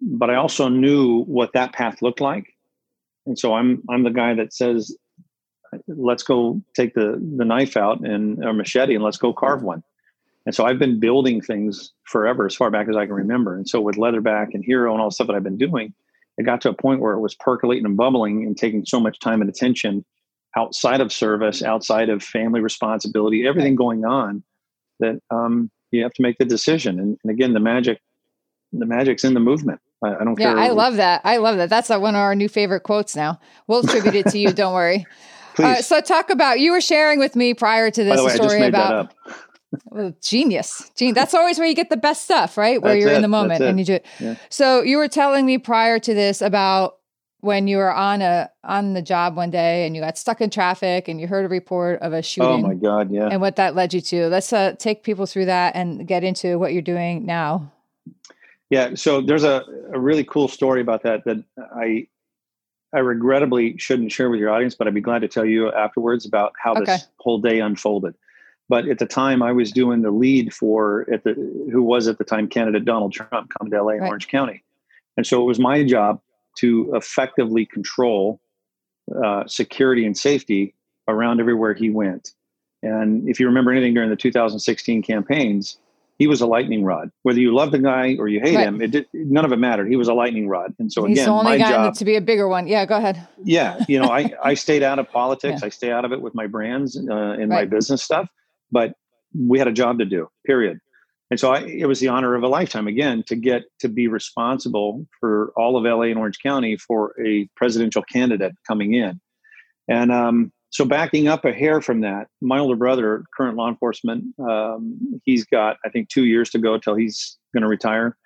but 0.00 0.30
i 0.30 0.36
also 0.36 0.68
knew 0.68 1.24
what 1.24 1.52
that 1.52 1.72
path 1.72 2.02
looked 2.02 2.20
like 2.20 2.46
and 3.26 3.38
so 3.38 3.54
I'm 3.54 3.82
I'm 3.88 4.02
the 4.02 4.10
guy 4.10 4.34
that 4.34 4.52
says, 4.52 4.96
let's 5.86 6.22
go 6.22 6.60
take 6.74 6.94
the 6.94 7.20
the 7.36 7.44
knife 7.44 7.76
out 7.76 8.00
and 8.06 8.42
a 8.44 8.52
machete 8.52 8.94
and 8.94 9.04
let's 9.04 9.16
go 9.16 9.32
carve 9.32 9.62
one. 9.62 9.82
And 10.44 10.54
so 10.54 10.64
I've 10.64 10.78
been 10.78 10.98
building 10.98 11.40
things 11.40 11.92
forever, 12.04 12.46
as 12.46 12.54
far 12.54 12.70
back 12.70 12.88
as 12.88 12.96
I 12.96 13.06
can 13.06 13.14
remember. 13.14 13.56
And 13.56 13.68
so 13.68 13.80
with 13.80 13.96
Leatherback 13.96 14.54
and 14.54 14.64
Hero 14.64 14.92
and 14.92 15.00
all 15.00 15.08
the 15.08 15.14
stuff 15.14 15.28
that 15.28 15.36
I've 15.36 15.44
been 15.44 15.58
doing, 15.58 15.94
it 16.38 16.44
got 16.44 16.60
to 16.62 16.70
a 16.70 16.74
point 16.74 17.00
where 17.00 17.12
it 17.12 17.20
was 17.20 17.34
percolating 17.34 17.84
and 17.84 17.96
bubbling 17.96 18.44
and 18.44 18.56
taking 18.56 18.84
so 18.84 18.98
much 18.98 19.18
time 19.20 19.40
and 19.40 19.48
attention 19.48 20.04
outside 20.56 21.00
of 21.00 21.12
service, 21.12 21.62
outside 21.62 22.08
of 22.08 22.22
family 22.22 22.60
responsibility, 22.60 23.46
everything 23.46 23.76
going 23.76 24.04
on 24.04 24.42
that 25.00 25.20
um, 25.30 25.70
you 25.90 26.02
have 26.02 26.12
to 26.14 26.22
make 26.22 26.38
the 26.38 26.44
decision. 26.44 26.98
And, 26.98 27.18
and 27.22 27.30
again, 27.30 27.52
the 27.52 27.60
magic, 27.60 28.00
the 28.72 28.86
magic's 28.86 29.24
in 29.24 29.34
the 29.34 29.40
movement. 29.40 29.80
I, 30.04 30.16
I 30.16 30.24
don't 30.24 30.38
yeah, 30.38 30.54
care. 30.54 30.58
I 30.58 30.68
love 30.68 30.96
that. 30.96 31.20
I 31.24 31.36
love 31.38 31.56
that. 31.56 31.70
That's 31.70 31.88
one 31.88 32.14
of 32.14 32.20
our 32.20 32.34
new 32.34 32.48
favorite 32.48 32.80
quotes 32.80 33.14
now. 33.14 33.38
We'll 33.66 33.80
attribute 33.86 34.14
it 34.14 34.26
to 34.28 34.38
you. 34.38 34.52
Don't 34.52 34.74
worry. 34.74 35.06
Uh, 35.58 35.82
so 35.82 36.00
talk 36.00 36.30
about 36.30 36.60
you 36.60 36.72
were 36.72 36.80
sharing 36.80 37.18
with 37.18 37.36
me 37.36 37.52
prior 37.52 37.90
to 37.90 38.04
this 38.04 38.22
way, 38.22 38.34
story 38.34 38.66
about 38.66 39.12
well, 39.86 40.14
genius. 40.22 40.90
Gene, 40.96 41.14
that's 41.14 41.34
always 41.34 41.58
where 41.58 41.66
you 41.66 41.74
get 41.74 41.90
the 41.90 41.96
best 41.96 42.22
stuff, 42.22 42.56
right? 42.56 42.80
Where 42.80 42.94
that's 42.94 43.02
you're 43.02 43.12
it. 43.12 43.16
in 43.16 43.22
the 43.22 43.28
moment 43.28 43.62
and 43.62 43.78
you 43.78 43.84
do 43.84 43.94
it. 43.94 44.06
Yeah. 44.20 44.36
So 44.48 44.82
you 44.82 44.96
were 44.96 45.08
telling 45.08 45.46
me 45.46 45.58
prior 45.58 45.98
to 45.98 46.14
this 46.14 46.42
about 46.42 46.98
when 47.40 47.66
you 47.66 47.76
were 47.76 47.92
on 47.92 48.22
a 48.22 48.48
on 48.64 48.94
the 48.94 49.02
job 49.02 49.36
one 49.36 49.50
day 49.50 49.84
and 49.84 49.96
you 49.96 50.02
got 50.02 50.16
stuck 50.16 50.40
in 50.40 50.48
traffic 50.48 51.08
and 51.08 51.20
you 51.20 51.26
heard 51.26 51.44
a 51.44 51.48
report 51.48 52.00
of 52.00 52.12
a 52.12 52.22
shooting. 52.22 52.64
Oh 52.64 52.68
my 52.68 52.74
god, 52.74 53.10
yeah. 53.10 53.28
And 53.30 53.40
what 53.40 53.56
that 53.56 53.74
led 53.74 53.92
you 53.92 54.00
to. 54.00 54.28
Let's 54.28 54.52
uh, 54.52 54.74
take 54.78 55.02
people 55.02 55.26
through 55.26 55.46
that 55.46 55.74
and 55.74 56.06
get 56.06 56.24
into 56.24 56.58
what 56.58 56.72
you're 56.72 56.82
doing 56.82 57.26
now. 57.26 57.72
Yeah, 58.70 58.94
so 58.94 59.20
there's 59.20 59.44
a, 59.44 59.64
a 59.92 60.00
really 60.00 60.24
cool 60.24 60.48
story 60.48 60.80
about 60.80 61.02
that 61.02 61.24
that 61.24 61.44
I 61.58 62.06
I 62.94 63.00
regrettably 63.00 63.76
shouldn't 63.78 64.12
share 64.12 64.30
with 64.30 64.38
your 64.38 64.50
audience, 64.50 64.74
but 64.74 64.86
I'd 64.86 64.94
be 64.94 65.00
glad 65.00 65.20
to 65.22 65.28
tell 65.28 65.44
you 65.44 65.72
afterwards 65.72 66.24
about 66.24 66.52
how 66.62 66.72
okay. 66.72 66.84
this 66.84 67.08
whole 67.18 67.38
day 67.38 67.60
unfolded. 67.60 68.14
But 68.72 68.88
at 68.88 68.98
the 68.98 69.04
time, 69.04 69.42
I 69.42 69.52
was 69.52 69.70
doing 69.70 70.00
the 70.00 70.10
lead 70.10 70.54
for 70.54 71.06
at 71.12 71.24
the 71.24 71.34
who 71.70 71.82
was 71.82 72.08
at 72.08 72.16
the 72.16 72.24
time 72.24 72.48
candidate 72.48 72.86
Donald 72.86 73.12
Trump 73.12 73.52
coming 73.58 73.70
to 73.70 73.82
LA 73.82 73.92
right. 73.92 74.08
Orange 74.08 74.28
County, 74.28 74.64
and 75.18 75.26
so 75.26 75.42
it 75.42 75.44
was 75.44 75.58
my 75.58 75.84
job 75.84 76.22
to 76.56 76.90
effectively 76.94 77.66
control 77.66 78.40
uh, 79.22 79.46
security 79.46 80.06
and 80.06 80.16
safety 80.16 80.74
around 81.06 81.38
everywhere 81.38 81.74
he 81.74 81.90
went. 81.90 82.30
And 82.82 83.28
if 83.28 83.38
you 83.38 83.44
remember 83.44 83.72
anything 83.72 83.92
during 83.92 84.08
the 84.08 84.16
2016 84.16 85.02
campaigns, 85.02 85.76
he 86.18 86.26
was 86.26 86.40
a 86.40 86.46
lightning 86.46 86.82
rod. 86.82 87.10
Whether 87.24 87.40
you 87.40 87.54
love 87.54 87.72
the 87.72 87.78
guy 87.78 88.16
or 88.18 88.26
you 88.26 88.40
hate 88.40 88.56
right. 88.56 88.66
him, 88.66 88.80
it 88.80 88.90
did, 88.90 89.06
none 89.12 89.44
of 89.44 89.52
it 89.52 89.58
mattered. 89.58 89.88
He 89.88 89.96
was 89.96 90.08
a 90.08 90.14
lightning 90.14 90.48
rod, 90.48 90.74
and 90.78 90.90
so 90.90 91.04
he's 91.04 91.18
again, 91.18 91.26
the 91.26 91.34
only 91.34 91.58
my 91.58 91.70
job 91.70 91.94
to 91.96 92.06
be 92.06 92.16
a 92.16 92.22
bigger 92.22 92.48
one. 92.48 92.66
Yeah, 92.66 92.86
go 92.86 92.96
ahead. 92.96 93.28
Yeah, 93.44 93.84
you 93.86 94.00
know, 94.00 94.08
I 94.08 94.32
I 94.42 94.54
stayed 94.54 94.82
out 94.82 94.98
of 94.98 95.10
politics. 95.10 95.60
Yeah. 95.60 95.66
I 95.66 95.68
stay 95.68 95.92
out 95.92 96.06
of 96.06 96.12
it 96.12 96.22
with 96.22 96.34
my 96.34 96.46
brands 96.46 96.96
uh, 96.96 97.00
and 97.02 97.50
right. 97.50 97.50
my 97.50 97.64
business 97.66 98.02
stuff. 98.02 98.30
But 98.72 98.94
we 99.32 99.58
had 99.58 99.68
a 99.68 99.72
job 99.72 100.00
to 100.00 100.04
do. 100.04 100.28
Period. 100.44 100.80
And 101.30 101.40
so 101.40 101.52
I, 101.52 101.60
it 101.60 101.86
was 101.86 102.00
the 102.00 102.08
honor 102.08 102.34
of 102.34 102.42
a 102.42 102.48
lifetime 102.48 102.86
again 102.86 103.22
to 103.28 103.36
get 103.36 103.62
to 103.80 103.88
be 103.88 104.06
responsible 104.06 105.06
for 105.18 105.52
all 105.56 105.78
of 105.78 105.84
LA 105.84 106.06
and 106.10 106.18
Orange 106.18 106.38
County 106.42 106.76
for 106.76 107.14
a 107.24 107.48
presidential 107.56 108.02
candidate 108.02 108.52
coming 108.68 108.92
in. 108.92 109.18
And 109.88 110.12
um, 110.12 110.52
so 110.68 110.84
backing 110.84 111.28
up 111.28 111.46
a 111.46 111.52
hair 111.52 111.80
from 111.80 112.00
that, 112.00 112.28
my 112.40 112.58
older 112.58 112.76
brother, 112.76 113.24
current 113.34 113.56
law 113.56 113.68
enforcement, 113.68 114.24
um, 114.40 115.20
he's 115.24 115.46
got, 115.46 115.78
I 115.86 115.88
think, 115.88 116.10
two 116.10 116.24
years 116.24 116.50
to 116.50 116.58
go 116.58 116.76
till 116.76 116.96
he's 116.96 117.38
going 117.54 117.62
to 117.62 117.68
retire. 117.68 118.16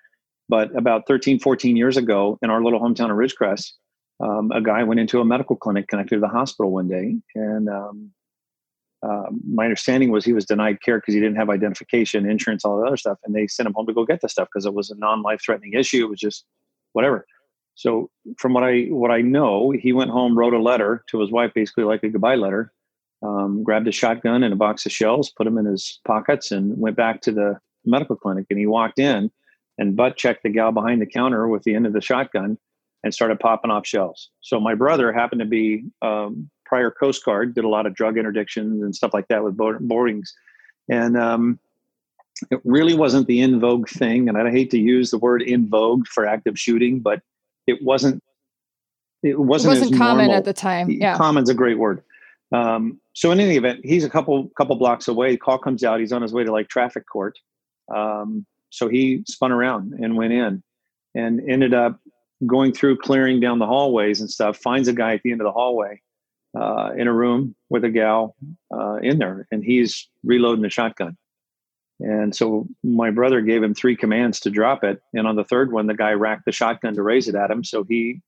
But 0.49 0.75
about 0.77 1.07
13, 1.07 1.39
14 1.39 1.77
years 1.77 1.97
ago 1.97 2.37
in 2.41 2.49
our 2.49 2.63
little 2.63 2.79
hometown 2.79 3.11
of 3.11 3.17
Ridgecrest, 3.17 3.71
um, 4.19 4.51
a 4.51 4.61
guy 4.61 4.83
went 4.83 4.99
into 4.99 5.19
a 5.21 5.25
medical 5.25 5.55
clinic 5.55 5.87
connected 5.87 6.15
to 6.15 6.21
the 6.21 6.27
hospital 6.27 6.71
one 6.71 6.87
day. 6.87 7.17
And 7.35 7.69
um, 7.69 8.11
uh, 9.03 9.25
my 9.47 9.65
understanding 9.65 10.11
was 10.11 10.25
he 10.25 10.33
was 10.33 10.45
denied 10.45 10.81
care 10.81 10.99
because 10.99 11.13
he 11.13 11.19
didn't 11.19 11.35
have 11.35 11.49
identification, 11.49 12.29
insurance, 12.29 12.65
all 12.65 12.77
that 12.77 12.87
other 12.87 12.97
stuff. 12.97 13.19
And 13.25 13.35
they 13.35 13.47
sent 13.47 13.67
him 13.67 13.73
home 13.73 13.85
to 13.87 13.93
go 13.93 14.05
get 14.05 14.21
the 14.21 14.29
stuff 14.29 14.47
because 14.51 14.65
it 14.65 14.73
was 14.73 14.89
a 14.89 14.95
non 14.95 15.21
life 15.21 15.41
threatening 15.43 15.73
issue. 15.73 16.05
It 16.05 16.09
was 16.09 16.19
just 16.19 16.45
whatever. 16.93 17.25
So 17.75 18.09
from 18.37 18.53
what 18.53 18.63
I 18.63 18.85
what 18.85 19.11
I 19.11 19.21
know, 19.21 19.71
he 19.71 19.93
went 19.93 20.09
home, 20.09 20.37
wrote 20.37 20.53
a 20.53 20.61
letter 20.61 21.03
to 21.11 21.19
his 21.19 21.31
wife, 21.31 21.51
basically 21.53 21.83
like 21.83 22.03
a 22.03 22.09
goodbye 22.09 22.35
letter. 22.35 22.73
Um, 23.23 23.63
grabbed 23.63 23.87
a 23.87 23.91
shotgun 23.91 24.43
and 24.43 24.53
a 24.53 24.57
box 24.57 24.85
of 24.85 24.91
shells, 24.91 25.31
put 25.31 25.45
them 25.45 25.57
in 25.57 25.65
his 25.65 25.99
pockets, 26.05 26.51
and 26.51 26.77
went 26.77 26.95
back 26.95 27.21
to 27.21 27.31
the 27.31 27.59
medical 27.83 28.15
clinic. 28.15 28.45
And 28.49 28.59
he 28.59 28.67
walked 28.67 28.99
in 28.99 29.31
and 29.77 29.95
butt 29.95 30.17
checked 30.17 30.43
the 30.43 30.49
gal 30.49 30.71
behind 30.71 31.01
the 31.01 31.07
counter 31.07 31.47
with 31.47 31.63
the 31.63 31.75
end 31.75 31.87
of 31.87 31.93
the 31.93 32.01
shotgun 32.01 32.57
and 33.03 33.13
started 33.13 33.39
popping 33.39 33.71
off 33.71 33.87
shells. 33.87 34.29
So 34.41 34.59
my 34.59 34.75
brother 34.75 35.13
happened 35.13 35.41
to 35.41 35.47
be 35.47 35.85
um, 36.01 36.49
prior 36.67 36.91
Coast 36.91 37.23
Guard, 37.23 37.55
did 37.55 37.63
a 37.63 37.69
lot 37.69 37.85
of 37.85 37.95
drug 37.95 38.15
interdictions 38.15 38.83
and 38.83 38.95
stuff 38.95 39.13
like 39.13 39.27
that 39.29 39.43
with 39.43 39.57
boardings, 39.57 40.33
and 40.89 41.17
um, 41.17 41.59
it 42.51 42.59
really 42.63 42.93
wasn't 42.93 43.27
the 43.27 43.41
in 43.41 43.59
vogue 43.59 43.89
thing. 43.89 44.29
And 44.29 44.37
I 44.37 44.51
hate 44.51 44.69
to 44.71 44.79
use 44.79 45.11
the 45.11 45.17
word 45.17 45.41
in 45.41 45.67
vogue 45.67 46.07
for 46.07 46.25
active 46.25 46.59
shooting, 46.59 46.99
but 46.99 47.21
it 47.65 47.81
wasn't. 47.81 48.23
It 49.23 49.39
wasn't, 49.39 49.77
it 49.77 49.79
wasn't 49.79 49.97
common 49.97 50.25
normal. 50.25 50.35
at 50.35 50.45
the 50.45 50.53
time. 50.53 50.91
Yeah, 50.91 51.17
common's 51.17 51.49
a 51.49 51.55
great 51.55 51.79
word. 51.79 52.03
Um, 52.51 52.99
so 53.13 53.31
in 53.31 53.39
any 53.39 53.57
event, 53.57 53.81
he's 53.83 54.03
a 54.03 54.09
couple 54.09 54.49
couple 54.57 54.75
blocks 54.75 55.07
away. 55.07 55.37
Call 55.37 55.57
comes 55.57 55.83
out. 55.83 55.99
He's 55.99 56.11
on 56.11 56.21
his 56.21 56.33
way 56.33 56.43
to 56.43 56.51
like 56.51 56.67
traffic 56.67 57.05
court. 57.11 57.39
Um, 57.93 58.45
so 58.69 58.87
he 58.87 59.23
spun 59.27 59.51
around 59.51 59.93
and 59.93 60.15
went 60.15 60.33
in, 60.33 60.61
and 61.15 61.41
ended 61.49 61.73
up 61.73 61.99
going 62.45 62.73
through 62.73 62.97
clearing 62.97 63.39
down 63.39 63.57
the 63.57 63.65
hallways 63.65 64.21
and 64.21 64.29
stuff. 64.29 64.57
Finds 64.57 64.87
a 64.87 64.93
guy 64.93 65.15
at 65.15 65.23
the 65.23 65.31
end 65.31 65.41
of 65.41 65.45
the 65.45 65.51
hallway 65.51 66.01
uh, 66.57 66.91
in 66.97 67.07
a 67.07 67.13
room 67.13 67.55
with 67.69 67.83
a 67.83 67.89
gal 67.89 68.35
uh, 68.73 68.95
in 68.95 69.19
there, 69.19 69.47
and 69.51 69.63
he's 69.63 70.07
reloading 70.23 70.63
the 70.63 70.69
shotgun. 70.69 71.17
And 71.99 72.35
so 72.35 72.67
my 72.83 73.09
brother 73.09 73.41
gave 73.41 73.63
him 73.63 73.73
three 73.73 73.95
commands 73.95 74.39
to 74.41 74.49
drop 74.49 74.83
it, 74.83 75.01
and 75.13 75.27
on 75.27 75.35
the 75.35 75.43
third 75.43 75.71
one, 75.71 75.87
the 75.87 75.93
guy 75.93 76.11
racked 76.11 76.45
the 76.45 76.51
shotgun 76.51 76.93
to 76.95 77.01
raise 77.01 77.27
it 77.27 77.35
at 77.35 77.51
him. 77.51 77.63
So 77.63 77.83
he 77.83 78.21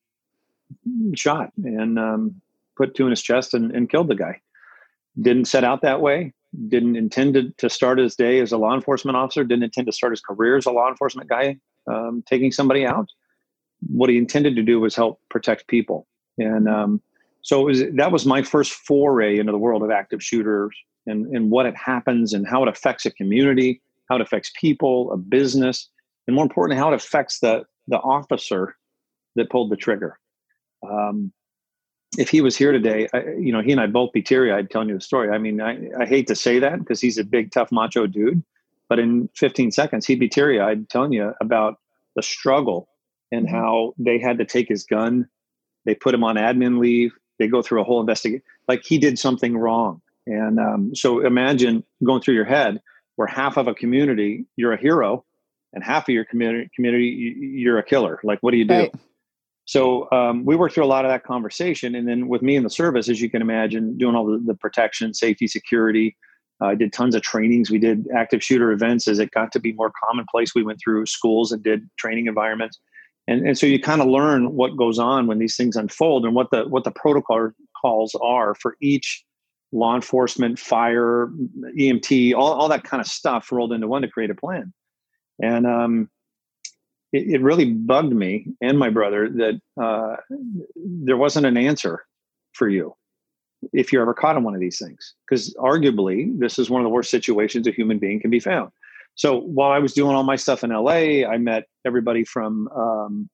shot 1.15 1.51
and 1.63 1.97
um, 1.97 2.41
put 2.77 2.95
two 2.95 3.05
in 3.05 3.11
his 3.11 3.21
chest 3.21 3.53
and, 3.53 3.71
and 3.71 3.89
killed 3.89 4.07
the 4.07 4.15
guy. 4.15 4.41
Didn't 5.19 5.45
set 5.45 5.63
out 5.63 5.81
that 5.81 6.01
way. 6.01 6.33
Didn't 6.67 6.95
intend 6.95 7.33
to, 7.35 7.51
to 7.57 7.69
start 7.69 7.99
his 7.99 8.15
day 8.15 8.39
as 8.39 8.51
a 8.51 8.57
law 8.57 8.73
enforcement 8.73 9.17
officer. 9.17 9.43
Didn't 9.43 9.63
intend 9.63 9.87
to 9.87 9.93
start 9.93 10.13
his 10.13 10.21
career 10.21 10.57
as 10.57 10.65
a 10.65 10.71
law 10.71 10.89
enforcement 10.89 11.29
guy, 11.29 11.57
um, 11.87 12.23
taking 12.27 12.51
somebody 12.51 12.85
out. 12.85 13.07
What 13.87 14.09
he 14.09 14.17
intended 14.17 14.55
to 14.55 14.63
do 14.63 14.79
was 14.79 14.95
help 14.95 15.19
protect 15.29 15.67
people. 15.67 16.07
And 16.37 16.67
um, 16.67 17.01
so 17.41 17.61
was, 17.61 17.83
that 17.93 18.11
was 18.11 18.25
my 18.25 18.43
first 18.43 18.73
foray 18.73 19.39
into 19.39 19.51
the 19.51 19.57
world 19.57 19.83
of 19.83 19.91
active 19.91 20.23
shooters 20.23 20.75
and, 21.05 21.25
and 21.35 21.51
what 21.51 21.65
it 21.65 21.75
happens 21.75 22.33
and 22.33 22.47
how 22.47 22.63
it 22.63 22.69
affects 22.69 23.05
a 23.05 23.11
community, 23.11 23.81
how 24.09 24.15
it 24.15 24.21
affects 24.21 24.51
people, 24.59 25.11
a 25.11 25.17
business, 25.17 25.89
and 26.27 26.35
more 26.35 26.43
importantly, 26.43 26.77
how 26.77 26.91
it 26.91 26.95
affects 26.95 27.39
the, 27.39 27.63
the 27.87 27.97
officer 27.97 28.75
that 29.35 29.49
pulled 29.49 29.71
the 29.71 29.77
trigger. 29.77 30.19
Um, 30.87 31.31
if 32.17 32.29
he 32.29 32.41
was 32.41 32.57
here 32.57 32.71
today, 32.71 33.07
I, 33.13 33.21
you 33.39 33.51
know, 33.51 33.61
he 33.61 33.71
and 33.71 33.79
I 33.79 33.87
both 33.87 34.11
be 34.11 34.21
teary 34.21 34.51
eyed 34.51 34.69
telling 34.69 34.89
you 34.89 34.95
the 34.95 35.01
story. 35.01 35.29
I 35.29 35.37
mean, 35.37 35.61
I, 35.61 35.89
I 35.99 36.05
hate 36.05 36.27
to 36.27 36.35
say 36.35 36.59
that 36.59 36.79
because 36.79 36.99
he's 36.99 37.17
a 37.17 37.23
big, 37.23 37.51
tough, 37.51 37.71
macho 37.71 38.07
dude, 38.07 38.43
but 38.87 38.99
in 38.99 39.29
15 39.35 39.71
seconds, 39.71 40.05
he'd 40.05 40.19
be 40.19 40.29
teary 40.29 40.59
eyed 40.59 40.89
telling 40.89 41.13
you 41.13 41.33
about 41.39 41.77
the 42.15 42.23
struggle 42.23 42.89
and 43.31 43.45
mm-hmm. 43.45 43.55
how 43.55 43.93
they 43.97 44.19
had 44.19 44.39
to 44.39 44.45
take 44.45 44.67
his 44.67 44.83
gun. 44.83 45.27
They 45.85 45.95
put 45.95 46.13
him 46.13 46.23
on 46.23 46.35
admin 46.35 46.79
leave 46.79 47.13
they 47.39 47.47
go 47.47 47.61
through 47.61 47.81
a 47.81 47.83
whole 47.83 47.99
investigation 47.99 48.43
like 48.67 48.83
he 48.85 48.97
did 48.97 49.17
something 49.17 49.57
wrong. 49.57 50.01
And 50.27 50.59
um, 50.59 50.95
so 50.95 51.25
imagine 51.25 51.83
going 52.03 52.21
through 52.21 52.35
your 52.35 52.45
head 52.45 52.79
where 53.15 53.27
half 53.27 53.57
of 53.57 53.67
a 53.67 53.73
community 53.73 54.45
you're 54.55 54.73
a 54.73 54.79
hero 54.79 55.25
and 55.73 55.83
half 55.83 56.07
of 56.07 56.13
your 56.13 56.25
community 56.25 56.69
community 56.75 57.35
you're 57.39 57.79
a 57.79 57.83
killer. 57.83 58.19
Like 58.23 58.39
what 58.41 58.51
do 58.51 58.57
you 58.57 58.65
do? 58.65 58.73
Right. 58.73 58.95
so 59.65 60.09
um, 60.11 60.45
we 60.45 60.55
worked 60.55 60.75
through 60.75 60.85
a 60.85 60.87
lot 60.87 61.05
of 61.05 61.09
that 61.09 61.23
conversation 61.23 61.95
and 61.95 62.07
then 62.07 62.27
with 62.27 62.41
me 62.41 62.55
in 62.55 62.63
the 62.63 62.69
service 62.69 63.09
as 63.09 63.19
you 63.21 63.29
can 63.29 63.41
imagine 63.41 63.97
doing 63.97 64.15
all 64.15 64.25
the, 64.25 64.37
the 64.45 64.53
protection 64.53 65.13
safety 65.13 65.47
security 65.47 66.15
uh, 66.61 66.67
i 66.67 66.75
did 66.75 66.91
tons 66.91 67.15
of 67.15 67.21
trainings. 67.21 67.71
We 67.71 67.79
did 67.79 68.07
active 68.15 68.43
shooter 68.43 68.71
events 68.71 69.07
as 69.07 69.17
it 69.19 69.31
got 69.31 69.51
to 69.53 69.59
be 69.59 69.71
more 69.73 69.91
commonplace. 70.03 70.53
We 70.53 70.63
went 70.63 70.79
through 70.83 71.05
schools 71.05 71.51
and 71.51 71.63
did 71.63 71.89
training 71.97 72.27
environments 72.27 72.79
and, 73.29 73.47
and 73.47 73.57
so 73.57 73.67
you 73.67 73.79
kind 73.79 74.01
of 74.01 74.07
learn 74.07 74.55
what 74.55 74.75
goes 74.75 74.97
on 74.97 75.27
when 75.27 75.37
these 75.37 75.55
things 75.55 75.75
unfold 75.75 76.25
and 76.25 76.33
what 76.33 76.49
the 76.49 76.67
what 76.67 76.83
the 76.83 76.91
protocol 76.91 77.51
calls 77.79 78.15
are 78.23 78.55
for 78.55 78.75
each 78.81 79.23
law 79.71 79.95
enforcement 79.95 80.57
fire 80.57 81.29
emt 81.77 82.33
all, 82.35 82.53
all 82.53 82.67
that 82.67 82.83
kind 82.83 82.99
of 82.99 83.05
stuff 83.05 83.51
rolled 83.51 83.71
into 83.71 83.87
one 83.87 84.01
to 84.01 84.07
create 84.07 84.31
a 84.31 84.35
plan. 84.35 84.73
And 85.41 85.67
um, 85.67 86.09
it, 87.13 87.35
it, 87.35 87.41
really 87.41 87.71
bugged 87.71 88.11
me 88.11 88.47
and 88.61 88.79
my 88.79 88.89
brother 88.89 89.29
that 89.29 89.61
uh, 89.81 90.15
there 90.75 91.15
wasn't 91.15 91.45
an 91.45 91.55
answer 91.55 92.03
for 92.53 92.67
you 92.67 92.95
if 93.73 93.93
you're 93.93 94.01
ever 94.01 94.15
caught 94.15 94.37
in 94.37 94.43
one 94.43 94.55
of 94.55 94.59
these 94.59 94.79
things. 94.79 95.13
Because 95.29 95.53
arguably 95.59 96.37
this 96.39 96.57
is 96.57 96.71
one 96.71 96.81
of 96.81 96.85
the 96.85 96.89
worst 96.89 97.11
situations 97.11 97.67
a 97.67 97.71
human 97.71 97.99
being 97.99 98.19
can 98.19 98.31
be 98.31 98.39
found 98.39 98.71
so 99.19 99.37
while 99.37 99.71
I 99.71 99.79
was 99.79 99.93
doing 99.93 100.15
all 100.15 100.23
my 100.23 100.37
stuff 100.37 100.63
in 100.63 100.69
LA, 100.69 101.27
I 101.27 101.37
met 101.37 101.65
everybody 101.85 102.23
from 102.23 102.69
um, 102.69 103.29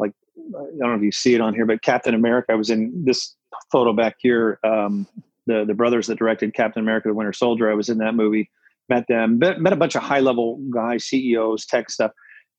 like 0.00 0.10
I 0.36 0.62
don't 0.80 0.80
know 0.80 0.94
if 0.94 1.02
you 1.02 1.12
see 1.12 1.36
it 1.36 1.40
on 1.40 1.54
here, 1.54 1.64
but 1.64 1.82
Captain 1.82 2.14
America. 2.14 2.50
I 2.50 2.56
was 2.56 2.68
in 2.68 3.04
this 3.04 3.36
photo 3.70 3.92
back 3.92 4.16
here. 4.18 4.58
Um, 4.64 5.06
the 5.46 5.64
the 5.64 5.72
brothers 5.72 6.08
that 6.08 6.18
directed 6.18 6.52
Captain 6.52 6.82
America: 6.82 7.06
The 7.06 7.14
Winter 7.14 7.32
Soldier. 7.32 7.70
I 7.70 7.74
was 7.74 7.88
in 7.88 7.98
that 7.98 8.16
movie. 8.16 8.50
Met 8.88 9.04
them. 9.06 9.38
Met, 9.38 9.60
met 9.60 9.72
a 9.72 9.76
bunch 9.76 9.94
of 9.94 10.02
high 10.02 10.18
level 10.18 10.56
guys, 10.68 11.04
CEOs, 11.04 11.64
tech 11.64 11.90
stuff. 11.90 12.10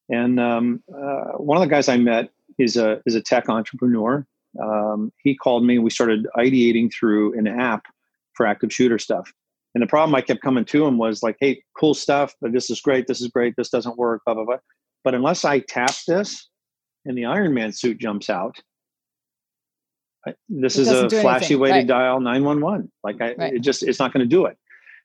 And 0.08 0.40
um, 0.40 0.82
uh, 0.96 1.34
one 1.40 1.58
of 1.58 1.62
the 1.62 1.68
guys 1.68 1.90
I 1.90 1.98
met 1.98 2.30
is 2.58 2.78
a 2.78 3.02
is 3.06 3.16
a 3.16 3.22
tech 3.22 3.50
entrepreneur. 3.50 4.26
Um, 4.64 5.12
he 5.22 5.36
called 5.36 5.66
me. 5.66 5.78
We 5.78 5.90
started 5.90 6.26
ideating 6.38 6.90
through 6.90 7.38
an 7.38 7.48
app 7.48 7.84
for 8.32 8.48
active 8.48 8.72
shooter 8.72 8.98
stuff. 8.98 9.34
And 9.74 9.82
the 9.82 9.88
problem 9.88 10.16
I 10.16 10.22
kept 10.22 10.42
coming 10.42 10.66
to 10.66 10.86
him 10.86 10.98
was 10.98 11.24
like, 11.24 11.38
hey, 11.40 11.64
cool 11.78 11.94
stuff, 11.94 12.36
but 12.42 12.52
this 12.52 12.70
is 12.70 12.82
great, 12.82 13.08
this 13.08 13.22
is 13.22 13.28
great, 13.30 13.56
this 13.56 13.70
doesn't 13.70 13.98
work, 13.98 14.22
blah, 14.26 14.34
blah, 14.34 14.44
blah. 14.44 14.58
But 15.04 15.16
unless 15.16 15.46
I 15.46 15.60
tap 15.60 15.96
this 16.08 16.50
and 17.06 17.18
the 17.18 17.26
Iron 17.26 17.54
Man 17.54 17.72
suit 17.72 17.98
jumps 17.98 18.30
out, 18.30 18.60
I, 20.28 20.36
this 20.50 20.78
it 20.78 20.82
is 20.82 20.90
a 20.90 21.10
flashy 21.10 21.46
anything. 21.46 21.60
way 21.60 21.72
right. 21.72 21.82
to 21.82 21.88
dial 21.88 22.20
911. 22.20 22.92
Like 23.04 23.22
I, 23.22 23.34
right. 23.34 23.54
it 23.54 23.60
just, 23.60 23.82
it's 23.82 24.00
not 24.00 24.14
going 24.14 24.24
to 24.24 24.30
do 24.30 24.46
it. 24.46 24.58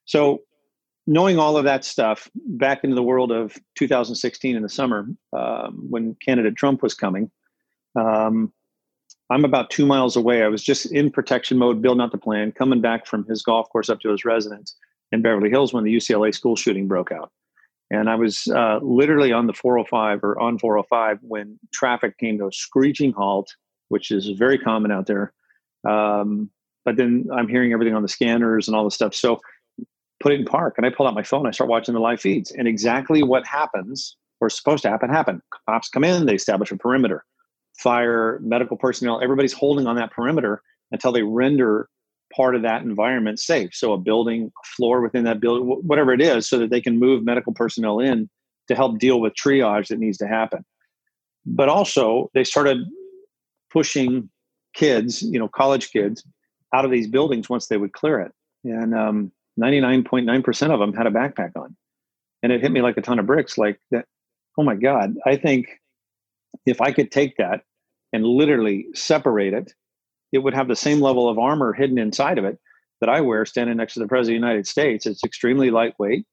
So 0.05 0.43
knowing 1.07 1.39
all 1.39 1.57
of 1.57 1.65
that 1.65 1.85
stuff 1.85 2.29
back 2.35 2.83
into 2.83 2.97
the 2.97 3.03
world 3.03 3.31
of 3.31 3.57
2016 3.77 4.57
in 4.57 4.63
the 4.63 4.69
summer, 4.69 5.09
um, 5.33 5.87
when 5.89 6.17
candidate 6.17 6.57
Trump 6.57 6.83
was 6.83 6.95
coming, 6.95 7.31
um, 7.99 8.53
I'm 9.31 9.45
about 9.45 9.71
two 9.71 9.87
miles 9.87 10.17
away. 10.17 10.43
I 10.43 10.49
was 10.49 10.63
just 10.63 10.87
in 10.93 11.11
protection 11.11 11.59
mode, 11.59 11.83
building 11.83 12.01
out 12.01 12.13
the 12.13 12.19
plan, 12.19 12.53
coming 12.53 12.81
back 12.81 13.07
from 13.07 13.25
his 13.25 13.43
golf 13.43 13.69
course 13.71 13.89
up 13.89 14.01
to 14.01 14.11
his 14.11 14.25
residence 14.25 14.77
in 15.11 15.23
Beverly 15.23 15.51
Hills 15.51 15.73
when 15.73 15.85
the 15.85 15.95
UCLA 15.95 16.33
school 16.33 16.55
shooting 16.55 16.87
broke 16.87 17.11
out. 17.11 17.33
And 17.91 18.09
I 18.09 18.17
was 18.17 18.49
uh, 18.49 18.79
literally 18.83 19.33
on 19.33 19.47
the 19.47 19.53
405 19.53 20.23
or 20.23 20.41
on 20.41 20.59
405 20.59 21.19
when 21.23 21.59
traffic 21.73 22.19
came 22.19 22.39
to 22.39 22.47
a 22.47 22.53
screeching 22.53 23.13
halt, 23.13 23.55
which 23.89 24.11
is 24.11 24.29
very 24.31 24.59
common 24.59 24.91
out 24.91 25.07
there. 25.07 25.33
Um, 25.89 26.51
but 26.85 26.97
then 26.97 27.29
I'm 27.33 27.49
hearing 27.49 27.73
everything 27.73 27.95
on 27.95 28.03
the 28.03 28.09
scanners 28.09 28.69
and 28.69 28.77
all 28.77 28.85
the 28.85 28.91
stuff. 28.91 29.15
So 29.15 29.41
put 30.21 30.33
it 30.33 30.41
in 30.41 30.47
park. 30.47 30.75
And 30.77 30.87
I 30.87 30.91
pull 30.91 31.07
out 31.07 31.15
my 31.15 31.23
phone. 31.23 31.47
I 31.47 31.53
start 31.53 31.71
watching 31.71 31.95
the 31.95 32.01
live 32.01 32.21
feeds. 32.21 32.51
And 32.53 32.67
exactly 32.67 33.23
what 33.23 33.47
happens 33.47 34.17
or 34.41 34.51
supposed 34.51 34.83
to 34.83 34.91
happen 34.91 35.11
happened. 35.11 35.41
Cops 35.69 35.89
come 35.89 36.05
in, 36.05 36.27
they 36.27 36.35
establish 36.35 36.71
a 36.71 36.77
perimeter 36.77 37.25
fire, 37.79 38.39
medical 38.43 38.77
personnel, 38.77 39.21
everybody's 39.23 39.53
holding 39.53 39.87
on 39.87 39.97
that 39.97 40.11
perimeter 40.11 40.63
until 40.91 41.13
they 41.13 41.23
render 41.23 41.89
part 42.35 42.55
of 42.55 42.63
that 42.63 42.83
environment 42.83 43.39
safe. 43.39 43.71
So 43.73 43.93
a 43.93 43.99
building, 43.99 44.47
a 44.47 44.67
floor 44.77 45.01
within 45.01 45.25
that 45.25 45.41
building, 45.41 45.67
whatever 45.67 46.13
it 46.13 46.21
is, 46.21 46.49
so 46.49 46.59
that 46.59 46.71
they 46.71 46.81
can 46.81 46.99
move 46.99 47.25
medical 47.25 47.53
personnel 47.53 48.01
in 48.01 48.29
to 48.69 48.75
help 48.75 48.99
deal 48.99 49.21
with 49.21 49.35
triage 49.35 49.89
that 49.89 49.99
needs 49.99 50.19
to 50.19 50.27
happen. 50.27 50.65
But 51.45 51.69
also, 51.69 52.31
they 52.35 52.43
started 52.43 52.79
pushing 53.71 54.29
kids, 54.75 55.23
you 55.23 55.39
know, 55.39 55.49
college 55.49 55.91
kids, 55.91 56.25
out 56.75 56.85
of 56.85 56.91
these 56.91 57.07
buildings 57.07 57.49
once 57.49 57.69
they 57.69 57.77
would 57.77 57.93
clear 57.93 58.21
it. 58.21 58.33
And 58.65 58.95
um, 58.95 59.33
99.9% 59.61 60.71
of 60.71 60.81
them 60.81 60.93
had 60.93 61.07
a 61.07 61.11
backpack 61.11 61.53
on. 61.57 61.77
And 62.43 62.53
it 62.53 62.61
hit 62.61 62.73
me 62.73 62.83
like 62.83 62.97
a 62.97 63.03
ton 63.03 63.19
of 63.19 63.27
bricks 63.27 63.57
like 63.57 63.81
that. 63.93 64.07
Oh 64.59 64.63
my 64.63 64.75
God, 64.75 65.15
I 65.25 65.37
think 65.37 65.69
if 66.65 66.81
I 66.81 66.93
could 66.93 67.11
take 67.11 67.37
that 67.37 67.63
and 68.13 68.25
literally 68.25 68.87
separate 68.95 69.55
it, 69.55 69.73
it 70.33 70.39
would 70.39 70.55
have 70.55 70.69
the 70.69 70.77
same 70.77 71.01
level 71.01 71.29
of 71.29 71.39
armor 71.39 71.73
hidden 71.73 71.99
inside 71.99 72.39
of 72.39 72.45
it 72.45 72.59
that 73.01 73.11
I 73.11 73.21
wear 73.21 73.45
standing 73.45 73.77
next 73.77 73.95
to 73.95 74.01
the 74.01 74.09
president 74.09 74.37
of 74.37 74.41
the 74.43 74.47
United 74.47 74.67
States. 74.67 75.07
It's 75.07 75.25
extremely 75.25 75.71
lightweight. 75.71 76.25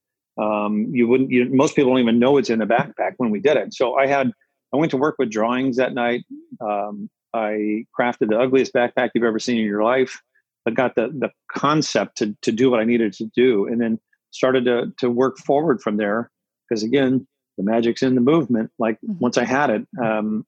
Um, 0.41 0.87
you 0.91 1.07
wouldn't, 1.07 1.29
you, 1.29 1.49
most 1.49 1.75
people 1.75 1.91
don't 1.91 2.01
even 2.01 2.19
know 2.19 2.37
it's 2.37 2.49
in 2.49 2.61
a 2.61 2.67
backpack 2.67 3.13
when 3.17 3.29
we 3.29 3.39
did 3.39 3.57
it. 3.57 3.73
So 3.73 3.95
I 3.95 4.07
had, 4.07 4.31
I 4.73 4.77
went 4.77 4.91
to 4.91 4.97
work 4.97 5.15
with 5.19 5.29
drawings 5.29 5.77
that 5.77 5.93
night. 5.93 6.23
Um, 6.61 7.09
I 7.33 7.85
crafted 7.99 8.29
the 8.29 8.39
ugliest 8.39 8.73
backpack 8.73 9.11
you've 9.13 9.23
ever 9.23 9.39
seen 9.39 9.57
in 9.57 9.65
your 9.65 9.83
life. 9.83 10.21
I 10.67 10.71
got 10.71 10.95
the 10.95 11.09
the 11.09 11.29
concept 11.51 12.17
to 12.17 12.35
to 12.41 12.51
do 12.51 12.71
what 12.71 12.79
I 12.79 12.85
needed 12.85 13.13
to 13.13 13.25
do, 13.35 13.67
and 13.67 13.81
then 13.81 13.99
started 14.31 14.65
to 14.65 14.93
to 14.99 15.09
work 15.09 15.37
forward 15.37 15.81
from 15.81 15.97
there. 15.97 16.31
Because 16.69 16.83
again, 16.83 17.27
the 17.57 17.63
magic's 17.63 18.03
in 18.03 18.15
the 18.15 18.21
movement. 18.21 18.71
Like 18.79 18.95
mm-hmm. 18.97 19.19
once 19.19 19.37
I 19.37 19.45
had 19.45 19.69
it, 19.69 19.87
um, 20.03 20.45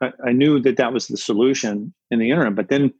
I, 0.00 0.12
I, 0.26 0.32
knew 0.32 0.60
that 0.60 0.76
that 0.76 0.92
was 0.92 1.08
the 1.08 1.16
solution 1.16 1.92
in 2.10 2.18
the 2.18 2.30
interim. 2.30 2.54
But 2.54 2.68
then, 2.68 2.92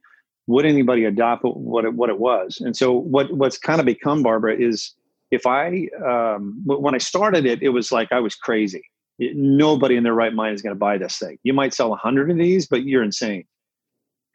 would 0.47 0.65
anybody 0.65 1.05
adopt 1.05 1.43
what 1.43 1.85
it, 1.85 1.93
what 1.93 2.09
it 2.09 2.19
was? 2.19 2.57
And 2.59 2.75
so, 2.75 2.91
what 2.91 3.31
what's 3.33 3.57
kind 3.57 3.79
of 3.79 3.85
become 3.85 4.23
Barbara 4.23 4.55
is 4.57 4.93
if 5.31 5.45
I 5.45 5.87
um, 6.05 6.61
when 6.65 6.95
I 6.95 6.99
started 6.99 7.45
it, 7.45 7.61
it 7.61 7.69
was 7.69 7.91
like 7.91 8.11
I 8.11 8.19
was 8.19 8.35
crazy. 8.35 8.83
It, 9.17 9.35
nobody 9.35 9.95
in 9.95 10.03
their 10.03 10.13
right 10.13 10.33
mind 10.33 10.55
is 10.55 10.61
going 10.61 10.75
to 10.75 10.79
buy 10.79 10.97
this 10.97 11.17
thing. 11.17 11.37
You 11.43 11.53
might 11.53 11.73
sell 11.73 11.93
a 11.93 11.97
hundred 11.97 12.29
of 12.29 12.37
these, 12.37 12.67
but 12.67 12.83
you're 12.83 13.03
insane. 13.03 13.45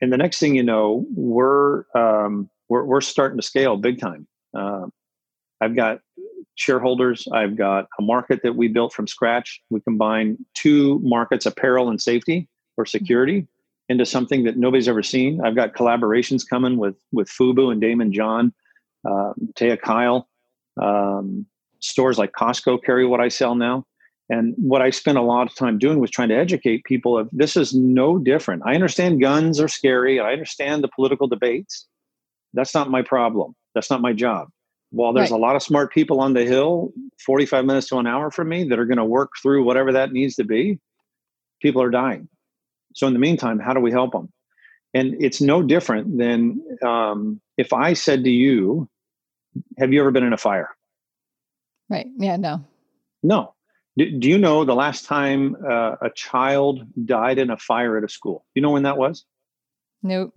And 0.01 0.12
the 0.12 0.16
next 0.16 0.39
thing 0.39 0.55
you 0.55 0.62
know, 0.62 1.05
we're 1.14 1.85
um, 1.95 2.51
we're, 2.68 2.85
we're 2.85 3.01
starting 3.01 3.39
to 3.39 3.47
scale 3.47 3.77
big 3.77 4.01
time. 4.01 4.27
Uh, 4.57 4.87
I've 5.61 5.77
got 5.77 6.01
shareholders. 6.61 7.27
I've 7.33 7.57
got 7.57 7.87
a 7.99 8.03
market 8.03 8.41
that 8.43 8.55
we 8.55 8.69
built 8.69 8.93
from 8.93 9.07
scratch. 9.07 9.61
We 9.71 9.81
combine 9.81 10.37
two 10.55 11.01
markets, 11.03 11.47
apparel 11.47 11.89
and 11.89 12.01
safety 12.01 12.49
or 12.77 12.85
security, 12.85 13.49
into 13.89 14.05
something 14.05 14.45
that 14.45 14.57
nobody's 14.57 14.89
ever 14.89 15.03
seen. 15.03 15.41
I've 15.41 15.57
got 15.57 15.75
collaborations 15.75 16.47
coming 16.49 16.77
with 16.77 16.97
with 17.13 17.29
Fubu 17.29 17.73
and 17.73 17.83
Daymond 17.83 18.13
John, 18.13 18.53
uh, 19.09 19.33
Taya 19.55 19.81
Kyle. 19.81 20.29
Um, 20.81 21.47
stores 21.81 22.19
like 22.19 22.33
Costco 22.33 22.85
carry 22.85 23.07
what 23.07 23.21
I 23.21 23.29
sell 23.29 23.55
now. 23.55 23.87
And 24.29 24.55
what 24.57 24.83
I 24.83 24.91
spent 24.91 25.19
a 25.19 25.23
lot 25.23 25.49
of 25.49 25.57
time 25.57 25.79
doing 25.79 25.99
was 25.99 26.11
trying 26.11 26.29
to 26.29 26.37
educate 26.37 26.85
people 26.85 27.19
of 27.19 27.29
this 27.33 27.57
is 27.57 27.75
no 27.75 28.19
different. 28.19 28.63
I 28.65 28.75
understand 28.75 29.21
guns 29.21 29.59
are 29.59 29.67
scary. 29.67 30.21
I 30.21 30.33
understand 30.33 30.85
the 30.85 30.89
political 30.95 31.27
debates. 31.27 31.89
That's 32.53 32.75
not 32.75 32.91
my 32.91 33.03
problem. 33.03 33.57
That's 33.75 33.91
not 33.91 34.03
my 34.03 34.13
job. 34.13 34.49
While 34.91 35.12
there's 35.12 35.30
right. 35.30 35.38
a 35.38 35.41
lot 35.41 35.57
of 35.57 35.62
smart 35.62 35.93
people 35.93 36.20
on 36.20 36.32
the 36.32 36.45
hill, 36.45 36.93
45 37.24 37.64
minutes 37.64 37.88
to 37.88 37.99
an 37.99 38.07
hour 38.07 38.30
from 38.30 38.49
me, 38.49 38.64
that 38.64 38.78
are 38.78 38.86
going 38.86 38.99
to 38.99 39.05
work 39.05 39.30
through 39.41 39.64
whatever 39.64 39.93
that 39.93 40.12
needs 40.12 40.34
to 40.36 40.45
be, 40.45 40.80
people 41.62 41.80
are 41.82 41.91
dying. 41.91 42.28
So, 42.95 43.07
in 43.07 43.12
the 43.12 43.20
meantime, 43.20 43.61
how 43.61 43.72
do 43.72 43.80
we 43.80 43.93
help 43.93 44.12
them? 44.12 44.32
And 44.93 45.22
it's 45.22 45.41
no 45.41 45.62
different 45.62 46.18
than 46.18 46.61
um, 46.84 47.41
if 47.57 47.72
I 47.72 47.93
said 47.93 48.24
to 48.24 48.30
you, 48.30 48.88
Have 49.78 49.93
you 49.93 50.01
ever 50.01 50.11
been 50.11 50.24
in 50.24 50.32
a 50.32 50.38
fire? 50.38 50.70
Right. 51.88 52.07
Yeah, 52.16 52.36
no. 52.36 52.64
No. 53.22 53.55
Do, 53.97 54.11
do 54.18 54.28
you 54.28 54.38
know 54.38 54.64
the 54.64 54.74
last 54.74 55.05
time 55.05 55.57
uh, 55.68 55.97
a 56.01 56.11
child 56.14 56.84
died 57.05 57.38
in 57.38 57.51
a 57.51 57.57
fire 57.57 57.97
at 57.97 58.05
a 58.05 58.09
school? 58.09 58.45
You 58.55 58.62
know 58.62 58.70
when 58.70 58.84
that 58.84 58.97
was? 58.97 59.24
Nope. 60.03 60.32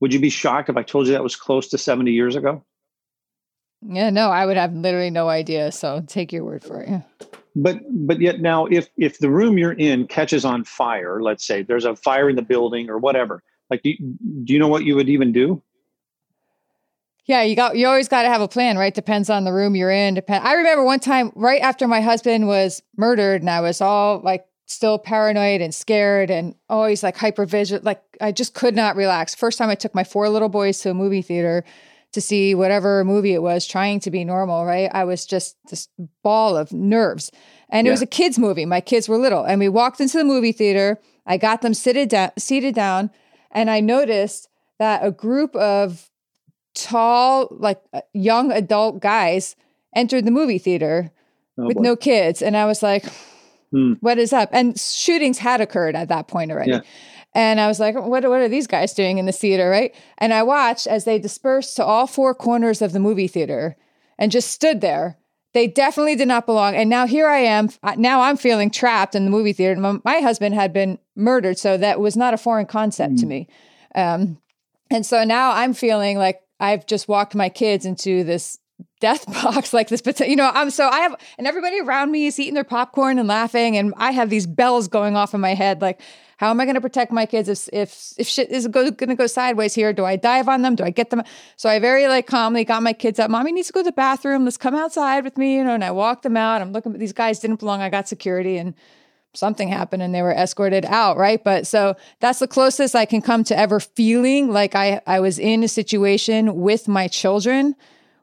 Would 0.00 0.12
you 0.12 0.20
be 0.20 0.30
shocked 0.30 0.68
if 0.68 0.76
I 0.76 0.82
told 0.82 1.06
you 1.06 1.12
that 1.14 1.22
was 1.22 1.36
close 1.36 1.68
to 1.68 1.78
70 1.78 2.12
years 2.12 2.36
ago? 2.36 2.64
Yeah, 3.82 4.10
no, 4.10 4.30
I 4.30 4.44
would 4.44 4.56
have 4.56 4.74
literally 4.74 5.10
no 5.10 5.28
idea. 5.28 5.70
So 5.72 6.02
take 6.06 6.32
your 6.32 6.44
word 6.44 6.64
for 6.64 6.82
it. 6.82 6.88
Yeah. 6.88 7.02
But 7.54 7.78
but 7.90 8.20
yet 8.20 8.40
now 8.40 8.66
if 8.66 8.88
if 8.96 9.18
the 9.18 9.30
room 9.30 9.58
you're 9.58 9.72
in 9.72 10.06
catches 10.06 10.44
on 10.44 10.64
fire, 10.64 11.20
let's 11.22 11.44
say 11.44 11.62
there's 11.62 11.84
a 11.84 11.96
fire 11.96 12.28
in 12.28 12.36
the 12.36 12.42
building 12.42 12.88
or 12.88 12.98
whatever, 12.98 13.42
like 13.70 13.82
do 13.82 13.90
you, 13.90 13.96
do 14.44 14.52
you 14.52 14.58
know 14.58 14.68
what 14.68 14.84
you 14.84 14.94
would 14.96 15.08
even 15.08 15.32
do? 15.32 15.62
Yeah, 17.24 17.42
you 17.42 17.56
got 17.56 17.76
you 17.76 17.86
always 17.86 18.08
got 18.08 18.22
to 18.22 18.28
have 18.28 18.40
a 18.40 18.48
plan, 18.48 18.78
right? 18.78 18.94
Depends 18.94 19.28
on 19.28 19.44
the 19.44 19.52
room 19.52 19.76
you're 19.76 19.90
in. 19.90 20.14
Depend. 20.14 20.46
I 20.46 20.54
remember 20.54 20.84
one 20.84 21.00
time 21.00 21.32
right 21.34 21.60
after 21.60 21.86
my 21.86 22.00
husband 22.00 22.46
was 22.46 22.82
murdered, 22.96 23.42
and 23.42 23.50
I 23.50 23.60
was 23.60 23.80
all 23.80 24.20
like 24.20 24.46
still 24.66 24.98
paranoid 24.98 25.60
and 25.60 25.74
scared, 25.74 26.30
and 26.30 26.54
always 26.68 27.02
like 27.02 27.16
hyper 27.16 27.44
vigilant. 27.44 27.84
Like 27.84 28.02
I 28.20 28.32
just 28.32 28.54
could 28.54 28.74
not 28.74 28.96
relax. 28.96 29.34
First 29.34 29.58
time 29.58 29.68
I 29.68 29.74
took 29.74 29.94
my 29.94 30.04
four 30.04 30.28
little 30.28 30.48
boys 30.48 30.78
to 30.80 30.90
a 30.90 30.94
movie 30.94 31.22
theater 31.22 31.64
to 32.12 32.20
see 32.20 32.54
whatever 32.54 33.04
movie 33.04 33.34
it 33.34 33.42
was, 33.42 33.66
trying 33.66 34.00
to 34.00 34.10
be 34.10 34.24
normal. 34.24 34.64
Right? 34.64 34.90
I 34.92 35.04
was 35.04 35.26
just 35.26 35.56
this 35.70 35.88
ball 36.22 36.56
of 36.56 36.72
nerves, 36.72 37.30
and 37.70 37.86
yeah. 37.86 37.90
it 37.90 37.92
was 37.92 38.02
a 38.02 38.06
kids 38.06 38.38
movie. 38.38 38.64
My 38.64 38.80
kids 38.80 39.08
were 39.08 39.18
little, 39.18 39.44
and 39.44 39.60
we 39.60 39.68
walked 39.68 40.00
into 40.00 40.18
the 40.18 40.24
movie 40.24 40.52
theater. 40.52 40.98
I 41.26 41.36
got 41.36 41.62
them 41.62 41.74
seated 41.74 42.08
down, 42.08 42.30
seated 42.38 42.74
down, 42.74 43.10
and 43.50 43.70
I 43.70 43.80
noticed 43.80 44.48
that 44.78 45.04
a 45.04 45.10
group 45.10 45.54
of 45.56 46.08
tall, 46.74 47.48
like 47.50 47.80
uh, 47.92 48.00
young 48.12 48.52
adult 48.52 49.00
guys 49.00 49.56
entered 49.94 50.24
the 50.24 50.30
movie 50.30 50.58
theater 50.58 51.10
oh, 51.58 51.66
with 51.66 51.76
boy. 51.76 51.82
no 51.82 51.96
kids. 51.96 52.40
And 52.40 52.56
I 52.56 52.66
was 52.66 52.82
like, 52.82 53.04
hmm. 53.70 53.94
what 54.00 54.18
is 54.18 54.32
up? 54.32 54.50
And 54.52 54.78
shootings 54.78 55.38
had 55.38 55.60
occurred 55.60 55.96
at 55.96 56.08
that 56.08 56.28
point 56.28 56.50
already. 56.50 56.72
Yeah. 56.72 56.80
And 57.38 57.60
I 57.60 57.68
was 57.68 57.78
like, 57.78 57.94
what, 57.94 58.28
what 58.28 58.40
are 58.40 58.48
these 58.48 58.66
guys 58.66 58.92
doing 58.92 59.18
in 59.18 59.26
the 59.26 59.32
theater, 59.32 59.70
right? 59.70 59.94
And 60.18 60.34
I 60.34 60.42
watched 60.42 60.88
as 60.88 61.04
they 61.04 61.20
dispersed 61.20 61.76
to 61.76 61.84
all 61.84 62.08
four 62.08 62.34
corners 62.34 62.82
of 62.82 62.90
the 62.90 62.98
movie 62.98 63.28
theater 63.28 63.76
and 64.18 64.32
just 64.32 64.50
stood 64.50 64.80
there. 64.80 65.18
They 65.54 65.68
definitely 65.68 66.16
did 66.16 66.26
not 66.26 66.46
belong. 66.46 66.74
And 66.74 66.90
now 66.90 67.06
here 67.06 67.28
I 67.28 67.38
am. 67.38 67.68
Now 67.96 68.22
I'm 68.22 68.36
feeling 68.36 68.72
trapped 68.72 69.14
in 69.14 69.24
the 69.24 69.30
movie 69.30 69.52
theater. 69.52 69.80
My, 69.80 70.00
my 70.04 70.18
husband 70.18 70.56
had 70.56 70.72
been 70.72 70.98
murdered, 71.14 71.58
so 71.60 71.76
that 71.76 72.00
was 72.00 72.16
not 72.16 72.34
a 72.34 72.38
foreign 72.38 72.66
concept 72.66 73.14
mm. 73.14 73.18
to 73.18 73.22
hmm. 73.22 73.28
me. 73.28 73.48
Um, 73.94 74.38
and 74.90 75.06
so 75.06 75.22
now 75.22 75.52
I'm 75.52 75.74
feeling 75.74 76.18
like 76.18 76.40
I've 76.58 76.86
just 76.86 77.06
walked 77.06 77.36
my 77.36 77.50
kids 77.50 77.86
into 77.86 78.24
this 78.24 78.58
death 79.00 79.26
box 79.44 79.72
like 79.72 79.88
this 79.88 80.00
but 80.00 80.18
you 80.20 80.36
know 80.36 80.50
i'm 80.54 80.70
so 80.70 80.88
i 80.88 81.00
have 81.00 81.14
and 81.36 81.46
everybody 81.48 81.80
around 81.80 82.12
me 82.12 82.26
is 82.26 82.38
eating 82.38 82.54
their 82.54 82.62
popcorn 82.62 83.18
and 83.18 83.28
laughing 83.28 83.76
and 83.76 83.92
i 83.96 84.12
have 84.12 84.30
these 84.30 84.46
bells 84.46 84.86
going 84.86 85.16
off 85.16 85.34
in 85.34 85.40
my 85.40 85.54
head 85.54 85.80
like 85.80 86.00
how 86.38 86.50
am 86.50 86.60
i 86.60 86.64
going 86.64 86.74
to 86.74 86.80
protect 86.80 87.12
my 87.12 87.26
kids 87.26 87.48
if 87.48 87.68
if 87.72 88.14
if 88.16 88.26
shit 88.26 88.50
is 88.50 88.66
going 88.66 88.94
to 88.94 89.14
go 89.14 89.26
sideways 89.26 89.74
here? 89.74 89.92
Do 89.92 90.04
i 90.04 90.16
dive 90.16 90.48
on 90.48 90.62
them? 90.62 90.74
Do 90.74 90.84
i 90.84 90.90
get 90.90 91.10
them? 91.10 91.22
So 91.56 91.68
i 91.68 91.78
very 91.78 92.08
like 92.08 92.26
calmly 92.26 92.64
got 92.64 92.82
my 92.82 92.92
kids 92.92 93.18
up 93.18 93.30
mommy 93.30 93.52
needs 93.52 93.68
to 93.68 93.72
go 93.72 93.80
to 93.80 93.84
the 93.84 93.92
bathroom. 93.92 94.44
Let's 94.44 94.56
come 94.56 94.74
outside 94.74 95.24
with 95.24 95.36
me 95.36 95.56
you 95.56 95.64
know 95.64 95.74
and 95.74 95.84
i 95.84 95.90
walked 95.90 96.22
them 96.22 96.36
out. 96.36 96.62
I'm 96.62 96.72
looking 96.72 96.92
but 96.92 97.00
these 97.00 97.12
guys 97.12 97.38
didn't 97.38 97.60
belong. 97.60 97.82
I 97.82 97.90
got 97.90 98.08
security 98.08 98.56
and 98.56 98.74
something 99.34 99.68
happened 99.68 100.02
and 100.02 100.14
they 100.14 100.22
were 100.22 100.32
escorted 100.32 100.84
out, 100.86 101.16
right? 101.16 101.42
But 101.42 101.66
so 101.66 101.96
that's 102.20 102.38
the 102.38 102.48
closest 102.48 102.94
I 102.94 103.04
can 103.04 103.20
come 103.20 103.44
to 103.44 103.58
ever 103.58 103.80
feeling 103.80 104.50
like 104.50 104.74
I, 104.74 105.00
I 105.06 105.20
was 105.20 105.38
in 105.38 105.62
a 105.62 105.68
situation 105.68 106.56
with 106.56 106.88
my 106.88 107.08
children 107.08 107.76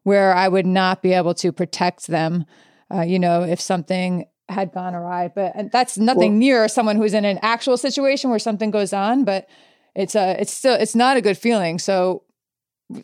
where 0.03 0.34
I 0.34 0.47
would 0.47 0.66
not 0.66 1.01
be 1.01 1.13
able 1.13 1.34
to 1.36 1.51
protect 1.51 2.07
them, 2.07 2.45
uh, 2.93 3.01
you 3.01 3.18
know, 3.18 3.43
if 3.43 3.59
something 3.59 4.26
had 4.50 4.72
gone 4.72 4.96
awry. 4.96 5.32
But 5.34 5.54
and 5.56 5.72
that's 5.72 5.98
nothing 5.98 6.34
well, 6.34 6.39
near 6.39 6.68
someone 6.68 6.96
who's 6.96 7.14
in 7.14 7.26
an 7.26 7.39
actual 7.41 7.78
situation 7.78 8.30
where 8.30 8.39
something 8.39 8.72
goes 8.72 8.93
on, 8.93 9.24
but 9.24 9.48
it's 9.96 10.16
a 10.16 10.39
it's 10.39 10.54
still 10.54 10.76
it's 10.76 10.96
not 10.96 11.18
a 11.18 11.22
good 11.22 11.38
feeling. 11.38 11.80
So 11.80 12.24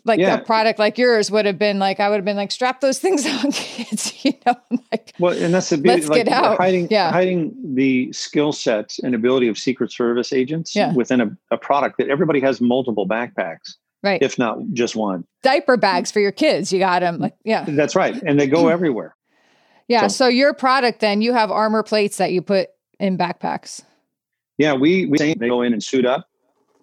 like 0.04 0.20
yeah. 0.20 0.36
a 0.36 0.44
product 0.44 0.78
like 0.78 0.96
yours 0.96 1.30
would 1.30 1.44
have 1.44 1.58
been 1.58 1.78
like 1.78 1.98
I 1.98 2.08
would 2.08 2.16
have 2.16 2.24
been 2.24 2.36
like 2.36 2.52
strap 2.52 2.80
those 2.80 2.98
things 3.00 3.26
on 3.26 3.50
kids, 3.52 4.12
you 4.24 4.32
know. 4.46 4.54
Like, 4.90 5.12
well, 5.18 5.36
and 5.36 5.52
that's 5.52 5.70
the 5.70 5.78
beauty. 5.78 6.00
Let's 6.00 6.08
like, 6.08 6.24
get 6.24 6.32
out. 6.32 6.58
Hiding, 6.58 6.88
yeah. 6.90 7.10
hiding 7.10 7.54
the 7.74 8.12
skill 8.12 8.52
sets 8.52 8.98
and 9.00 9.14
ability 9.14 9.48
of 9.48 9.58
Secret 9.58 9.90
Service 9.90 10.32
agents 10.32 10.76
yeah. 10.76 10.92
within 10.92 11.20
a, 11.20 11.36
a 11.50 11.58
product 11.58 11.98
that 11.98 12.08
everybody 12.08 12.40
has 12.40 12.60
multiple 12.60 13.08
backpacks, 13.08 13.74
right? 14.02 14.22
If 14.22 14.38
not 14.38 14.58
just 14.72 14.94
one. 14.94 15.24
Diaper 15.42 15.76
bags 15.76 16.10
mm. 16.10 16.14
for 16.14 16.20
your 16.20 16.32
kids. 16.32 16.72
You 16.72 16.78
got 16.78 17.00
them, 17.00 17.18
like 17.18 17.34
yeah. 17.44 17.64
That's 17.66 17.96
right, 17.96 18.20
and 18.22 18.38
they 18.38 18.46
go 18.46 18.68
everywhere. 18.68 19.16
Yeah. 19.92 20.06
So. 20.06 20.24
so 20.24 20.28
your 20.28 20.54
product, 20.54 21.00
then 21.00 21.20
you 21.20 21.34
have 21.34 21.50
armor 21.50 21.82
plates 21.82 22.16
that 22.16 22.32
you 22.32 22.40
put 22.40 22.70
in 22.98 23.18
backpacks. 23.18 23.82
Yeah, 24.56 24.72
we 24.72 25.04
we 25.06 25.18
they 25.18 25.34
go 25.34 25.60
in 25.60 25.74
and 25.74 25.84
suit 25.84 26.06
up 26.06 26.28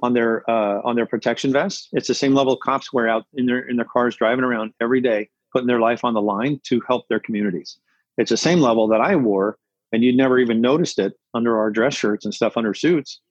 on 0.04 0.14
their 0.14 0.48
uh, 0.48 0.82
on 0.84 0.96
their 0.96 1.08
protection 1.08 1.52
vests. 1.52 1.90
It's 1.92 2.08
the 2.08 2.14
same 2.14 2.36
level 2.36 2.56
cops 2.56 2.94
wear 2.94 3.08
out 3.08 3.26
in 3.34 3.48
their 3.48 3.68
in 3.68 3.78
their 3.78 3.86
cars 3.86 4.16
driving 4.16 4.44
around 4.44 4.74
every 4.80 5.02
day, 5.02 5.30
putting 5.52 5.68
their 5.68 5.80
life 5.80 6.04
on 6.04 6.14
the 6.14 6.22
line 6.22 6.62
to 6.66 6.82
help 6.88 7.08
their 7.08 7.20
communities. 7.20 7.80
It's 8.20 8.30
the 8.30 8.38
same 8.38 8.60
level 8.60 8.88
that 8.90 9.02
I 9.02 9.16
wore, 9.16 9.58
and 9.92 10.04
you'd 10.04 10.16
never 10.16 10.38
even 10.38 10.62
noticed 10.62 11.00
it 11.00 11.14
under 11.34 11.58
our 11.58 11.72
dress 11.72 11.96
shirts 11.96 12.26
and 12.26 12.34
stuff 12.34 12.58
under 12.58 12.76
suits, 12.76 13.22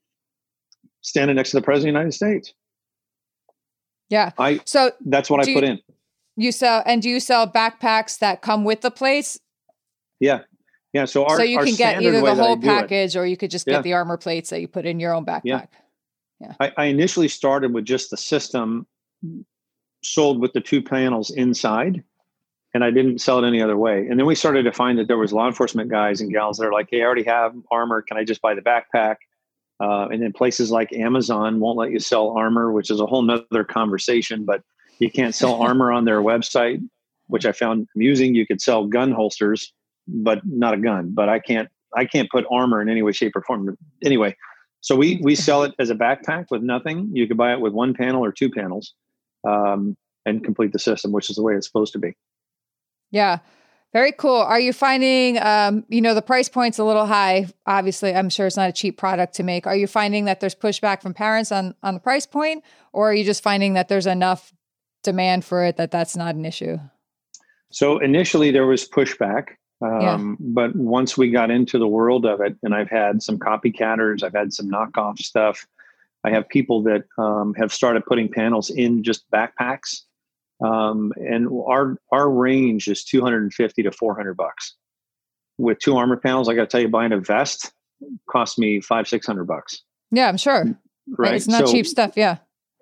standing 1.03 1.37
next 1.37 1.53
to 1.53 1.59
the 1.59 1.63
president 1.63 1.91
of 1.91 1.95
the 1.95 1.99
United 2.01 2.15
States. 2.15 2.53
Yeah. 4.09 4.33
I 4.39 4.61
so 4.65 4.91
that's 5.05 5.31
what 5.31 5.41
I 5.41 5.53
put 5.55 5.63
you, 5.63 5.71
in. 5.71 5.81
You 6.37 6.51
sell 6.51 6.83
and 6.85 7.01
do 7.01 7.09
you 7.09 7.21
sell 7.21 7.47
backpacks 7.47 8.19
that 8.19 8.43
come 8.43 8.65
with 8.65 8.81
the 8.81 8.91
plates? 8.91 9.39
Yeah. 10.21 10.41
Yeah. 10.93 11.05
So 11.05 11.25
our, 11.25 11.37
so 11.37 11.43
you 11.43 11.59
can 11.59 11.75
get 11.75 12.03
either 12.03 12.21
the 12.21 12.35
whole 12.35 12.57
package 12.57 13.17
it, 13.17 13.19
or 13.19 13.27
you 13.27 13.37
could 13.37 13.51
just 13.51 13.67
get 13.67 13.73
yeah. 13.73 13.83
the 13.83 13.93
armor 13.93 14.17
plates 14.17 14.51
that 14.51 14.61
you 14.61 14.69
put 14.69 14.87
in 14.87 15.01
your 15.01 15.15
own 15.15 15.25
backpack. 15.25 15.43
Yeah. 15.45 15.67
Yeah. 16.41 16.55
I, 16.61 16.73
I 16.77 16.85
initially 16.85 17.29
started 17.29 17.75
with 17.75 17.85
just 17.85 18.11
the 18.11 18.17
system 18.17 18.87
sold 20.03 20.41
with 20.41 20.53
the 20.53 20.61
two 20.61 20.81
panels 20.81 21.31
inside 21.31 22.05
and 22.75 22.85
I 22.85 22.91
didn't 22.91 23.21
sell 23.21 23.43
it 23.43 23.47
any 23.47 23.63
other 23.63 23.77
way. 23.77 24.07
And 24.09 24.19
then 24.19 24.27
we 24.27 24.35
started 24.35 24.65
to 24.65 24.73
find 24.73 24.99
that 24.99 25.09
there 25.09 25.17
was 25.17 25.33
law 25.33 25.47
enforcement 25.47 25.91
guys 25.91 26.21
and 26.21 26.31
gals 26.31 26.59
that 26.59 26.67
are 26.67 26.73
like, 26.73 26.89
"Hey, 26.91 27.01
I 27.01 27.05
already 27.05 27.25
have 27.25 27.55
armor. 27.71 28.03
Can 28.03 28.17
I 28.17 28.25
just 28.25 28.43
buy 28.43 28.55
the 28.55 28.61
backpack?" 28.61 29.17
Uh, 29.81 30.09
and 30.09 30.23
then 30.23 30.33
places 30.33 30.71
like 30.71 30.93
Amazon 30.93 31.61
won't 31.61 31.79
let 31.79 31.91
you 31.91 31.99
sell 31.99 32.31
armor, 32.37 32.73
which 32.73 32.91
is 32.91 33.01
a 33.01 33.07
whole 33.07 33.23
nother 33.23 33.65
conversation. 33.65 34.45
But 34.45 34.63
you 34.99 35.11
can't 35.11 35.35
sell 35.35 35.55
armor 35.63 35.91
on 35.93 36.05
their 36.05 36.21
website, 36.21 36.87
which 37.29 37.47
I 37.47 37.53
found 37.53 37.89
amusing. 37.97 38.35
You 38.35 38.47
could 38.47 38.61
sell 38.61 38.87
gun 38.87 39.13
holsters, 39.13 39.73
but 40.09 40.41
not 40.45 40.75
a 40.75 40.79
gun. 40.79 41.13
But 41.15 41.29
I 41.29 41.39
can't. 41.39 41.69
I 41.97 42.05
can't 42.05 42.31
put 42.31 42.45
armor 42.51 42.83
in 42.83 42.89
any 42.89 43.03
way, 43.03 43.13
shape, 43.13 43.35
or 43.35 43.43
form. 43.43 43.77
Anyway, 44.05 44.37
so 44.81 44.97
we 44.97 45.21
we 45.23 45.35
sell 45.35 45.63
it 45.63 45.75
as 45.79 45.91
a 45.91 45.95
backpack 45.95 46.47
with 46.51 46.63
nothing. 46.63 47.11
You 47.13 47.27
could 47.27 47.37
buy 47.37 47.53
it 47.53 47.61
with 47.61 47.73
one 47.73 47.95
panel 47.95 48.25
or 48.25 48.33
two 48.33 48.51
panels, 48.51 48.95
um, 49.47 49.97
and 50.27 50.45
complete 50.45 50.73
the 50.73 50.79
system, 50.79 51.13
which 51.13 51.31
is 51.31 51.37
the 51.37 51.43
way 51.43 51.55
it's 51.55 51.67
supposed 51.67 51.93
to 51.95 51.99
be. 51.99 52.15
Yeah, 53.11 53.39
very 53.93 54.13
cool. 54.13 54.37
Are 54.37 54.61
you 54.61 54.75
finding, 54.75 55.39
um, 55.39 55.85
you 55.89 56.03
know, 56.03 56.13
the 56.13 56.23
price 56.23 56.49
point's 56.49 56.79
a 56.79 56.85
little 56.85 57.07
high? 57.07 57.47
Obviously, 57.67 58.15
I'm 58.15 58.29
sure 58.29 58.47
it's 58.47 58.57
not 58.57 58.69
a 58.69 58.73
cheap 58.73 58.99
product 58.99 59.35
to 59.37 59.43
make. 59.43 59.67
Are 59.67 59.77
you 59.77 59.87
finding 59.87 60.27
that 60.27 60.41
there's 60.41 60.55
pushback 60.55 61.01
from 61.01 61.15
parents 61.15 61.51
on 61.51 61.75
on 61.83 61.95
the 61.95 62.01
price 62.01 62.27
point, 62.27 62.65
or 62.93 63.11
are 63.11 63.15
you 63.15 63.25
just 63.25 63.43
finding 63.43 63.75
that 63.75 63.89
there's 63.89 64.07
enough 64.07 64.53
demand 65.03 65.45
for 65.45 65.65
it 65.65 65.77
that 65.77 65.91
that's 65.91 66.17
not 66.17 66.35
an 66.35 66.45
issue? 66.45 66.79
So 67.71 67.99
initially, 67.99 68.51
there 68.51 68.67
was 68.67 68.89
pushback. 68.89 69.57
Um, 69.81 70.01
yeah. 70.01 70.35
But 70.41 70.75
once 70.77 71.17
we 71.17 71.31
got 71.31 71.51
into 71.51 71.79
the 71.79 71.87
world 71.89 72.27
of 72.27 72.41
it, 72.41 72.57
and 72.63 72.75
I've 72.75 72.91
had 72.91 73.23
some 73.23 73.39
copycatters, 73.39 74.23
I've 74.23 74.33
had 74.35 74.53
some 74.53 74.69
knockoff 74.71 75.19
stuff. 75.19 75.67
I 76.25 76.31
have 76.31 76.49
people 76.49 76.83
that 76.83 77.05
um, 77.17 77.55
have 77.55 77.73
started 77.73 78.05
putting 78.05 78.29
panels 78.31 78.71
in 78.71 79.05
just 79.05 79.25
backpacks 79.31 80.01
Um, 80.61 81.13
and 81.17 81.47
our 81.69 81.97
our 82.11 82.29
range 82.29 82.89
is 82.89 83.05
250 83.05 83.83
to 83.85 83.93
400 83.93 84.37
bucks. 84.37 84.75
With 85.59 85.79
two 85.79 85.97
armor 85.97 86.17
panels, 86.17 86.49
I 86.49 86.55
got 86.55 86.63
to 86.63 86.67
tell 86.67 86.81
you, 86.81 86.89
buying 86.89 87.13
a 87.13 87.21
vest 87.21 87.73
cost 88.31 88.59
me 88.59 88.81
five 88.81 89.07
six 89.09 89.27
hundred 89.27 89.47
bucks. 89.47 89.83
Yeah, 90.11 90.29
I'm 90.29 90.37
sure. 90.37 90.65
Right, 91.17 91.35
It's 91.35 91.49
not 91.49 91.67
So- 91.67 91.73
cheap 91.73 91.87
stuff. 91.87 92.13
Yeah. 92.17 92.39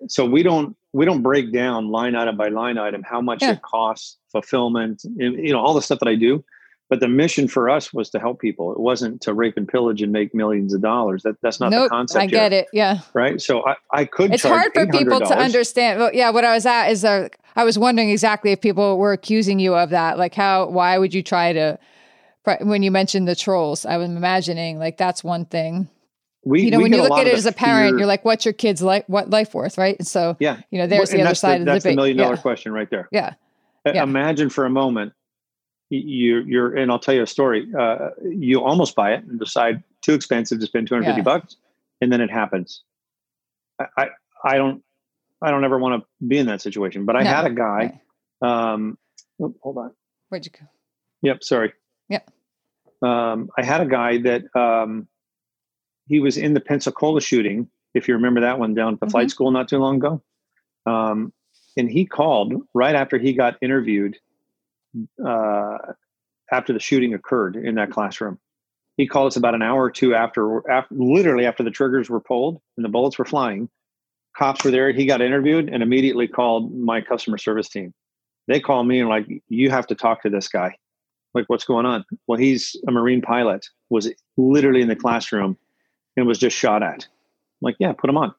so 0.09 0.25
we 0.27 0.43
don't 0.43 0.77
we 0.93 1.05
don't 1.07 1.23
break 1.23 1.53
down 1.53 1.89
line 1.91 2.15
item 2.15 2.37
by 2.37 2.49
line 2.49 2.77
item 2.79 3.03
how 3.03 3.21
much 3.21 3.41
Yeah. 3.43 3.53
it 3.53 3.63
costs 3.63 4.19
fulfillment 4.33 5.05
and 5.05 5.35
you 5.47 5.53
know 5.53 5.59
all 5.61 5.73
the 5.75 5.81
stuff 5.81 5.99
that 6.01 6.09
i 6.09 6.15
do 6.15 6.45
but 6.89 7.01
the 7.01 7.09
mission 7.09 7.49
for 7.49 7.69
us 7.69 7.93
was 7.93 8.11
to 8.11 8.19
help 8.19 8.41
people 8.41 8.73
it 8.73 8.81
wasn't 8.81 9.21
to 9.23 9.35
rape 9.35 9.57
and 9.57 9.69
pillage 9.69 10.03
and 10.03 10.13
make 10.13 10.35
millions 10.35 10.73
of 10.73 10.81
dollars 10.81 11.23
that 11.23 11.37
that's 11.43 11.61
not 11.61 11.71
the 11.71 11.77
nope. 11.77 11.91
concept 11.91 12.23
I 12.23 12.27
get 12.27 12.53
here, 12.53 12.61
it. 12.63 12.69
Yeah. 12.73 13.01
right 13.15 13.41
so 13.41 13.67
i, 13.67 13.75
I 13.93 14.05
could 14.05 14.33
It's 14.33 14.43
hard 14.43 14.73
for 14.75 14.87
people 14.87 15.21
to 15.21 15.39
understand. 15.39 15.99
Well, 15.99 16.11
yeah, 16.13 16.31
what 16.31 16.45
I 16.45 16.55
was 16.55 16.67
at 16.67 16.89
is 16.89 17.05
uh, 17.05 17.29
I 17.55 17.65
was 17.65 17.79
wondering 17.79 18.11
exactly 18.11 18.53
if 18.53 18.61
people 18.61 18.99
were 18.99 19.13
accusing 19.13 19.59
you 19.59 19.75
of 19.75 19.91
that. 19.91 20.19
Like, 20.19 20.35
how, 20.35 20.69
why 20.69 20.99
would 20.99 21.15
you 21.15 21.23
try 21.23 21.53
to, 21.53 21.79
when 22.61 22.83
you 22.83 22.91
mentioned 22.91 23.27
the 23.27 23.37
trolls, 23.37 23.87
I 23.87 23.97
was 23.97 24.09
imagining 24.09 24.79
like 24.79 24.97
that's 24.99 25.25
one 25.25 25.47
thing. 25.47 25.89
we, 26.45 26.63
You 26.63 26.71
know, 26.71 26.81
when 26.81 26.93
you 26.93 27.03
look 27.03 27.19
at 27.19 27.27
it 27.27 27.35
as 27.35 27.47
a 27.47 27.53
parent, 27.53 27.93
fear- 27.93 27.99
you're 28.01 28.07
like, 28.07 28.25
what's 28.25 28.45
your 28.45 28.55
kid's 28.55 28.83
life, 28.83 29.05
what 29.07 29.31
life 29.31 29.55
worth, 29.55 29.79
right? 29.79 29.97
And 29.99 30.07
so, 30.07 30.37
yeah 30.39 30.61
you 30.71 30.79
know, 30.79 30.87
there's 30.87 31.11
the 31.11 31.23
other 31.23 31.35
side 31.35 31.61
of 31.61 31.67
the 31.67 31.73
that's 31.73 31.85
the 31.85 31.95
million 31.95 32.17
dollar 32.17 32.35
yeah. 32.35 32.41
question 32.41 32.73
right 32.73 32.91
there 32.91 33.09
yeah. 33.11 33.35
Yeah. 33.87 34.03
imagine 34.03 34.51
for 34.51 34.65
a 34.65 34.71
moment 34.71 35.13
y- 35.91 36.03
you 36.05 36.39
you're 36.41 36.75
and 36.77 36.91
i'll 36.91 36.99
tell 36.99 37.15
you 37.15 37.23
a 37.23 37.27
story 37.27 37.67
uh, 37.79 38.11
you 38.25 38.63
almost 38.63 38.95
buy 38.95 39.13
it 39.15 39.25
and 39.25 39.39
decide 39.39 39.83
too 40.03 40.15
expensive 40.15 40.61
to 40.61 40.67
spend 40.67 40.87
250 40.89 41.19
Yeah. 41.21 41.23
bucks 41.25 41.57
and 42.01 42.13
then 42.13 42.21
it 42.21 42.31
happens 42.31 42.83
I, 43.81 43.87
I 43.97 44.09
i 44.45 44.57
don't 44.57 44.83
i 45.43 45.51
don't 45.51 45.65
ever 45.65 45.79
want 45.79 46.03
to 46.03 46.27
be 46.27 46.39
in 46.39 46.47
that 46.47 46.61
situation 46.63 47.05
but 47.05 47.17
i 47.17 47.23
No, 47.23 47.31
had 47.31 47.47
a 47.47 47.51
guy 47.51 48.01
right. 48.43 48.73
um 48.73 48.99
oh, 49.41 49.55
hold 49.63 49.79
on 49.79 49.93
Where'd 50.29 50.45
you 50.47 50.53
go? 50.53 50.67
yep 51.23 51.43
sorry 51.45 51.73
Yep. 52.09 52.31
um 53.03 53.51
i 53.59 53.65
had 53.65 53.81
a 53.81 53.87
guy 53.87 54.19
that 54.19 54.45
um 54.57 55.07
he 56.09 56.21
was 56.21 56.37
in 56.37 56.55
the 56.55 56.61
pensacola 56.61 57.21
shooting 57.21 57.69
if 57.95 58.07
you 58.09 58.15
remember 58.15 58.41
that 58.43 58.59
one 58.59 58.75
down 58.75 58.95
at 58.95 59.01
the 59.01 59.07
flight 59.09 59.31
school 59.31 59.51
not 59.51 59.69
too 59.69 59.79
long 59.79 59.97
ago 59.97 60.23
um 60.87 61.33
and 61.77 61.91
he 61.91 62.07
called 62.07 62.55
right 62.75 62.95
after 62.95 63.19
he 63.19 63.33
got 63.33 63.57
interviewed 63.61 64.17
uh, 65.25 65.79
after 66.51 66.73
the 66.73 66.81
shooting 66.81 67.15
occurred 67.15 67.57
in 67.57 67.75
that 67.77 67.91
classroom. 67.91 68.39
He 68.97 69.07
called 69.07 69.27
us 69.27 69.37
about 69.37 69.55
an 69.55 69.63
hour 69.63 69.83
or 69.83 69.91
two 69.91 70.15
after, 70.15 70.69
after, 70.71 70.95
literally 70.95 71.45
after 71.45 71.63
the 71.63 71.71
triggers 71.71 72.09
were 72.09 72.21
pulled 72.21 72.61
and 72.77 72.85
the 72.85 72.89
bullets 72.89 73.19
were 73.19 73.25
flying. 73.25 73.69
Cops 74.37 74.65
were 74.65 74.71
there. 74.71 74.91
He 74.93 75.07
got 75.07 75.21
interviewed 75.21 75.69
and 75.69 75.83
immediately 75.83 76.29
called 76.29 76.75
my 76.75 77.01
customer 77.01 77.39
service 77.39 77.69
team. 77.69 77.93
They 78.49 78.61
called 78.61 78.87
me 78.87 79.01
and 79.01 79.09
like, 79.09 79.27
you 79.49 79.71
have 79.71 79.87
to 79.89 79.95
talk 79.95 80.23
to 80.23 80.31
this 80.31 80.49
guy. 80.49 80.77
Like, 81.35 81.45
what's 81.49 81.65
going 81.65 81.85
on? 81.85 82.05
Well, 82.27 82.39
he's 82.39 82.77
a 82.89 82.93
Marine 82.93 83.21
pilot. 83.21 83.67
Was 83.91 84.11
literally 84.37 84.81
in 84.81 84.89
the 84.89 84.97
classroom 84.97 85.59
and 86.17 86.27
was 86.27 86.39
just 86.39 86.57
shot 86.57 86.83
at. 86.83 87.05
I'm 87.05 87.61
like, 87.61 87.77
yeah, 87.79 87.93
put 87.93 88.09
him 88.09 88.17
on. 88.17 88.35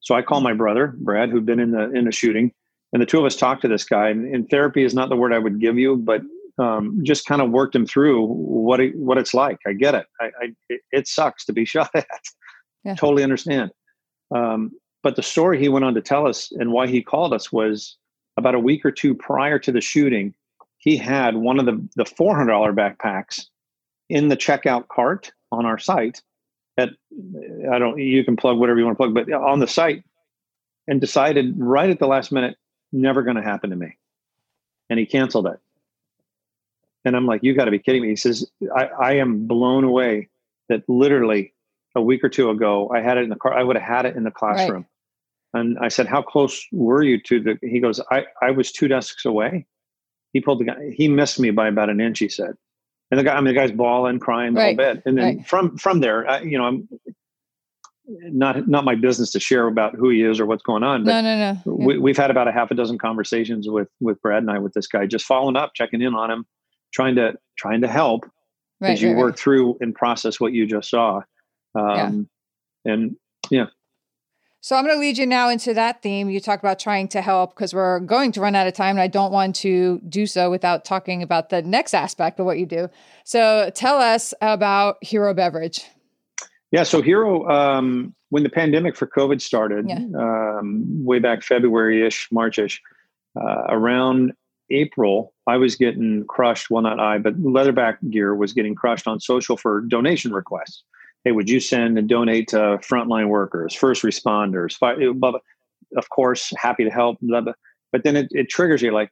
So 0.00 0.14
I 0.14 0.22
called 0.22 0.42
my 0.42 0.52
brother 0.52 0.94
Brad, 0.98 1.30
who'd 1.30 1.46
been 1.46 1.60
in 1.60 1.70
the 1.70 1.90
in 1.92 2.04
the 2.04 2.12
shooting 2.12 2.52
and 2.92 3.00
the 3.00 3.06
two 3.06 3.18
of 3.18 3.24
us 3.24 3.36
talked 3.36 3.62
to 3.62 3.68
this 3.68 3.84
guy 3.84 4.08
and, 4.08 4.34
and 4.34 4.48
therapy 4.48 4.82
is 4.84 4.94
not 4.94 5.08
the 5.08 5.16
word 5.16 5.32
i 5.32 5.38
would 5.38 5.60
give 5.60 5.78
you 5.78 5.96
but 5.96 6.22
um, 6.58 7.00
just 7.02 7.26
kind 7.26 7.40
of 7.40 7.50
worked 7.50 7.74
him 7.74 7.86
through 7.86 8.26
what 8.26 8.78
it, 8.78 8.94
what 8.96 9.18
it's 9.18 9.32
like. 9.32 9.58
I 9.66 9.72
get 9.72 9.94
it. 9.94 10.06
I, 10.20 10.26
I 10.42 10.76
it, 10.92 11.08
sucks 11.08 11.46
to 11.46 11.52
be 11.52 11.64
shot 11.64 11.90
at. 11.94 12.06
Yeah. 12.84 12.94
totally 12.94 13.22
understand. 13.22 13.70
Um, 14.34 14.72
but 15.02 15.16
the 15.16 15.22
story 15.22 15.58
he 15.58 15.68
went 15.68 15.84
on 15.84 15.94
to 15.94 16.00
tell 16.00 16.26
us 16.26 16.50
and 16.52 16.72
why 16.72 16.86
he 16.86 17.02
called 17.02 17.32
us 17.32 17.52
was 17.52 17.96
about 18.36 18.54
a 18.54 18.58
week 18.58 18.84
or 18.84 18.90
two 18.90 19.14
prior 19.14 19.58
to 19.58 19.72
the 19.72 19.80
shooting 19.80 20.34
he 20.78 20.96
had 20.96 21.36
one 21.36 21.58
of 21.60 21.66
the 21.66 21.88
the 21.96 22.04
$400 22.04 22.74
backpacks 22.74 23.46
in 24.08 24.28
the 24.28 24.36
checkout 24.36 24.88
cart 24.88 25.32
on 25.50 25.66
our 25.66 25.78
site 25.78 26.22
at 26.78 26.90
i 27.72 27.78
don't 27.78 27.98
you 27.98 28.24
can 28.24 28.36
plug 28.36 28.58
whatever 28.58 28.78
you 28.78 28.86
want 28.86 28.96
to 28.96 29.02
plug 29.02 29.14
but 29.14 29.30
on 29.32 29.58
the 29.58 29.66
site 29.66 30.02
and 30.88 31.00
decided 31.00 31.54
right 31.58 31.90
at 31.90 31.98
the 31.98 32.06
last 32.06 32.32
minute 32.32 32.56
never 32.92 33.22
going 33.22 33.36
to 33.36 33.42
happen 33.42 33.70
to 33.70 33.76
me. 33.76 33.96
And 34.90 34.98
he 34.98 35.06
canceled 35.06 35.46
it. 35.46 35.58
And 37.04 37.16
I'm 37.16 37.26
like, 37.26 37.42
you 37.42 37.54
got 37.54 37.64
to 37.64 37.70
be 37.70 37.78
kidding 37.78 38.02
me. 38.02 38.08
He 38.08 38.16
says, 38.16 38.48
I, 38.76 38.84
I 38.86 39.12
am 39.14 39.46
blown 39.46 39.84
away 39.84 40.28
that 40.68 40.88
literally 40.88 41.52
a 41.94 42.02
week 42.02 42.22
or 42.24 42.28
two 42.28 42.50
ago, 42.50 42.90
I 42.94 43.00
had 43.00 43.18
it 43.18 43.24
in 43.24 43.30
the 43.30 43.36
car. 43.36 43.52
I 43.52 43.62
would 43.62 43.76
have 43.76 43.84
had 43.84 44.06
it 44.06 44.16
in 44.16 44.22
the 44.24 44.30
classroom. 44.30 44.86
And 45.52 45.78
I 45.80 45.88
said, 45.88 46.06
how 46.06 46.22
close 46.22 46.66
were 46.72 47.02
you 47.02 47.20
to 47.22 47.40
the, 47.40 47.58
he 47.62 47.80
goes, 47.80 48.00
I, 48.10 48.24
I 48.40 48.52
was 48.52 48.72
two 48.72 48.88
desks 48.88 49.24
away. 49.26 49.66
He 50.32 50.40
pulled 50.40 50.60
the 50.60 50.64
guy, 50.64 50.90
he 50.94 51.08
missed 51.08 51.38
me 51.38 51.50
by 51.50 51.68
about 51.68 51.90
an 51.90 52.00
inch, 52.00 52.20
he 52.20 52.28
said. 52.28 52.54
And 53.10 53.20
the 53.20 53.24
guy, 53.24 53.34
I 53.34 53.40
mean, 53.42 53.54
the 53.54 53.60
guy's 53.60 53.72
bawling, 53.72 54.18
crying 54.18 54.54
the 54.54 54.60
Right, 54.60 54.78
whole 54.78 54.94
bit. 54.94 55.02
And 55.04 55.18
then 55.18 55.24
right. 55.24 55.46
from, 55.46 55.76
from 55.76 56.00
there, 56.00 56.26
I, 56.26 56.40
you 56.40 56.56
know, 56.56 56.64
I'm 56.64 56.88
not, 58.06 58.68
not 58.68 58.84
my 58.84 58.94
business 58.94 59.30
to 59.32 59.40
share 59.40 59.66
about 59.66 59.94
who 59.94 60.08
he 60.10 60.22
is 60.22 60.40
or 60.40 60.46
what's 60.46 60.62
going 60.62 60.82
on, 60.82 61.04
but 61.04 61.10
No, 61.10 61.20
no, 61.20 61.36
no. 61.36 61.78
Yeah. 61.78 61.86
we, 61.86 61.98
we've 61.98 62.16
had 62.16 62.30
about 62.30 62.48
a 62.48 62.52
half 62.52 62.70
a 62.70 62.74
dozen 62.74 62.98
conversations 62.98 63.68
with 63.68 63.88
with 64.00 64.20
Brad 64.22 64.42
and 64.42 64.50
I 64.50 64.58
with 64.58 64.72
this 64.74 64.86
guy, 64.86 65.06
just 65.06 65.24
following 65.24 65.56
up, 65.56 65.72
checking 65.74 66.02
in 66.02 66.14
on 66.14 66.30
him, 66.30 66.46
trying 66.92 67.14
to 67.16 67.34
trying 67.56 67.82
to 67.82 67.88
help 67.88 68.28
right, 68.80 68.90
as 68.90 69.02
you 69.02 69.10
right, 69.10 69.18
work 69.18 69.30
right. 69.30 69.38
through 69.38 69.78
and 69.80 69.94
process 69.94 70.40
what 70.40 70.52
you 70.52 70.66
just 70.66 70.90
saw. 70.90 71.22
Um, 71.74 72.28
And 72.84 73.16
yeah. 73.50 73.66
So 74.60 74.76
I'm 74.76 74.84
going 74.84 74.94
to 74.94 75.00
lead 75.00 75.18
you 75.18 75.26
now 75.26 75.48
into 75.48 75.74
that 75.74 76.02
theme. 76.02 76.30
You 76.30 76.38
talk 76.38 76.60
about 76.60 76.78
trying 76.78 77.08
to 77.08 77.20
help 77.20 77.52
because 77.52 77.74
we're 77.74 77.98
going 77.98 78.30
to 78.32 78.40
run 78.40 78.54
out 78.54 78.68
of 78.68 78.74
time, 78.74 78.96
and 78.96 79.00
I 79.00 79.08
don't 79.08 79.32
want 79.32 79.56
to 79.56 80.00
do 80.08 80.24
so 80.24 80.50
without 80.50 80.84
talking 80.84 81.20
about 81.20 81.48
the 81.48 81.62
next 81.62 81.94
aspect 81.94 82.38
of 82.38 82.46
what 82.46 82.58
you 82.58 82.66
do. 82.66 82.88
So 83.24 83.70
tell 83.74 83.98
us 83.98 84.32
about 84.40 85.02
Hero 85.02 85.34
Beverage. 85.34 85.84
Yeah, 86.72 86.82
so 86.82 87.02
Hero, 87.02 87.48
um, 87.48 88.14
when 88.30 88.42
the 88.42 88.48
pandemic 88.48 88.96
for 88.96 89.06
COVID 89.06 89.40
started, 89.40 89.88
Yeah. 89.88 89.98
um, 90.18 91.04
way 91.04 91.18
back 91.18 91.42
February 91.42 92.04
ish, 92.06 92.28
March 92.32 92.58
ish, 92.58 92.80
uh, 93.40 93.64
around 93.68 94.32
April, 94.70 95.34
I 95.46 95.56
was 95.58 95.76
getting 95.76 96.24
crushed. 96.26 96.70
Well, 96.70 96.82
not 96.82 96.98
I, 96.98 97.18
but 97.18 97.40
Leatherback 97.42 97.98
Gear 98.10 98.34
was 98.34 98.52
getting 98.54 98.74
crushed 98.74 99.06
on 99.06 99.20
social 99.20 99.56
for 99.56 99.82
donation 99.82 100.32
requests. 100.32 100.82
Hey, 101.24 101.32
would 101.32 101.48
you 101.48 101.60
send 101.60 101.98
and 101.98 102.08
donate 102.08 102.48
to 102.48 102.56
frontline 102.82 103.28
workers, 103.28 103.74
first 103.74 104.02
responders? 104.02 104.76
fi- 104.76 104.96
blah, 105.12 105.30
blah. 105.32 105.40
Of 105.96 106.08
course, 106.08 106.52
happy 106.56 106.84
to 106.84 106.90
help. 106.90 107.18
Blah, 107.20 107.42
blah. 107.42 107.52
But 107.92 108.02
then 108.04 108.16
it, 108.16 108.28
it 108.30 108.48
triggers 108.48 108.80
you 108.80 108.92
like 108.92 109.10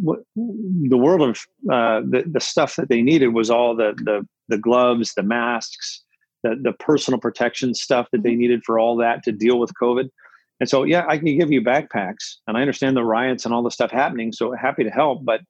what, 0.00 0.20
the 0.36 0.96
world 0.96 1.22
of 1.22 1.38
uh, 1.70 2.00
the, 2.08 2.22
the 2.24 2.38
stuff 2.40 2.76
that 2.76 2.88
they 2.88 3.02
needed 3.02 3.28
was 3.34 3.50
all 3.50 3.74
the, 3.74 3.94
the, 3.96 4.24
the 4.48 4.58
gloves, 4.58 5.14
the 5.14 5.24
masks, 5.24 6.04
the, 6.42 6.56
the 6.60 6.72
personal 6.72 7.20
protection 7.20 7.74
stuff 7.74 8.08
that 8.12 8.22
they 8.22 8.34
needed 8.34 8.62
for 8.64 8.78
all 8.78 8.96
that 8.96 9.22
to 9.24 9.32
deal 9.32 9.58
with 9.58 9.72
COVID. 9.80 10.08
And 10.60 10.68
so, 10.68 10.82
yeah, 10.82 11.04
I 11.08 11.18
can 11.18 11.38
give 11.38 11.52
you 11.52 11.62
backpacks, 11.62 12.36
and 12.46 12.56
I 12.56 12.60
understand 12.60 12.96
the 12.96 13.04
riots 13.04 13.44
and 13.44 13.54
all 13.54 13.62
the 13.62 13.70
stuff 13.70 13.90
happening. 13.90 14.32
So 14.32 14.52
happy 14.52 14.84
to 14.84 14.90
help, 14.90 15.24
but 15.24 15.40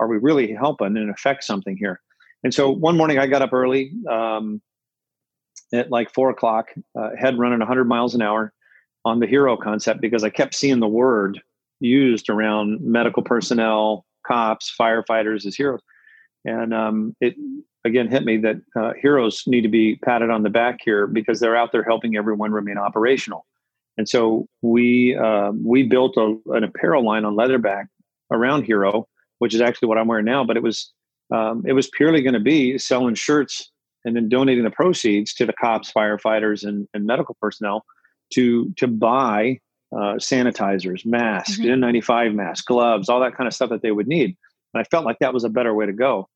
are 0.00 0.08
we 0.08 0.18
really 0.18 0.52
helping 0.52 0.96
and 0.96 1.10
affect 1.10 1.44
something 1.44 1.76
here? 1.76 2.00
And 2.44 2.52
so 2.54 2.70
one 2.70 2.96
morning 2.96 3.18
I 3.18 3.26
got 3.26 3.42
up 3.42 3.52
early 3.52 3.92
um, 4.08 4.60
at 5.72 5.90
like 5.90 6.12
four 6.12 6.30
o'clock, 6.30 6.66
uh, 6.98 7.10
head 7.18 7.38
running 7.38 7.58
100 7.58 7.84
miles 7.84 8.14
an 8.14 8.22
hour 8.22 8.52
on 9.04 9.20
the 9.20 9.26
hero 9.26 9.56
concept 9.56 10.00
because 10.00 10.22
I 10.22 10.30
kept 10.30 10.54
seeing 10.54 10.80
the 10.80 10.88
word 10.88 11.40
used 11.80 12.28
around 12.28 12.80
medical 12.80 13.22
personnel, 13.22 14.04
cops, 14.26 14.72
firefighters 14.78 15.46
as 15.46 15.56
heroes. 15.56 15.80
And 16.44 16.72
um, 16.72 17.16
it 17.20 17.34
again 17.88 18.08
hit 18.08 18.24
me 18.24 18.36
that 18.38 18.56
uh, 18.76 18.92
heroes 19.00 19.42
need 19.46 19.62
to 19.62 19.68
be 19.68 19.96
patted 20.04 20.30
on 20.30 20.42
the 20.42 20.50
back 20.50 20.78
here 20.84 21.06
because 21.06 21.40
they're 21.40 21.56
out 21.56 21.72
there 21.72 21.82
helping 21.82 22.16
everyone 22.16 22.52
remain 22.52 22.78
operational. 22.78 23.44
And 23.96 24.08
so 24.08 24.46
we 24.62 25.16
uh, 25.16 25.50
we 25.64 25.82
built 25.82 26.16
a, 26.16 26.36
an 26.52 26.62
apparel 26.64 27.04
line 27.04 27.24
on 27.24 27.34
Leatherback 27.34 27.86
around 28.30 28.62
Hero, 28.64 29.08
which 29.40 29.54
is 29.54 29.60
actually 29.60 29.88
what 29.88 29.98
I'm 29.98 30.06
wearing 30.06 30.24
now. 30.24 30.44
But 30.44 30.56
it 30.56 30.62
was 30.62 30.92
um, 31.34 31.64
it 31.66 31.72
was 31.72 31.88
purely 31.88 32.22
going 32.22 32.34
to 32.34 32.40
be 32.40 32.78
selling 32.78 33.14
shirts 33.16 33.70
and 34.04 34.14
then 34.14 34.28
donating 34.28 34.62
the 34.64 34.70
proceeds 34.70 35.34
to 35.34 35.44
the 35.44 35.52
cops, 35.52 35.92
firefighters, 35.92 36.66
and, 36.66 36.86
and 36.94 37.04
medical 37.06 37.36
personnel 37.40 37.84
to 38.34 38.72
to 38.76 38.86
buy 38.86 39.58
uh, 39.92 40.14
sanitizers, 40.16 41.04
masks, 41.04 41.58
Mhm. 41.58 41.80
N95 41.82 42.34
masks, 42.34 42.64
gloves, 42.64 43.08
all 43.08 43.20
that 43.20 43.34
kind 43.36 43.48
of 43.48 43.54
stuff 43.54 43.70
that 43.70 43.82
they 43.82 43.90
would 43.90 44.06
need. 44.06 44.36
And 44.74 44.80
I 44.80 44.84
felt 44.84 45.04
like 45.06 45.18
that 45.20 45.32
was 45.34 45.44
a 45.44 45.48
better 45.48 45.74
way 45.74 45.86
to 45.86 45.92
go. 45.92 46.28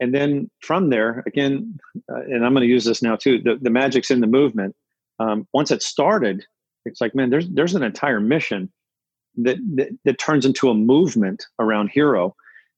And 0.00 0.14
then 0.14 0.50
from 0.60 0.88
there, 0.88 1.22
again, 1.26 1.78
uh, 2.10 2.22
and 2.22 2.44
I'm 2.44 2.54
going 2.54 2.66
to 2.66 2.72
use 2.72 2.84
this 2.84 3.02
now 3.02 3.16
too. 3.16 3.40
The, 3.40 3.58
the 3.60 3.70
magic's 3.70 4.10
in 4.10 4.20
the 4.20 4.26
movement. 4.26 4.74
Um, 5.18 5.46
once 5.52 5.70
it 5.70 5.82
started, 5.82 6.44
it's 6.86 7.00
like, 7.00 7.14
man, 7.14 7.28
there's 7.28 7.48
there's 7.50 7.74
an 7.74 7.82
entire 7.82 8.20
mission 8.20 8.72
that 9.36 9.58
that, 9.76 9.90
that 10.06 10.18
turns 10.18 10.46
into 10.46 10.70
a 10.70 10.74
movement 10.74 11.44
around 11.58 11.90
Hero, 11.90 12.34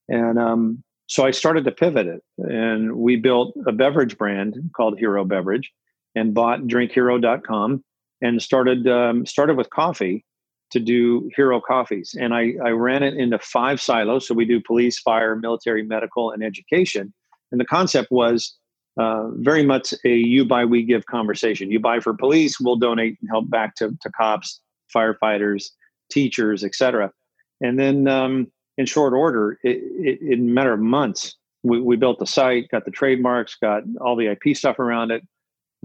and 0.09 0.39
um, 0.39 0.83
so 1.07 1.25
I 1.25 1.31
started 1.31 1.65
to 1.65 1.71
pivot 1.71 2.09
it, 2.09 2.23
and 2.39 2.97
we 2.97 3.15
built 3.15 3.55
a 3.67 3.73
beverage 3.73 4.19
brand 4.19 4.57
called 4.75 4.99
Hero 4.99 5.25
Beverage, 5.25 5.71
and 6.17 6.35
bought 6.35 6.63
DrinkHero.com, 6.63 7.85
and 8.21 8.43
started 8.43 8.89
um, 8.89 9.25
started 9.25 9.57
with 9.57 9.71
coffee 9.71 10.25
to 10.73 10.81
do 10.81 11.31
hero 11.37 11.61
coffees. 11.61 12.15
And 12.19 12.35
I, 12.35 12.55
I 12.65 12.71
ran 12.71 13.03
it 13.03 13.15
into 13.15 13.39
five 13.39 13.81
silos. 13.81 14.27
So 14.27 14.35
we 14.35 14.45
do 14.45 14.61
police, 14.61 14.99
fire, 14.99 15.37
military, 15.37 15.83
medical, 15.83 16.31
and 16.31 16.43
education. 16.43 17.13
And 17.51 17.61
the 17.61 17.65
concept 17.67 18.11
was 18.11 18.57
uh, 18.99 19.29
very 19.37 19.65
much 19.65 19.95
a 20.05 20.15
you 20.15 20.45
buy, 20.45 20.65
we 20.65 20.83
give 20.83 21.07
conversation. 21.07 21.71
You 21.71 21.79
buy 21.79 22.01
for 22.01 22.15
police, 22.15 22.59
we'll 22.59 22.77
donate 22.77 23.19
and 23.21 23.31
help 23.31 23.49
back 23.51 23.75
to, 23.77 23.97
to 24.01 24.11
cops, 24.11 24.61
firefighters, 24.95 25.71
teachers, 26.11 26.65
etc. 26.65 27.13
And 27.61 27.79
then 27.79 28.09
um, 28.09 28.51
in 28.79 28.87
short 28.87 29.13
order, 29.13 29.59
it, 29.63 29.79
it, 29.83 30.21
in 30.21 30.49
a 30.49 30.53
matter 30.53 30.73
of 30.73 30.81
months, 30.81 31.37
we, 31.63 31.81
we 31.81 31.97
built 31.97 32.19
the 32.19 32.27
site, 32.27 32.69
got 32.71 32.85
the 32.85 32.91
trademarks, 32.91 33.57
got 33.61 33.83
all 34.01 34.17
the 34.17 34.27
IP 34.27 34.57
stuff 34.57 34.79
around 34.79 35.11
it, 35.11 35.23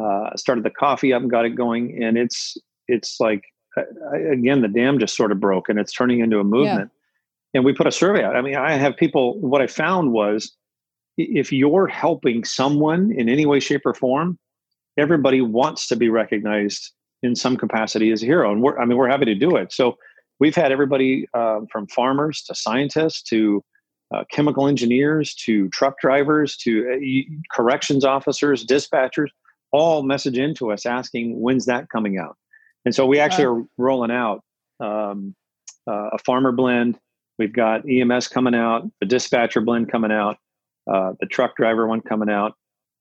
uh, 0.02 0.36
started 0.36 0.64
the 0.64 0.70
coffee 0.70 1.14
up 1.14 1.22
and 1.22 1.30
got 1.30 1.46
it 1.46 1.56
going. 1.56 2.02
And 2.02 2.18
it's 2.18 2.58
it's 2.88 3.20
like 3.20 3.44
again, 4.32 4.62
the 4.62 4.68
dam 4.68 5.00
just 5.00 5.16
sort 5.16 5.32
of 5.32 5.40
broke 5.40 5.70
and 5.70 5.80
it's 5.80 5.94
turning 5.94 6.20
into 6.20 6.40
a 6.40 6.44
movement. 6.44 6.92
Yeah. 6.92 7.60
And 7.60 7.66
we 7.66 7.74
put 7.74 7.88
a 7.88 7.92
survey 7.92 8.24
out. 8.24 8.36
I 8.36 8.42
mean, 8.42 8.56
I 8.56 8.74
have 8.74 8.96
people, 8.98 9.40
what 9.40 9.62
I 9.62 9.68
found 9.68 10.12
was 10.12 10.56
if 11.18 11.52
you're 11.52 11.88
helping 11.88 12.44
someone 12.44 13.12
in 13.12 13.30
any 13.30 13.46
way, 13.46 13.60
shape, 13.60 13.82
or 13.86 13.94
form, 13.94 14.38
everybody 14.98 15.42
wants 15.42 15.88
to 15.88 15.96
be 15.96 16.10
recognized 16.10 16.92
in 17.24 17.36
some 17.36 17.58
capacity 17.58 18.12
as 18.12 18.22
a 18.22 18.26
hero. 18.26 18.52
And 18.52 18.62
we're, 18.62 18.78
I 18.78 18.86
mean, 18.86 18.98
we're 18.98 19.10
happy 19.10 19.26
to 19.26 19.36
do 19.36 19.56
it. 19.56 19.72
So 19.72 19.98
we've 20.40 20.56
had 20.56 20.72
everybody 20.72 21.28
uh, 21.34 21.62
from 21.72 21.88
farmers 21.88 22.44
to 22.44 22.54
scientists 22.56 23.24
to 23.24 23.64
uh, 24.14 24.24
chemical 24.32 24.68
engineers 24.68 25.34
to 25.34 25.68
truck 25.70 26.00
drivers 26.00 26.56
to 26.58 26.88
uh, 26.92 27.56
corrections 27.56 28.06
officers, 28.06 28.66
dispatchers, 28.66 29.30
all 29.72 30.04
message 30.04 30.38
into 30.38 30.72
us 30.72 30.86
asking, 30.86 31.40
when's 31.42 31.66
that 31.66 31.90
coming 31.90 32.18
out? 32.18 32.38
And 32.88 32.96
so 32.96 33.06
we 33.06 33.20
actually 33.20 33.44
are 33.44 33.64
rolling 33.78 34.12
out 34.12 34.46
um, 34.80 35.36
uh, 35.90 36.12
a 36.14 36.18
farmer 36.20 36.54
blend. 36.54 36.98
We've 37.38 37.52
got 37.52 37.82
EMS 37.86 38.30
coming 38.30 38.56
out, 38.56 38.90
the 39.02 39.06
dispatcher 39.06 39.60
blend 39.60 39.92
coming 39.92 40.10
out, 40.10 40.38
uh, 40.90 41.12
the 41.20 41.26
truck 41.26 41.58
driver 41.58 41.86
one 41.86 42.00
coming 42.00 42.30
out. 42.30 42.54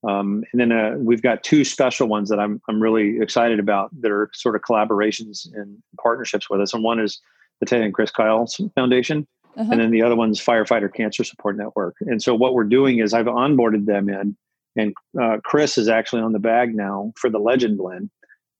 Um, 0.02 0.42
and 0.50 0.60
then 0.60 0.72
uh, 0.72 0.96
we've 0.98 1.22
got 1.22 1.44
two 1.44 1.62
special 1.62 2.08
ones 2.08 2.30
that 2.30 2.40
I'm, 2.40 2.60
I'm 2.68 2.82
really 2.82 3.20
excited 3.20 3.60
about 3.60 3.90
that 4.00 4.10
are 4.10 4.28
sort 4.34 4.56
of 4.56 4.62
collaborations 4.62 5.46
and 5.54 5.80
partnerships 6.02 6.50
with 6.50 6.60
us. 6.60 6.74
And 6.74 6.82
one 6.82 6.98
is 6.98 7.20
the 7.60 7.66
Ted 7.66 7.82
and 7.82 7.94
Chris 7.94 8.10
Kyle 8.10 8.44
Foundation. 8.74 9.24
Uh-huh. 9.56 9.70
And 9.70 9.80
then 9.80 9.92
the 9.92 10.02
other 10.02 10.16
one's 10.16 10.44
Firefighter 10.44 10.92
Cancer 10.92 11.22
Support 11.22 11.56
Network. 11.56 11.94
And 12.00 12.20
so 12.20 12.34
what 12.34 12.54
we're 12.54 12.64
doing 12.64 12.98
is 12.98 13.14
I've 13.14 13.26
onboarded 13.26 13.86
them 13.86 14.08
in, 14.08 14.36
and 14.74 14.94
uh, 15.22 15.36
Chris 15.44 15.78
is 15.78 15.88
actually 15.88 16.22
on 16.22 16.32
the 16.32 16.40
bag 16.40 16.74
now 16.74 17.12
for 17.16 17.30
the 17.30 17.38
Legend 17.38 17.78
Blend. 17.78 18.10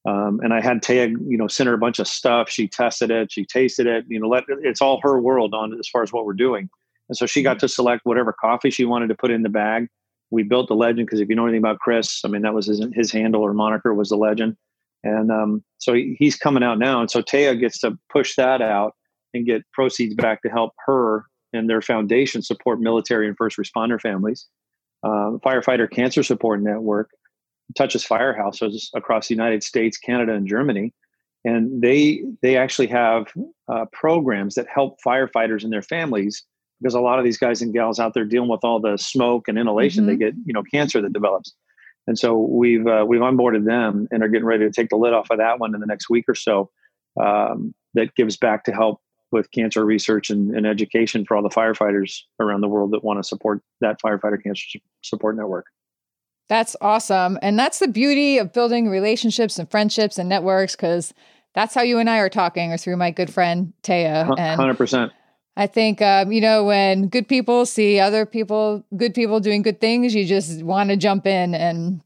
Um, 0.07 0.41
and 0.43 0.55
I 0.55 0.61
had 0.61 0.83
Taya, 0.83 1.11
you 1.27 1.37
know, 1.37 1.49
send 1.49 1.67
her 1.69 1.75
a 1.75 1.79
bunch 1.79 1.99
of 1.99 2.07
stuff. 2.07 2.49
She 2.49 2.69
tested 2.69 3.11
it, 3.11 3.33
she 3.33 3.45
tasted 3.45 3.87
it. 3.87 4.05
You 4.09 4.21
know, 4.21 4.29
let 4.29 4.45
it's 4.49 4.81
all 4.81 5.01
her 5.03 5.21
world 5.21 5.53
on 5.53 5.77
as 5.79 5.89
far 5.89 6.03
as 6.03 6.13
what 6.13 6.25
we're 6.25 6.35
doing. 6.35 6.69
And 7.09 7.17
so 7.17 7.27
she 7.27 7.43
got 7.43 7.57
mm-hmm. 7.57 7.67
to 7.67 7.69
select 7.69 8.03
whatever 8.05 8.33
coffee 8.33 8.71
she 8.71 8.85
wanted 8.85 9.09
to 9.09 9.15
put 9.15 9.31
in 9.31 9.43
the 9.43 9.49
bag. 9.49 9.89
We 10.31 10.43
built 10.43 10.69
the 10.69 10.75
legend 10.75 11.07
because 11.07 11.21
if 11.21 11.29
you 11.29 11.35
know 11.37 11.45
anything 11.45 11.61
about 11.61 11.79
Chris, 11.79 12.23
I 12.25 12.29
mean, 12.29 12.43
that 12.43 12.55
was 12.55 12.67
his, 12.67 12.85
his 12.95 13.13
handle 13.13 13.43
or 13.43 13.53
moniker 13.53 13.95
was 13.95 14.09
the 14.09 14.17
legend. 14.17 14.57
And 15.05 15.31
um, 15.31 15.65
so 15.79 15.95
he, 15.95 16.17
he's 16.19 16.37
coming 16.37 16.63
out 16.63 16.79
now. 16.79 17.01
And 17.01 17.11
so 17.11 17.23
Taya 17.23 17.59
gets 17.59 17.79
to 17.81 17.97
push 18.11 18.35
that 18.37 18.61
out 18.61 18.95
and 19.35 19.47
get 19.47 19.63
proceeds 19.73 20.15
back 20.15 20.43
to 20.43 20.49
help 20.49 20.73
her 20.87 21.27
and 21.53 21.71
their 21.71 21.81
foundation 21.81 22.43
support 22.43 22.81
military 22.81 23.29
and 23.29 23.37
first 23.37 23.57
responder 23.57 24.01
families. 24.01 24.47
Uh, 25.05 25.39
Firefighter 25.45 25.89
Cancer 25.89 26.23
Support 26.23 26.61
Network 26.61 27.11
touches 27.75 28.05
firehouses 28.05 28.89
across 28.95 29.29
the 29.29 29.35
United 29.35 29.63
States, 29.63 29.99
Canada, 29.99 30.35
and 30.35 30.47
Germany, 30.47 30.93
and 31.45 31.83
they 31.83 32.23
they 32.43 32.57
actually 32.57 32.89
have 32.89 33.27
uh, 33.69 33.87
programs 33.93 34.55
that 34.55 34.67
help 34.73 34.99
firefighters 35.05 35.65
and 35.65 35.73
their 35.73 35.83
families 35.83 36.45
because 36.81 36.95
a 36.95 37.01
lot 37.01 37.19
of 37.19 37.25
these 37.25 37.39
guys 37.39 37.63
and 37.63 37.73
gals 37.73 37.99
out 37.99 38.15
there 38.15 38.25
dealing 38.25 38.51
with 38.51 38.61
all 38.63 38.81
the 38.81 38.97
smoke 38.97 39.49
and 39.49 39.59
inhalation, 39.59 40.03
mm-hmm. 40.03 40.11
they 40.11 40.17
get 40.17 40.35
you 40.45 40.53
know 40.53 40.63
cancer 40.63 41.01
that 41.01 41.13
develops. 41.13 41.55
And 42.07 42.19
so 42.19 42.39
we've 42.39 42.87
uh, 42.87 43.05
we've 43.07 43.21
onboarded 43.21 43.65
them 43.65 44.07
and 44.11 44.23
are 44.23 44.29
getting 44.29 44.47
ready 44.47 44.65
to 44.65 44.71
take 44.71 44.91
the 44.91 44.97
lid 44.97 45.13
off 45.13 45.31
of 45.31 45.39
that 45.39 45.59
one 45.59 45.75
in 45.75 45.81
the 45.81 45.87
next 45.87 46.09
week 46.09 46.25
or 46.29 46.35
so. 46.35 46.71
Um, 47.21 47.75
that 47.95 48.15
gives 48.15 48.37
back 48.37 48.65
to 48.65 48.73
help 48.73 49.01
with 49.33 49.51
cancer 49.51 49.85
research 49.85 50.31
and, 50.31 50.55
and, 50.55 50.67
education 50.67 51.25
for 51.25 51.35
all 51.37 51.43
the 51.43 51.49
firefighters 51.49 52.21
around 52.39 52.61
the 52.61 52.69
world 52.69 52.93
that 52.93 53.03
want 53.03 53.19
to 53.19 53.25
support 53.25 53.63
that 53.81 54.01
firefighter 54.01 54.41
cancer 54.41 54.79
support 55.03 55.35
network. 55.35 55.67
That's 56.49 56.77
awesome. 56.81 57.39
And 57.43 57.59
that's 57.59 57.81
the 57.81 57.89
beauty 57.89 58.39
of 58.39 58.53
building 58.53 58.89
relationships 58.89 59.59
and 59.59 59.71
friendships 59.71 60.19
and 60.19 60.29
networks 60.29 60.77
because 60.77 61.13
that's 61.55 61.75
how 61.75 61.83
you 61.83 61.99
and 61.99 62.09
I 62.09 62.19
are 62.19 62.29
talking, 62.29 62.73
or 62.73 62.77
through 62.77 62.97
my 62.99 63.11
good 63.11 63.33
friend 63.33 63.73
Taya. 63.83 64.33
And 64.39 64.61
100%. 64.61 65.11
I 65.57 65.67
think, 65.67 66.03
um, 66.03 66.31
you 66.31 66.43
know, 66.43 66.65
when 66.65 67.09
good 67.09 67.27
people 67.29 67.65
see 67.65 67.99
other 67.99 68.27
people, 68.27 68.85
good 68.95 69.15
people 69.15 69.41
doing 69.41 69.63
good 69.63 69.81
things, 69.81 70.15
you 70.15 70.27
just 70.27 70.63
want 70.63 70.91
to 70.91 70.97
jump 70.97 71.27
in 71.27 71.55
and, 71.55 72.03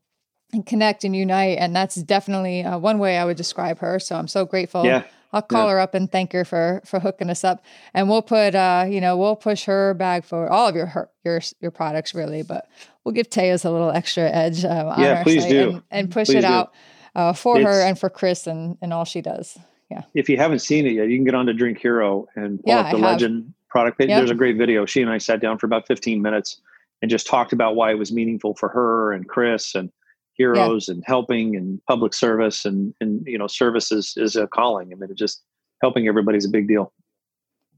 and 0.53 0.65
connect 0.65 1.03
and 1.03 1.17
unite. 1.17 1.59
And 1.59 1.75
that's 1.75 1.97
definitely 1.97 2.63
uh, 2.63 2.79
one 2.79 3.01
way 3.01 3.19
I 3.19 3.25
would 3.25 3.37
describe 3.37 3.81
her. 3.81 3.99
So 3.99 4.15
I'm 4.15 4.29
so 4.29 4.45
grateful. 4.45 4.85
Yeah. 4.85 5.03
I'll 5.33 5.43
call 5.43 5.67
yeah. 5.67 5.73
her 5.73 5.81
up 5.81 5.95
and 5.95 6.11
thank 6.11 6.33
her 6.33 6.45
for 6.45 6.83
for 6.85 6.99
hooking 6.99 7.31
us 7.31 7.45
up, 7.45 7.63
and 7.95 8.09
we'll 8.09 8.23
put 8.23 8.55
uh, 8.57 8.87
you 8.89 9.01
know 9.01 9.17
we'll 9.17 9.37
push 9.37 9.65
her 9.65 9.95
bag 9.95 10.25
for 10.25 10.51
all 10.51 10.69
of 10.69 10.75
your 10.75 10.87
her, 10.87 11.09
your 11.25 11.41
your 11.61 11.71
products 11.71 12.15
really, 12.15 12.43
but 12.43 12.69
we'll 13.05 13.15
give 13.15 13.31
Taya's 13.31 13.65
a 13.65 13.71
little 13.71 13.91
extra 13.91 14.31
edge 14.31 14.65
um, 14.65 14.89
on 14.89 15.01
yeah, 15.01 15.19
our 15.19 15.23
please 15.23 15.43
site 15.43 15.51
do. 15.51 15.71
And, 15.71 15.83
and 15.91 16.11
push 16.11 16.29
please 16.29 16.37
it 16.37 16.41
do. 16.43 16.47
out 16.47 16.73
uh, 17.15 17.33
for 17.33 17.59
it's, 17.59 17.65
her 17.65 17.83
and 17.83 17.99
for 17.99 18.11
Chris 18.11 18.47
and 18.47 18.79
and 18.83 18.93
all 18.93 19.05
she 19.05 19.21
does. 19.21 19.59
Yeah. 19.91 20.03
If 20.15 20.29
you 20.29 20.37
haven't 20.37 20.61
seen 20.61 20.87
it 20.87 20.93
yet, 20.93 21.09
you 21.09 21.17
can 21.17 21.25
get 21.25 21.35
on 21.35 21.47
to 21.47 21.53
Drink 21.53 21.79
Hero 21.79 22.29
and 22.37 22.63
pull 22.63 22.73
yeah, 22.73 22.81
up 22.81 22.93
the 22.93 22.99
Legend 22.99 23.53
product 23.69 23.99
page. 23.99 24.09
Yep. 24.09 24.19
There's 24.19 24.31
a 24.31 24.37
great 24.37 24.57
video. 24.57 24.87
She 24.87 25.03
and 25.03 25.11
I 25.11 25.19
sat 25.19 25.41
down 25.41 25.59
for 25.59 25.67
about 25.67 25.87
15 25.89 26.23
minutes 26.23 26.61
and 27.03 27.11
just 27.11 27.27
talked 27.27 27.53
about 27.53 27.75
why 27.75 27.91
it 27.91 27.99
was 27.99 28.13
meaningful 28.13 28.55
for 28.55 28.69
her 28.69 29.13
and 29.13 29.29
Chris 29.29 29.75
and 29.75 29.91
heroes 30.35 30.89
yeah. 30.89 30.95
and 30.95 31.05
helping 31.07 31.57
and 31.57 31.85
public 31.87 32.15
service 32.15 32.65
and 32.65 32.95
and 33.01 33.23
you 33.27 33.37
know 33.37 33.47
services 33.47 34.15
is, 34.17 34.37
a 34.37 34.47
calling. 34.47 34.93
I 34.93 34.97
mean, 34.97 35.11
it 35.11 35.17
just 35.17 35.43
helping 35.83 36.07
everybody's 36.07 36.45
a 36.45 36.51
big 36.51 36.69
deal. 36.69 36.93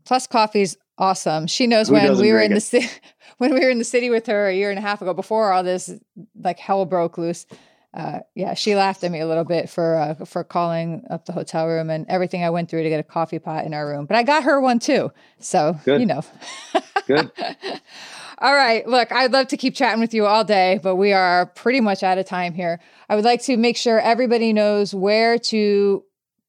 Plus, 0.05 0.27
coffee's 0.27 0.77
awesome. 0.99 1.47
She 1.47 1.67
knows 1.67 1.89
Who 1.89 1.95
when 1.95 2.19
we 2.19 2.33
were 2.33 2.41
in 2.41 2.53
the 2.53 2.61
city 2.61 2.89
when 3.39 3.55
we 3.55 3.61
were 3.61 3.71
in 3.71 3.79
the 3.79 3.85
city 3.85 4.11
with 4.11 4.27
her 4.27 4.49
a 4.49 4.55
year 4.55 4.71
and 4.71 4.79
a 4.79 4.83
half 4.83 5.03
ago 5.03 5.15
before 5.15 5.53
all 5.53 5.63
this 5.63 5.91
like 6.39 6.59
hell 6.59 6.85
broke 6.85 7.19
loose. 7.19 7.47
Uh, 7.95 8.21
yeah, 8.35 8.55
she 8.55 8.75
laughed 8.75 9.05
at 9.05 9.11
me 9.11 9.21
a 9.21 9.27
little 9.27 9.45
bit 9.45 9.69
for 9.69 9.97
uh, 9.97 10.25
for 10.25 10.45
calling 10.45 11.05
up 11.11 11.27
the 11.27 11.33
hotel 11.33 11.67
room 11.67 11.91
and 11.91 12.07
everything 12.09 12.43
I 12.43 12.49
went 12.49 12.71
through 12.71 12.85
to 12.85 12.89
get 12.89 13.01
a 13.01 13.03
coffee 13.03 13.39
pot 13.39 13.67
in 13.67 13.75
our 13.75 13.87
room. 13.87 14.07
But 14.07 14.17
I 14.17 14.23
got 14.23 14.45
her 14.45 14.61
one 14.61 14.79
too, 14.79 15.13
so 15.39 15.77
Good. 15.85 16.01
you 16.01 16.07
know. 16.07 16.23
Good. 17.07 17.31
All 18.39 18.55
right. 18.55 18.87
Look, 18.89 19.13
I'd 19.13 19.33
love 19.33 19.49
to 19.49 19.57
keep 19.57 19.75
chatting 19.75 20.01
with 20.01 20.15
you 20.15 20.27
all 20.27 20.43
day, 20.43 20.81
but 20.83 20.97
we 20.97 21.13
are 21.13 21.47
pretty 21.47 21.81
much 21.81 22.03
out 22.03 22.19
of 22.19 22.27
time 22.27 22.55
here. 22.55 22.81
I 23.09 23.15
would 23.15 23.25
like 23.25 23.43
to 23.43 23.57
make 23.57 23.77
sure 23.77 24.01
everybody 24.01 24.53
knows 24.53 24.93
where 24.93 25.39
to 25.39 26.03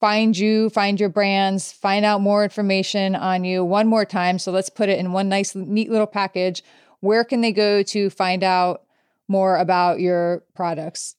find 0.03 0.37
you, 0.37 0.69
find 0.69 0.99
your 0.99 1.07
brands, 1.07 1.71
find 1.71 2.03
out 2.03 2.19
more 2.19 2.43
information 2.43 3.15
on 3.15 3.45
you 3.45 3.63
one 3.63 3.87
more 3.87 4.03
time. 4.03 4.37
So 4.37 4.51
let's 4.51 4.67
put 4.67 4.89
it 4.89 4.99
in 4.99 5.13
one 5.13 5.29
nice, 5.29 5.55
neat 5.55 5.89
little 5.89 6.07
package. 6.07 6.61
Where 6.99 7.23
can 7.23 7.39
they 7.39 7.53
go 7.53 7.83
to 7.83 8.09
find 8.09 8.43
out 8.43 8.83
more 9.29 9.55
about 9.55 10.01
your 10.01 10.43
products? 10.55 11.15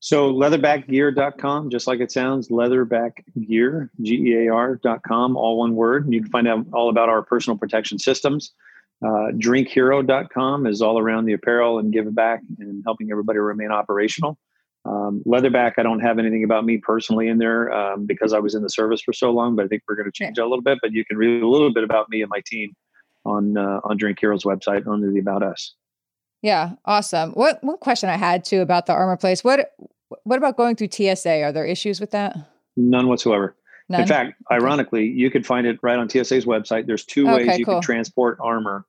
So 0.00 0.30
leatherbackgear.com, 0.34 1.70
just 1.70 1.86
like 1.86 2.00
it 2.00 2.12
sounds, 2.12 2.50
leatherbackgear, 2.50 3.88
G-E-A-R.com, 4.02 5.36
all 5.38 5.56
one 5.56 5.74
word. 5.74 6.12
You 6.12 6.20
can 6.20 6.30
find 6.30 6.46
out 6.46 6.66
all 6.74 6.90
about 6.90 7.08
our 7.08 7.22
personal 7.22 7.56
protection 7.56 7.98
systems. 7.98 8.52
Uh, 9.02 9.32
drinkhero.com 9.32 10.66
is 10.66 10.82
all 10.82 10.98
around 10.98 11.24
the 11.24 11.32
apparel 11.32 11.78
and 11.78 11.90
give 11.90 12.14
back 12.14 12.42
and 12.58 12.82
helping 12.84 13.10
everybody 13.10 13.38
remain 13.38 13.70
operational. 13.70 14.36
Um, 14.86 15.22
Leatherback, 15.26 15.74
I 15.78 15.82
don't 15.82 16.00
have 16.00 16.18
anything 16.18 16.44
about 16.44 16.64
me 16.64 16.78
personally 16.78 17.28
in 17.28 17.38
there 17.38 17.72
um, 17.72 18.04
because 18.04 18.32
I 18.32 18.38
was 18.38 18.54
in 18.54 18.62
the 18.62 18.68
service 18.68 19.00
for 19.00 19.12
so 19.12 19.30
long, 19.30 19.56
but 19.56 19.64
I 19.64 19.68
think 19.68 19.82
we're 19.88 19.96
going 19.96 20.10
to 20.10 20.12
change 20.12 20.36
a 20.36 20.42
little 20.42 20.62
bit. 20.62 20.78
But 20.82 20.92
you 20.92 21.04
can 21.04 21.16
read 21.16 21.42
a 21.42 21.48
little 21.48 21.72
bit 21.72 21.84
about 21.84 22.10
me 22.10 22.20
and 22.20 22.28
my 22.28 22.42
team 22.46 22.74
on 23.24 23.56
uh, 23.56 23.80
on 23.84 23.96
Drink 23.96 24.18
Heroes 24.20 24.44
website 24.44 24.86
under 24.86 25.10
the 25.10 25.18
About 25.18 25.42
Us. 25.42 25.74
Yeah, 26.42 26.72
awesome. 26.84 27.32
What 27.32 27.64
one 27.64 27.78
question 27.78 28.10
I 28.10 28.16
had 28.16 28.44
too 28.44 28.60
about 28.60 28.86
the 28.86 28.92
armor 28.92 29.16
place? 29.16 29.42
What 29.42 29.72
what 30.24 30.36
about 30.36 30.56
going 30.56 30.76
through 30.76 30.90
TSA? 30.90 31.42
Are 31.42 31.52
there 31.52 31.64
issues 31.64 32.00
with 32.00 32.10
that? 32.10 32.36
None 32.76 33.08
whatsoever. 33.08 33.56
None? 33.88 34.02
In 34.02 34.06
fact, 34.06 34.34
ironically, 34.50 35.06
you 35.06 35.30
could 35.30 35.46
find 35.46 35.66
it 35.66 35.78
right 35.82 35.98
on 35.98 36.08
TSA's 36.08 36.44
website. 36.44 36.86
There's 36.86 37.04
two 37.04 37.28
okay, 37.28 37.46
ways 37.46 37.58
you 37.58 37.64
cool. 37.64 37.74
can 37.74 37.82
transport 37.82 38.38
armor 38.42 38.86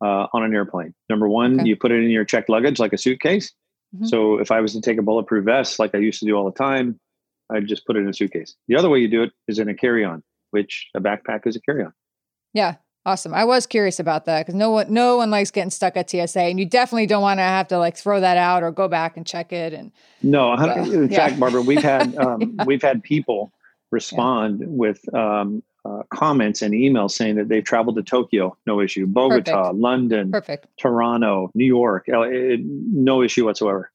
uh, 0.00 0.26
on 0.32 0.44
an 0.44 0.54
airplane. 0.54 0.94
Number 1.08 1.28
one, 1.28 1.60
okay. 1.60 1.68
you 1.68 1.76
put 1.76 1.90
it 1.90 2.02
in 2.02 2.10
your 2.10 2.24
checked 2.24 2.48
luggage 2.48 2.78
like 2.78 2.92
a 2.92 2.98
suitcase. 2.98 3.52
Mm-hmm. 3.94 4.06
So 4.06 4.38
if 4.38 4.50
I 4.50 4.60
was 4.60 4.72
to 4.72 4.80
take 4.80 4.98
a 4.98 5.02
bulletproof 5.02 5.44
vest 5.44 5.78
like 5.78 5.94
I 5.94 5.98
used 5.98 6.20
to 6.20 6.26
do 6.26 6.34
all 6.34 6.44
the 6.44 6.56
time, 6.56 6.98
I'd 7.50 7.66
just 7.66 7.86
put 7.86 7.96
it 7.96 8.00
in 8.00 8.08
a 8.08 8.12
suitcase. 8.12 8.54
The 8.68 8.76
other 8.76 8.88
way 8.88 8.98
you 8.98 9.08
do 9.08 9.22
it 9.22 9.32
is 9.48 9.58
in 9.58 9.68
a 9.68 9.74
carry-on, 9.74 10.22
which 10.50 10.88
a 10.94 11.00
backpack 11.00 11.46
is 11.46 11.56
a 11.56 11.60
carry-on. 11.60 11.92
Yeah, 12.52 12.76
awesome. 13.04 13.32
I 13.32 13.44
was 13.44 13.66
curious 13.66 14.00
about 14.00 14.24
that 14.24 14.40
because 14.40 14.54
no 14.54 14.70
one 14.70 14.92
no 14.92 15.16
one 15.16 15.30
likes 15.30 15.50
getting 15.50 15.70
stuck 15.70 15.96
at 15.96 16.10
TSA, 16.10 16.40
and 16.40 16.58
you 16.58 16.66
definitely 16.66 17.06
don't 17.06 17.22
want 17.22 17.38
to 17.38 17.44
have 17.44 17.68
to 17.68 17.78
like 17.78 17.96
throw 17.96 18.20
that 18.20 18.36
out 18.36 18.62
or 18.62 18.72
go 18.72 18.88
back 18.88 19.16
and 19.16 19.26
check 19.26 19.52
it. 19.52 19.72
And 19.72 19.92
no, 20.22 20.52
in 20.54 21.10
yeah. 21.10 21.16
fact, 21.16 21.38
Barbara, 21.38 21.62
we've 21.62 21.82
had 21.82 22.16
um, 22.16 22.58
we've 22.66 22.82
had 22.82 23.02
people 23.02 23.52
respond 23.92 24.60
yeah. 24.60 24.66
with 24.68 25.14
um, 25.14 25.62
uh, 25.86 26.02
comments 26.10 26.62
and 26.62 26.74
emails 26.74 27.12
saying 27.12 27.36
that 27.36 27.48
they've 27.48 27.64
traveled 27.64 27.96
to 27.96 28.02
Tokyo, 28.02 28.56
no 28.66 28.80
issue, 28.80 29.06
Bogota, 29.06 29.64
Perfect. 29.64 29.80
London, 29.80 30.32
Perfect. 30.32 30.66
Toronto, 30.78 31.50
New 31.54 31.64
York, 31.64 32.04
it, 32.08 32.60
no 32.64 33.22
issue 33.22 33.44
whatsoever. 33.44 33.90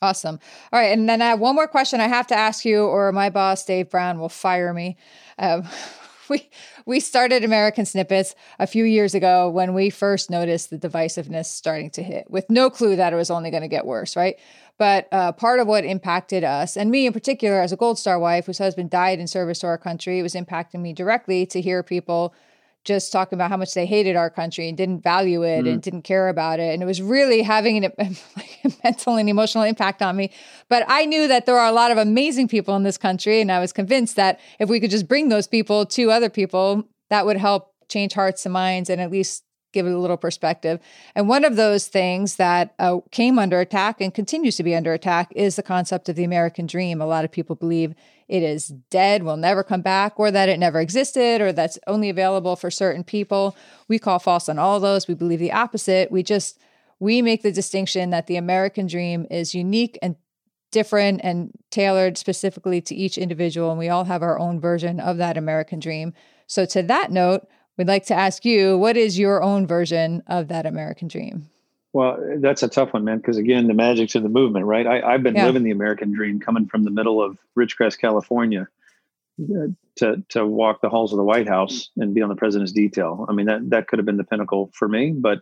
Awesome. 0.00 0.40
All 0.72 0.80
right. 0.80 0.92
And 0.92 1.08
then 1.08 1.22
I 1.22 1.28
have 1.28 1.38
one 1.38 1.54
more 1.54 1.68
question 1.68 2.00
I 2.00 2.08
have 2.08 2.26
to 2.28 2.36
ask 2.36 2.64
you, 2.64 2.82
or 2.84 3.12
my 3.12 3.30
boss, 3.30 3.64
Dave 3.64 3.88
Brown, 3.88 4.18
will 4.18 4.28
fire 4.28 4.74
me. 4.74 4.96
Um, 5.38 5.62
we 6.28 6.48
we 6.86 7.00
started 7.00 7.44
American 7.44 7.84
Snippets 7.84 8.34
a 8.58 8.66
few 8.66 8.84
years 8.84 9.14
ago 9.14 9.48
when 9.48 9.74
we 9.74 9.90
first 9.90 10.30
noticed 10.30 10.70
the 10.70 10.78
divisiveness 10.78 11.46
starting 11.46 11.90
to 11.90 12.02
hit, 12.02 12.30
with 12.30 12.48
no 12.50 12.70
clue 12.70 12.96
that 12.96 13.12
it 13.12 13.16
was 13.16 13.30
only 13.30 13.50
going 13.50 13.62
to 13.62 13.68
get 13.68 13.86
worse, 13.86 14.16
right? 14.16 14.36
But 14.78 15.08
uh, 15.12 15.32
part 15.32 15.60
of 15.60 15.66
what 15.66 15.84
impacted 15.84 16.44
us, 16.44 16.76
and 16.76 16.90
me 16.90 17.06
in 17.06 17.12
particular, 17.12 17.60
as 17.60 17.72
a 17.72 17.76
Gold 17.76 17.98
Star 17.98 18.18
wife 18.18 18.46
whose 18.46 18.58
husband 18.58 18.90
died 18.90 19.20
in 19.20 19.26
service 19.26 19.60
to 19.60 19.66
our 19.66 19.78
country, 19.78 20.18
it 20.18 20.22
was 20.22 20.34
impacting 20.34 20.80
me 20.80 20.92
directly 20.92 21.46
to 21.46 21.60
hear 21.60 21.82
people 21.82 22.34
just 22.84 23.12
talking 23.12 23.36
about 23.36 23.50
how 23.50 23.56
much 23.56 23.74
they 23.74 23.86
hated 23.86 24.16
our 24.16 24.28
country 24.28 24.68
and 24.68 24.76
didn't 24.76 25.02
value 25.02 25.42
it 25.42 25.64
mm. 25.64 25.72
and 25.72 25.82
didn't 25.82 26.02
care 26.02 26.28
about 26.28 26.58
it. 26.58 26.72
And 26.72 26.82
it 26.82 26.86
was 26.86 27.00
really 27.00 27.42
having 27.42 27.84
an, 27.84 27.92
like, 27.98 28.58
a 28.64 28.70
mental 28.82 29.16
and 29.16 29.28
emotional 29.28 29.64
impact 29.64 30.02
on 30.02 30.16
me. 30.16 30.32
But 30.68 30.84
I 30.88 31.06
knew 31.06 31.28
that 31.28 31.46
there 31.46 31.58
are 31.58 31.68
a 31.68 31.72
lot 31.72 31.90
of 31.90 31.98
amazing 31.98 32.48
people 32.48 32.74
in 32.74 32.82
this 32.82 32.98
country. 32.98 33.40
And 33.40 33.52
I 33.52 33.60
was 33.60 33.72
convinced 33.72 34.16
that 34.16 34.40
if 34.58 34.68
we 34.68 34.80
could 34.80 34.90
just 34.90 35.06
bring 35.06 35.28
those 35.28 35.46
people 35.46 35.86
to 35.86 36.10
other 36.10 36.28
people, 36.28 36.84
that 37.10 37.24
would 37.26 37.36
help 37.36 37.72
change 37.88 38.14
hearts 38.14 38.44
and 38.46 38.52
minds 38.52 38.90
and 38.90 39.00
at 39.00 39.10
least 39.10 39.44
give 39.72 39.86
it 39.86 39.92
a 39.92 39.98
little 39.98 40.16
perspective. 40.16 40.80
And 41.14 41.28
one 41.28 41.44
of 41.44 41.56
those 41.56 41.86
things 41.86 42.36
that 42.36 42.74
uh, 42.78 42.98
came 43.10 43.38
under 43.38 43.60
attack 43.60 44.00
and 44.00 44.12
continues 44.12 44.56
to 44.56 44.62
be 44.62 44.74
under 44.74 44.92
attack 44.92 45.32
is 45.34 45.56
the 45.56 45.62
concept 45.62 46.08
of 46.08 46.16
the 46.16 46.24
American 46.24 46.66
dream. 46.66 47.00
A 47.00 47.06
lot 47.06 47.24
of 47.24 47.32
people 47.32 47.56
believe 47.56 47.94
it 48.32 48.42
is 48.42 48.68
dead, 48.88 49.24
will 49.24 49.36
never 49.36 49.62
come 49.62 49.82
back, 49.82 50.18
or 50.18 50.30
that 50.30 50.48
it 50.48 50.58
never 50.58 50.80
existed, 50.80 51.42
or 51.42 51.52
that's 51.52 51.78
only 51.86 52.08
available 52.08 52.56
for 52.56 52.70
certain 52.70 53.04
people. 53.04 53.54
We 53.88 53.98
call 53.98 54.18
false 54.18 54.48
on 54.48 54.58
all 54.58 54.80
those. 54.80 55.06
We 55.06 55.12
believe 55.12 55.38
the 55.38 55.52
opposite. 55.52 56.10
We 56.10 56.22
just 56.22 56.58
we 56.98 57.20
make 57.20 57.42
the 57.42 57.52
distinction 57.52 58.08
that 58.08 58.28
the 58.28 58.36
American 58.36 58.86
dream 58.86 59.26
is 59.30 59.54
unique 59.54 59.98
and 60.00 60.16
different 60.70 61.20
and 61.22 61.50
tailored 61.70 62.16
specifically 62.16 62.80
to 62.80 62.94
each 62.94 63.18
individual, 63.18 63.68
and 63.68 63.78
we 63.78 63.90
all 63.90 64.04
have 64.04 64.22
our 64.22 64.38
own 64.38 64.58
version 64.58 64.98
of 64.98 65.18
that 65.18 65.36
American 65.36 65.78
dream. 65.78 66.14
So, 66.46 66.64
to 66.64 66.82
that 66.84 67.12
note, 67.12 67.46
we'd 67.76 67.86
like 67.86 68.06
to 68.06 68.14
ask 68.14 68.46
you 68.46 68.78
what 68.78 68.96
is 68.96 69.18
your 69.18 69.42
own 69.42 69.66
version 69.66 70.22
of 70.26 70.48
that 70.48 70.64
American 70.64 71.06
dream? 71.06 71.50
Well, 71.92 72.18
that's 72.38 72.62
a 72.62 72.68
tough 72.68 72.94
one, 72.94 73.04
man, 73.04 73.18
because 73.18 73.36
again, 73.36 73.66
the 73.66 73.74
magic's 73.74 74.14
in 74.14 74.22
the 74.22 74.30
movement, 74.30 74.64
right? 74.64 74.86
I, 74.86 75.12
have 75.12 75.22
been 75.22 75.34
yeah. 75.34 75.44
living 75.44 75.62
the 75.62 75.72
American 75.72 76.12
dream 76.12 76.40
coming 76.40 76.66
from 76.66 76.84
the 76.84 76.90
middle 76.90 77.22
of 77.22 77.38
Ridgecrest, 77.58 77.98
California, 77.98 78.66
uh, 79.40 79.66
to 79.96 80.22
to 80.30 80.46
walk 80.46 80.80
the 80.80 80.88
halls 80.88 81.12
of 81.12 81.18
the 81.18 81.24
White 81.24 81.48
House 81.48 81.90
and 81.98 82.14
be 82.14 82.22
on 82.22 82.30
the 82.30 82.34
president's 82.34 82.72
detail. 82.72 83.26
I 83.28 83.32
mean, 83.32 83.46
that 83.46 83.68
that 83.70 83.88
could 83.88 83.98
have 83.98 84.06
been 84.06 84.16
the 84.16 84.24
pinnacle 84.24 84.70
for 84.74 84.88
me, 84.88 85.10
but 85.10 85.40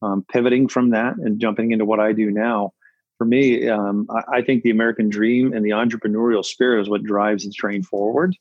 um, 0.00 0.24
pivoting 0.32 0.68
from 0.68 0.90
that 0.90 1.16
and 1.16 1.38
jumping 1.38 1.72
into 1.72 1.84
what 1.84 2.00
I 2.00 2.12
do 2.12 2.30
now, 2.30 2.72
for 3.18 3.26
me, 3.26 3.68
um, 3.68 4.06
I, 4.10 4.38
I, 4.38 4.42
think 4.42 4.62
the 4.62 4.70
American 4.70 5.10
dream 5.10 5.52
and 5.52 5.62
the 5.62 5.70
entrepreneurial 5.70 6.42
spirit 6.42 6.80
is 6.80 6.88
what 6.88 7.02
drives 7.02 7.44
the 7.44 7.52
train 7.52 7.82
forward, 7.82 8.34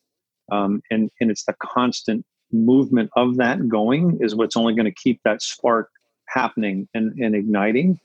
um, 0.49 0.81
and 0.89 1.09
and 1.19 1.29
it's 1.29 1.43
the 1.43 1.55
constant 1.61 2.25
movement 2.53 3.09
of 3.17 3.35
that 3.37 3.67
going 3.67 4.19
is 4.21 4.33
what's 4.33 4.55
only 4.55 4.73
going 4.73 4.85
to 4.85 4.91
keep 4.91 5.19
that 5.23 5.41
spark 5.41 5.89
happening 6.31 6.87
and, 6.93 7.17
and 7.19 7.35
igniting. 7.35 7.99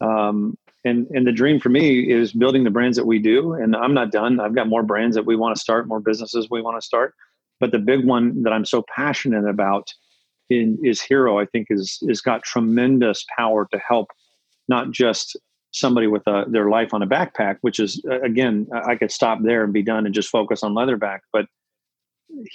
Um, 0.00 0.56
and 0.84 1.06
and 1.10 1.26
the 1.26 1.32
dream 1.32 1.60
for 1.60 1.68
me 1.68 2.10
is 2.10 2.32
building 2.32 2.64
the 2.64 2.70
brands 2.70 2.96
that 2.96 3.06
we 3.06 3.18
do. 3.18 3.52
And 3.52 3.76
I'm 3.76 3.94
not 3.94 4.10
done. 4.10 4.40
I've 4.40 4.54
got 4.54 4.68
more 4.68 4.82
brands 4.82 5.14
that 5.16 5.26
we 5.26 5.36
want 5.36 5.54
to 5.54 5.60
start, 5.60 5.86
more 5.86 6.00
businesses 6.00 6.48
we 6.50 6.60
want 6.60 6.80
to 6.80 6.84
start. 6.84 7.14
But 7.60 7.70
the 7.70 7.78
big 7.78 8.04
one 8.04 8.42
that 8.42 8.52
I'm 8.52 8.64
so 8.64 8.84
passionate 8.94 9.48
about 9.48 9.92
in, 10.50 10.78
is 10.82 11.00
Hero. 11.00 11.38
I 11.38 11.46
think 11.46 11.68
is 11.70 11.98
is 12.02 12.20
got 12.20 12.42
tremendous 12.42 13.24
power 13.36 13.68
to 13.70 13.78
help 13.78 14.08
not 14.68 14.90
just 14.90 15.36
somebody 15.70 16.06
with 16.06 16.26
a, 16.26 16.44
their 16.48 16.68
life 16.68 16.92
on 16.92 17.02
a 17.02 17.06
backpack, 17.06 17.58
which 17.60 17.78
is 17.78 18.04
again 18.24 18.66
I 18.72 18.96
could 18.96 19.12
stop 19.12 19.38
there 19.42 19.62
and 19.62 19.72
be 19.72 19.82
done 19.82 20.04
and 20.04 20.14
just 20.14 20.30
focus 20.30 20.64
on 20.64 20.74
leatherback, 20.74 21.20
but 21.32 21.46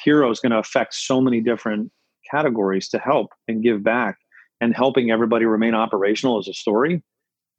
hero 0.04 0.30
is 0.32 0.40
going 0.40 0.52
to 0.52 0.58
affect 0.58 0.94
so 0.94 1.22
many 1.22 1.40
different 1.40 1.92
categories 2.30 2.90
to 2.90 3.00
help 3.00 3.32
and 3.48 3.64
give 3.64 3.84
back 3.84 4.18
and 4.62 4.76
helping 4.76 5.12
everybody 5.12 5.46
remain 5.46 5.74
operational 5.74 6.38
as 6.38 6.48
a 6.48 6.54
story 6.54 7.04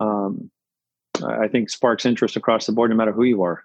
um, 0.01 0.51
i 1.23 1.49
think 1.49 1.71
sparks 1.71 2.07
interest 2.07 2.37
across 2.37 2.67
the 2.67 2.73
board 2.73 2.91
no 2.91 2.97
matter 2.97 3.13
who 3.13 3.25
you 3.25 3.43
are 3.43 3.65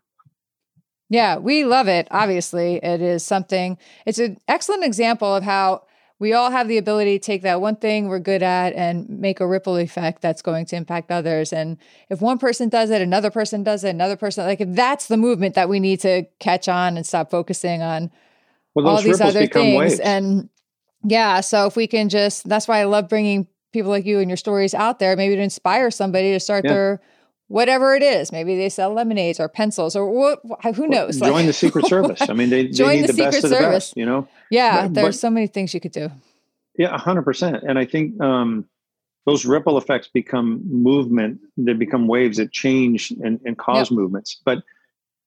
yeah 1.09 1.37
we 1.37 1.63
love 1.63 1.87
it 1.87 2.07
obviously 2.11 2.75
it 2.83 3.01
is 3.01 3.25
something 3.25 3.77
it's 4.05 4.19
an 4.19 4.37
excellent 4.47 4.83
example 4.83 5.35
of 5.35 5.43
how 5.43 5.83
we 6.23 6.31
all 6.31 6.51
have 6.51 6.69
the 6.69 6.77
ability 6.77 7.19
to 7.19 7.25
take 7.25 7.41
that 7.41 7.59
one 7.59 7.75
thing 7.75 8.07
we're 8.07 8.17
good 8.17 8.41
at 8.41 8.71
and 8.73 9.09
make 9.09 9.41
a 9.41 9.45
ripple 9.45 9.75
effect 9.75 10.21
that's 10.21 10.41
going 10.41 10.65
to 10.67 10.75
impact 10.77 11.11
others. 11.11 11.51
And 11.51 11.77
if 12.09 12.21
one 12.21 12.37
person 12.37 12.69
does 12.69 12.91
it, 12.91 13.01
another 13.01 13.29
person 13.29 13.61
does 13.61 13.83
it, 13.83 13.89
another 13.89 14.15
person, 14.15 14.45
like 14.45 14.61
if 14.61 14.69
that's 14.71 15.07
the 15.07 15.17
movement 15.17 15.55
that 15.55 15.67
we 15.67 15.81
need 15.81 15.99
to 15.99 16.23
catch 16.39 16.69
on 16.69 16.95
and 16.95 17.05
stop 17.05 17.29
focusing 17.29 17.81
on 17.81 18.09
well, 18.73 18.87
all 18.87 19.01
these 19.01 19.19
other 19.19 19.47
things. 19.47 19.77
Waves. 19.77 19.99
And 19.99 20.49
yeah, 21.03 21.41
so 21.41 21.65
if 21.65 21.75
we 21.75 21.87
can 21.87 22.09
just, 22.09 22.47
that's 22.47 22.67
why 22.67 22.79
I 22.79 22.83
love 22.85 23.09
bringing 23.09 23.47
people 23.71 23.89
like 23.91 24.05
you 24.05 24.19
and 24.19 24.29
your 24.29 24.37
stories 24.37 24.73
out 24.73 24.99
there, 24.99 25.15
maybe 25.15 25.35
to 25.35 25.41
inspire 25.41 25.91
somebody 25.91 26.31
to 26.31 26.39
start 26.39 26.65
yeah. 26.65 26.73
their 26.73 27.01
whatever 27.47 27.95
it 27.95 28.03
is. 28.03 28.31
Maybe 28.31 28.55
they 28.55 28.69
sell 28.69 28.93
lemonades 28.93 29.39
or 29.39 29.47
pencils 29.47 29.95
or 29.95 30.09
what, 30.09 30.41
who 30.75 30.87
knows? 30.87 31.19
Well, 31.19 31.31
join 31.31 31.39
like, 31.39 31.47
the 31.47 31.53
Secret 31.53 31.85
Service. 31.87 32.21
I 32.21 32.33
mean, 32.33 32.49
they, 32.49 32.67
they 32.67 33.01
need 33.01 33.09
the, 33.09 33.13
the 33.13 33.23
best 33.23 33.41
Service. 33.41 33.43
of 33.43 33.49
the 33.49 33.57
best, 33.57 33.97
you 33.97 34.05
know? 34.05 34.27
Yeah, 34.49 34.83
but, 34.83 34.93
there's 34.93 35.15
but, 35.15 35.19
so 35.19 35.29
many 35.29 35.47
things 35.47 35.73
you 35.73 35.79
could 35.79 35.91
do. 35.91 36.09
Yeah, 36.77 36.97
100%. 36.97 37.63
And 37.67 37.77
I 37.77 37.85
think 37.85 38.19
um, 38.21 38.65
those 39.25 39.45
ripple 39.45 39.77
effects 39.77 40.07
become 40.07 40.61
movement, 40.65 41.39
they 41.57 41.73
become 41.73 42.07
waves 42.07 42.37
that 42.37 42.51
change 42.51 43.11
and, 43.23 43.39
and 43.45 43.57
cause 43.57 43.91
yep. 43.91 43.97
movements. 43.97 44.41
But 44.43 44.63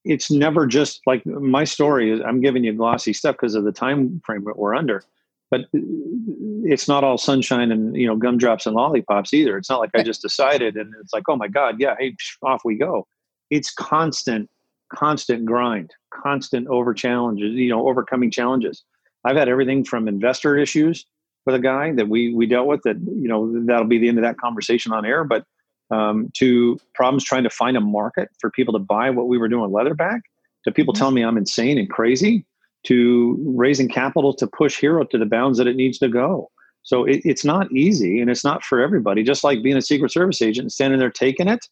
it's 0.06 0.30
never 0.30 0.66
just 0.66 1.00
like 1.06 1.26
my 1.26 1.64
story 1.64 2.12
is 2.12 2.20
i'm 2.24 2.40
giving 2.40 2.64
you 2.64 2.72
glossy 2.72 3.12
stuff 3.12 3.34
because 3.34 3.54
of 3.54 3.64
the 3.64 3.72
time 3.72 4.20
frame 4.24 4.44
that 4.44 4.56
we're 4.56 4.74
under 4.74 5.02
but 5.50 5.62
it's 5.72 6.88
not 6.88 7.04
all 7.04 7.18
sunshine 7.18 7.70
and 7.70 7.96
you 7.96 8.06
know 8.06 8.16
gumdrops 8.16 8.66
and 8.66 8.74
lollipops 8.74 9.32
either. 9.32 9.56
It's 9.56 9.70
not 9.70 9.80
like 9.80 9.90
i 9.94 10.02
just 10.02 10.22
decided 10.22 10.76
and 10.76 10.92
it's 11.00 11.12
like 11.12 11.24
oh 11.28 11.36
my 11.36 11.48
god 11.48 11.76
yeah 11.78 11.94
hey 11.98 12.16
off 12.42 12.62
we 12.64 12.76
go. 12.76 13.06
It's 13.50 13.72
constant 13.72 14.50
constant 14.92 15.44
grind 15.44 15.92
constant 16.12 16.68
over 16.68 16.94
challenges 16.94 17.54
you 17.54 17.68
know 17.68 17.88
overcoming 17.88 18.30
challenges. 18.30 18.84
I've 19.24 19.36
had 19.36 19.48
everything 19.48 19.84
from 19.84 20.06
investor 20.06 20.56
issues 20.56 21.04
with 21.46 21.54
a 21.54 21.60
guy 21.60 21.92
that 21.92 22.08
we 22.08 22.34
we 22.34 22.46
dealt 22.46 22.66
with 22.66 22.82
that 22.82 22.96
you 22.96 23.28
know 23.28 23.64
that'll 23.64 23.86
be 23.86 23.98
the 23.98 24.08
end 24.08 24.18
of 24.18 24.24
that 24.24 24.36
conversation 24.36 24.92
on 24.92 25.06
air 25.06 25.24
but 25.24 25.44
um, 25.92 26.30
to 26.36 26.76
problems 26.94 27.24
trying 27.24 27.44
to 27.44 27.50
find 27.50 27.76
a 27.76 27.80
market 27.80 28.28
for 28.40 28.50
people 28.50 28.72
to 28.74 28.80
buy 28.80 29.08
what 29.08 29.28
we 29.28 29.38
were 29.38 29.48
doing 29.48 29.70
leatherback 29.70 30.20
to 30.64 30.72
people 30.72 30.92
mm-hmm. 30.92 30.98
telling 30.98 31.14
me 31.14 31.22
i'm 31.22 31.38
insane 31.38 31.78
and 31.78 31.88
crazy 31.88 32.44
to 32.86 33.36
raising 33.56 33.88
capital 33.88 34.34
to 34.34 34.46
push 34.46 34.78
hero 34.78 35.04
to 35.04 35.18
the 35.18 35.26
bounds 35.26 35.58
that 35.58 35.66
it 35.66 35.76
needs 35.76 35.98
to 35.98 36.08
go 36.08 36.50
so 36.82 37.04
it, 37.04 37.20
it's 37.24 37.44
not 37.44 37.70
easy 37.72 38.20
and 38.20 38.30
it's 38.30 38.44
not 38.44 38.64
for 38.64 38.80
everybody 38.80 39.22
just 39.22 39.44
like 39.44 39.62
being 39.62 39.76
a 39.76 39.82
secret 39.82 40.12
service 40.12 40.42
agent 40.42 40.64
and 40.64 40.72
standing 40.72 40.98
there 40.98 41.10
taking 41.10 41.48
it 41.48 41.66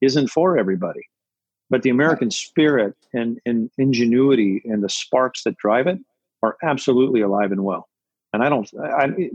isn't 0.00 0.28
for 0.28 0.58
everybody 0.58 1.02
but 1.70 1.82
the 1.82 1.90
american 1.90 2.30
spirit 2.30 2.94
and, 3.12 3.38
and 3.46 3.70
ingenuity 3.78 4.62
and 4.64 4.82
the 4.82 4.88
sparks 4.88 5.44
that 5.44 5.56
drive 5.56 5.86
it 5.86 5.98
are 6.42 6.56
absolutely 6.62 7.20
alive 7.20 7.52
and 7.52 7.64
well 7.64 7.88
and 8.32 8.42
I 8.42 8.48
don't. 8.48 8.70
I, 8.82 9.30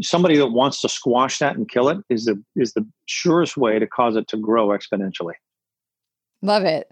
somebody 0.00 0.36
that 0.36 0.48
wants 0.48 0.80
to 0.82 0.88
squash 0.88 1.38
that 1.38 1.56
and 1.56 1.68
kill 1.68 1.88
it 1.88 1.98
is 2.08 2.24
the 2.26 2.42
is 2.56 2.72
the 2.72 2.86
surest 3.06 3.56
way 3.56 3.78
to 3.78 3.86
cause 3.86 4.16
it 4.16 4.28
to 4.28 4.36
grow 4.36 4.68
exponentially. 4.68 5.34
Love 6.42 6.64
it. 6.64 6.90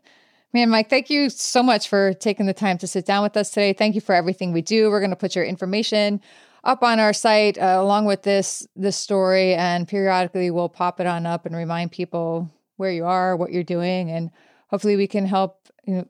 Man, 0.53 0.71
Mike, 0.71 0.89
thank 0.89 1.11
you 1.11 1.29
so 1.29 1.63
much 1.63 1.89
for 1.89 2.15
taking 2.15 2.47
the 2.47 2.55
time 2.55 2.79
to 2.79 2.87
sit 2.87 3.05
down 3.05 3.23
with 3.23 3.37
us 3.37 3.51
today. 3.51 3.73
Thank 3.73 3.95
you 3.95 4.01
for 4.01 4.15
everything 4.15 4.53
we 4.53 4.63
do. 4.63 4.91
We're 4.91 5.01
going 5.01 5.11
to 5.11 5.17
put 5.17 5.37
your 5.37 5.45
information 5.45 6.21
up 6.65 6.83
on 6.83 6.99
our 6.99 7.13
site 7.13 7.59
uh, 7.59 7.77
along 7.79 8.07
with 8.07 8.23
this 8.23 8.67
this 8.75 8.97
story, 8.97 9.55
and 9.55 9.87
periodically 9.87 10.51
we'll 10.51 10.69
pop 10.69 11.01
it 11.01 11.07
on 11.07 11.27
up 11.27 11.47
and 11.47 11.55
remind 11.55 11.93
people 11.93 12.51
where 12.77 12.91
you 12.91 13.05
are, 13.05 13.37
what 13.37 13.53
you're 13.53 13.63
doing, 13.63 14.11
and 14.11 14.31
hopefully 14.69 14.97
we 14.97 15.07
can 15.07 15.27
help 15.27 15.69
you 15.87 15.95
know, 15.95 16.09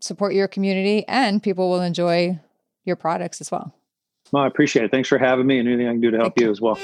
support 0.00 0.34
your 0.34 0.48
community, 0.48 1.06
and 1.08 1.42
people 1.42 1.68
will 1.68 1.82
enjoy 1.82 2.38
your 2.84 2.96
products 2.96 3.40
as 3.40 3.50
well. 3.50 3.74
Well, 4.32 4.44
I 4.44 4.46
appreciate 4.46 4.84
it. 4.84 4.90
Thanks 4.90 5.08
for 5.08 5.18
having 5.18 5.46
me 5.46 5.58
and 5.58 5.68
anything 5.68 5.88
I 5.88 5.92
can 5.92 6.00
do 6.00 6.10
to 6.10 6.18
help 6.18 6.38
you 6.38 6.50
as 6.50 6.60
well. 6.60 6.78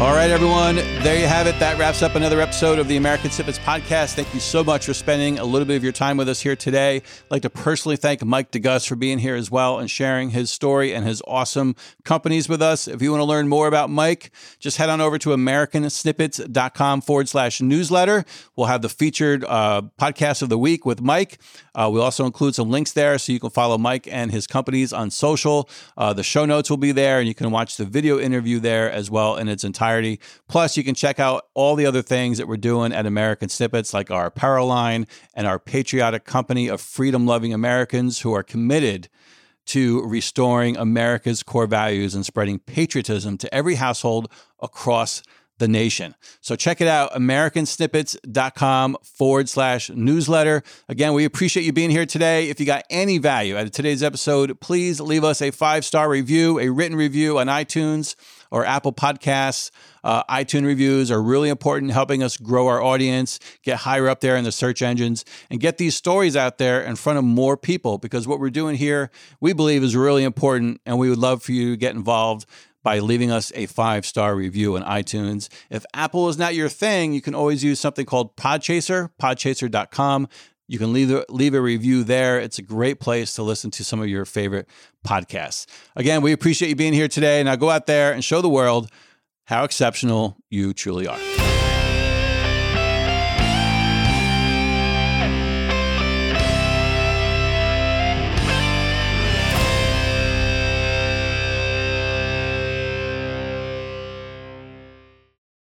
All 0.00 0.14
right, 0.14 0.30
everyone. 0.30 0.76
There 0.76 1.20
you 1.20 1.26
have 1.26 1.46
it. 1.46 1.58
That 1.58 1.78
wraps 1.78 2.02
up 2.02 2.14
another 2.14 2.40
episode 2.40 2.78
of 2.78 2.88
the 2.88 2.96
American 2.96 3.30
Snippets 3.30 3.58
podcast. 3.58 4.14
Thank 4.14 4.32
you 4.32 4.40
so 4.40 4.64
much 4.64 4.86
for 4.86 4.94
spending 4.94 5.38
a 5.38 5.44
little 5.44 5.66
bit 5.66 5.76
of 5.76 5.82
your 5.82 5.92
time 5.92 6.16
with 6.16 6.26
us 6.26 6.40
here 6.40 6.56
today. 6.56 6.96
I'd 6.96 7.30
like 7.30 7.42
to 7.42 7.50
personally 7.50 7.96
thank 7.96 8.24
Mike 8.24 8.50
DeGus 8.50 8.88
for 8.88 8.96
being 8.96 9.18
here 9.18 9.34
as 9.34 9.50
well 9.50 9.78
and 9.78 9.90
sharing 9.90 10.30
his 10.30 10.50
story 10.50 10.94
and 10.94 11.06
his 11.06 11.20
awesome 11.26 11.76
companies 12.02 12.48
with 12.48 12.62
us. 12.62 12.88
If 12.88 13.02
you 13.02 13.10
want 13.10 13.20
to 13.20 13.26
learn 13.26 13.46
more 13.46 13.68
about 13.68 13.90
Mike, 13.90 14.30
just 14.58 14.78
head 14.78 14.88
on 14.88 15.02
over 15.02 15.18
to 15.18 15.30
americansnippets.com 15.30 17.02
forward 17.02 17.28
slash 17.28 17.60
newsletter. 17.60 18.24
We'll 18.56 18.68
have 18.68 18.80
the 18.80 18.88
featured 18.88 19.44
uh, 19.44 19.82
podcast 19.98 20.40
of 20.40 20.48
the 20.48 20.58
week 20.58 20.86
with 20.86 21.02
Mike. 21.02 21.38
Uh, 21.74 21.90
we'll 21.92 22.02
also 22.02 22.24
include 22.24 22.54
some 22.54 22.70
links 22.70 22.92
there 22.92 23.18
so 23.18 23.32
you 23.32 23.38
can 23.38 23.50
follow 23.50 23.76
Mike 23.76 24.08
and 24.10 24.32
his 24.32 24.46
companies 24.46 24.94
on 24.94 25.10
social. 25.10 25.68
Uh, 25.98 26.14
the 26.14 26.22
show 26.22 26.46
notes 26.46 26.70
will 26.70 26.78
be 26.78 26.90
there 26.90 27.18
and 27.18 27.28
you 27.28 27.34
can 27.34 27.50
watch 27.50 27.76
the 27.76 27.84
video 27.84 28.18
interview 28.18 28.58
there 28.60 28.90
as 28.90 29.10
well 29.10 29.36
in 29.36 29.46
its 29.46 29.62
entirety 29.62 29.89
entirety. 29.90 30.20
Plus, 30.48 30.76
you 30.76 30.84
can 30.84 30.94
check 30.94 31.18
out 31.18 31.46
all 31.54 31.74
the 31.76 31.86
other 31.86 32.02
things 32.02 32.38
that 32.38 32.48
we're 32.48 32.56
doing 32.56 32.92
at 32.92 33.06
American 33.06 33.48
Snippets, 33.48 33.92
like 33.92 34.10
our 34.10 34.26
apparel 34.26 34.66
line 34.66 35.06
and 35.34 35.46
our 35.46 35.58
patriotic 35.58 36.24
company 36.24 36.68
of 36.68 36.80
freedom 36.80 37.26
loving 37.26 37.52
Americans 37.52 38.20
who 38.20 38.32
are 38.32 38.42
committed 38.42 39.08
to 39.66 40.02
restoring 40.02 40.76
America's 40.76 41.42
core 41.42 41.66
values 41.66 42.14
and 42.14 42.24
spreading 42.24 42.58
patriotism 42.58 43.36
to 43.38 43.52
every 43.54 43.76
household 43.76 44.30
across 44.60 45.22
the 45.58 45.68
nation. 45.68 46.14
So 46.40 46.56
check 46.56 46.80
it 46.80 46.88
out, 46.88 47.12
americansnippets.com 47.12 48.96
forward 49.02 49.48
slash 49.48 49.90
newsletter. 49.90 50.62
Again, 50.88 51.12
we 51.12 51.26
appreciate 51.26 51.64
you 51.64 51.72
being 51.72 51.90
here 51.90 52.06
today. 52.06 52.48
If 52.48 52.58
you 52.58 52.64
got 52.64 52.84
any 52.88 53.18
value 53.18 53.58
out 53.58 53.66
of 53.66 53.70
today's 53.70 54.02
episode, 54.02 54.58
please 54.60 55.00
leave 55.00 55.22
us 55.22 55.42
a 55.42 55.50
five 55.50 55.84
star 55.84 56.08
review, 56.08 56.58
a 56.58 56.70
written 56.70 56.96
review 56.96 57.38
on 57.38 57.48
iTunes 57.48 58.16
or 58.50 58.64
Apple 58.64 58.92
Podcasts. 58.92 59.70
Uh, 60.02 60.22
iTunes 60.24 60.64
reviews 60.64 61.10
are 61.10 61.22
really 61.22 61.48
important, 61.48 61.92
helping 61.92 62.22
us 62.22 62.36
grow 62.36 62.66
our 62.68 62.82
audience, 62.82 63.38
get 63.62 63.78
higher 63.78 64.08
up 64.08 64.20
there 64.20 64.36
in 64.36 64.44
the 64.44 64.52
search 64.52 64.82
engines, 64.82 65.24
and 65.50 65.60
get 65.60 65.78
these 65.78 65.94
stories 65.94 66.36
out 66.36 66.58
there 66.58 66.80
in 66.80 66.96
front 66.96 67.18
of 67.18 67.24
more 67.24 67.56
people. 67.56 67.98
Because 67.98 68.26
what 68.26 68.40
we're 68.40 68.50
doing 68.50 68.76
here, 68.76 69.10
we 69.40 69.52
believe, 69.52 69.82
is 69.82 69.94
really 69.94 70.24
important, 70.24 70.80
and 70.86 70.98
we 70.98 71.08
would 71.08 71.18
love 71.18 71.42
for 71.42 71.52
you 71.52 71.70
to 71.70 71.76
get 71.76 71.94
involved 71.94 72.46
by 72.82 72.98
leaving 72.98 73.30
us 73.30 73.52
a 73.54 73.66
five 73.66 74.06
star 74.06 74.34
review 74.34 74.76
on 74.76 74.82
iTunes. 74.82 75.48
If 75.68 75.84
Apple 75.94 76.28
is 76.28 76.38
not 76.38 76.54
your 76.54 76.68
thing, 76.68 77.12
you 77.12 77.20
can 77.20 77.34
always 77.34 77.62
use 77.62 77.78
something 77.78 78.06
called 78.06 78.36
Podchaser, 78.36 79.10
podchaser.com. 79.20 80.28
You 80.70 80.78
can 80.78 80.92
leave 80.92 81.10
a, 81.10 81.24
leave 81.28 81.54
a 81.54 81.60
review 81.60 82.04
there. 82.04 82.38
It's 82.38 82.60
a 82.60 82.62
great 82.62 83.00
place 83.00 83.34
to 83.34 83.42
listen 83.42 83.72
to 83.72 83.82
some 83.82 84.00
of 84.00 84.06
your 84.06 84.24
favorite 84.24 84.68
podcasts. 85.04 85.66
Again, 85.96 86.22
we 86.22 86.30
appreciate 86.30 86.68
you 86.68 86.76
being 86.76 86.92
here 86.92 87.08
today. 87.08 87.42
Now 87.42 87.56
go 87.56 87.70
out 87.70 87.86
there 87.86 88.12
and 88.12 88.22
show 88.24 88.40
the 88.40 88.48
world 88.48 88.88
how 89.46 89.64
exceptional 89.64 90.36
you 90.48 90.72
truly 90.72 91.08
are. 91.08 91.18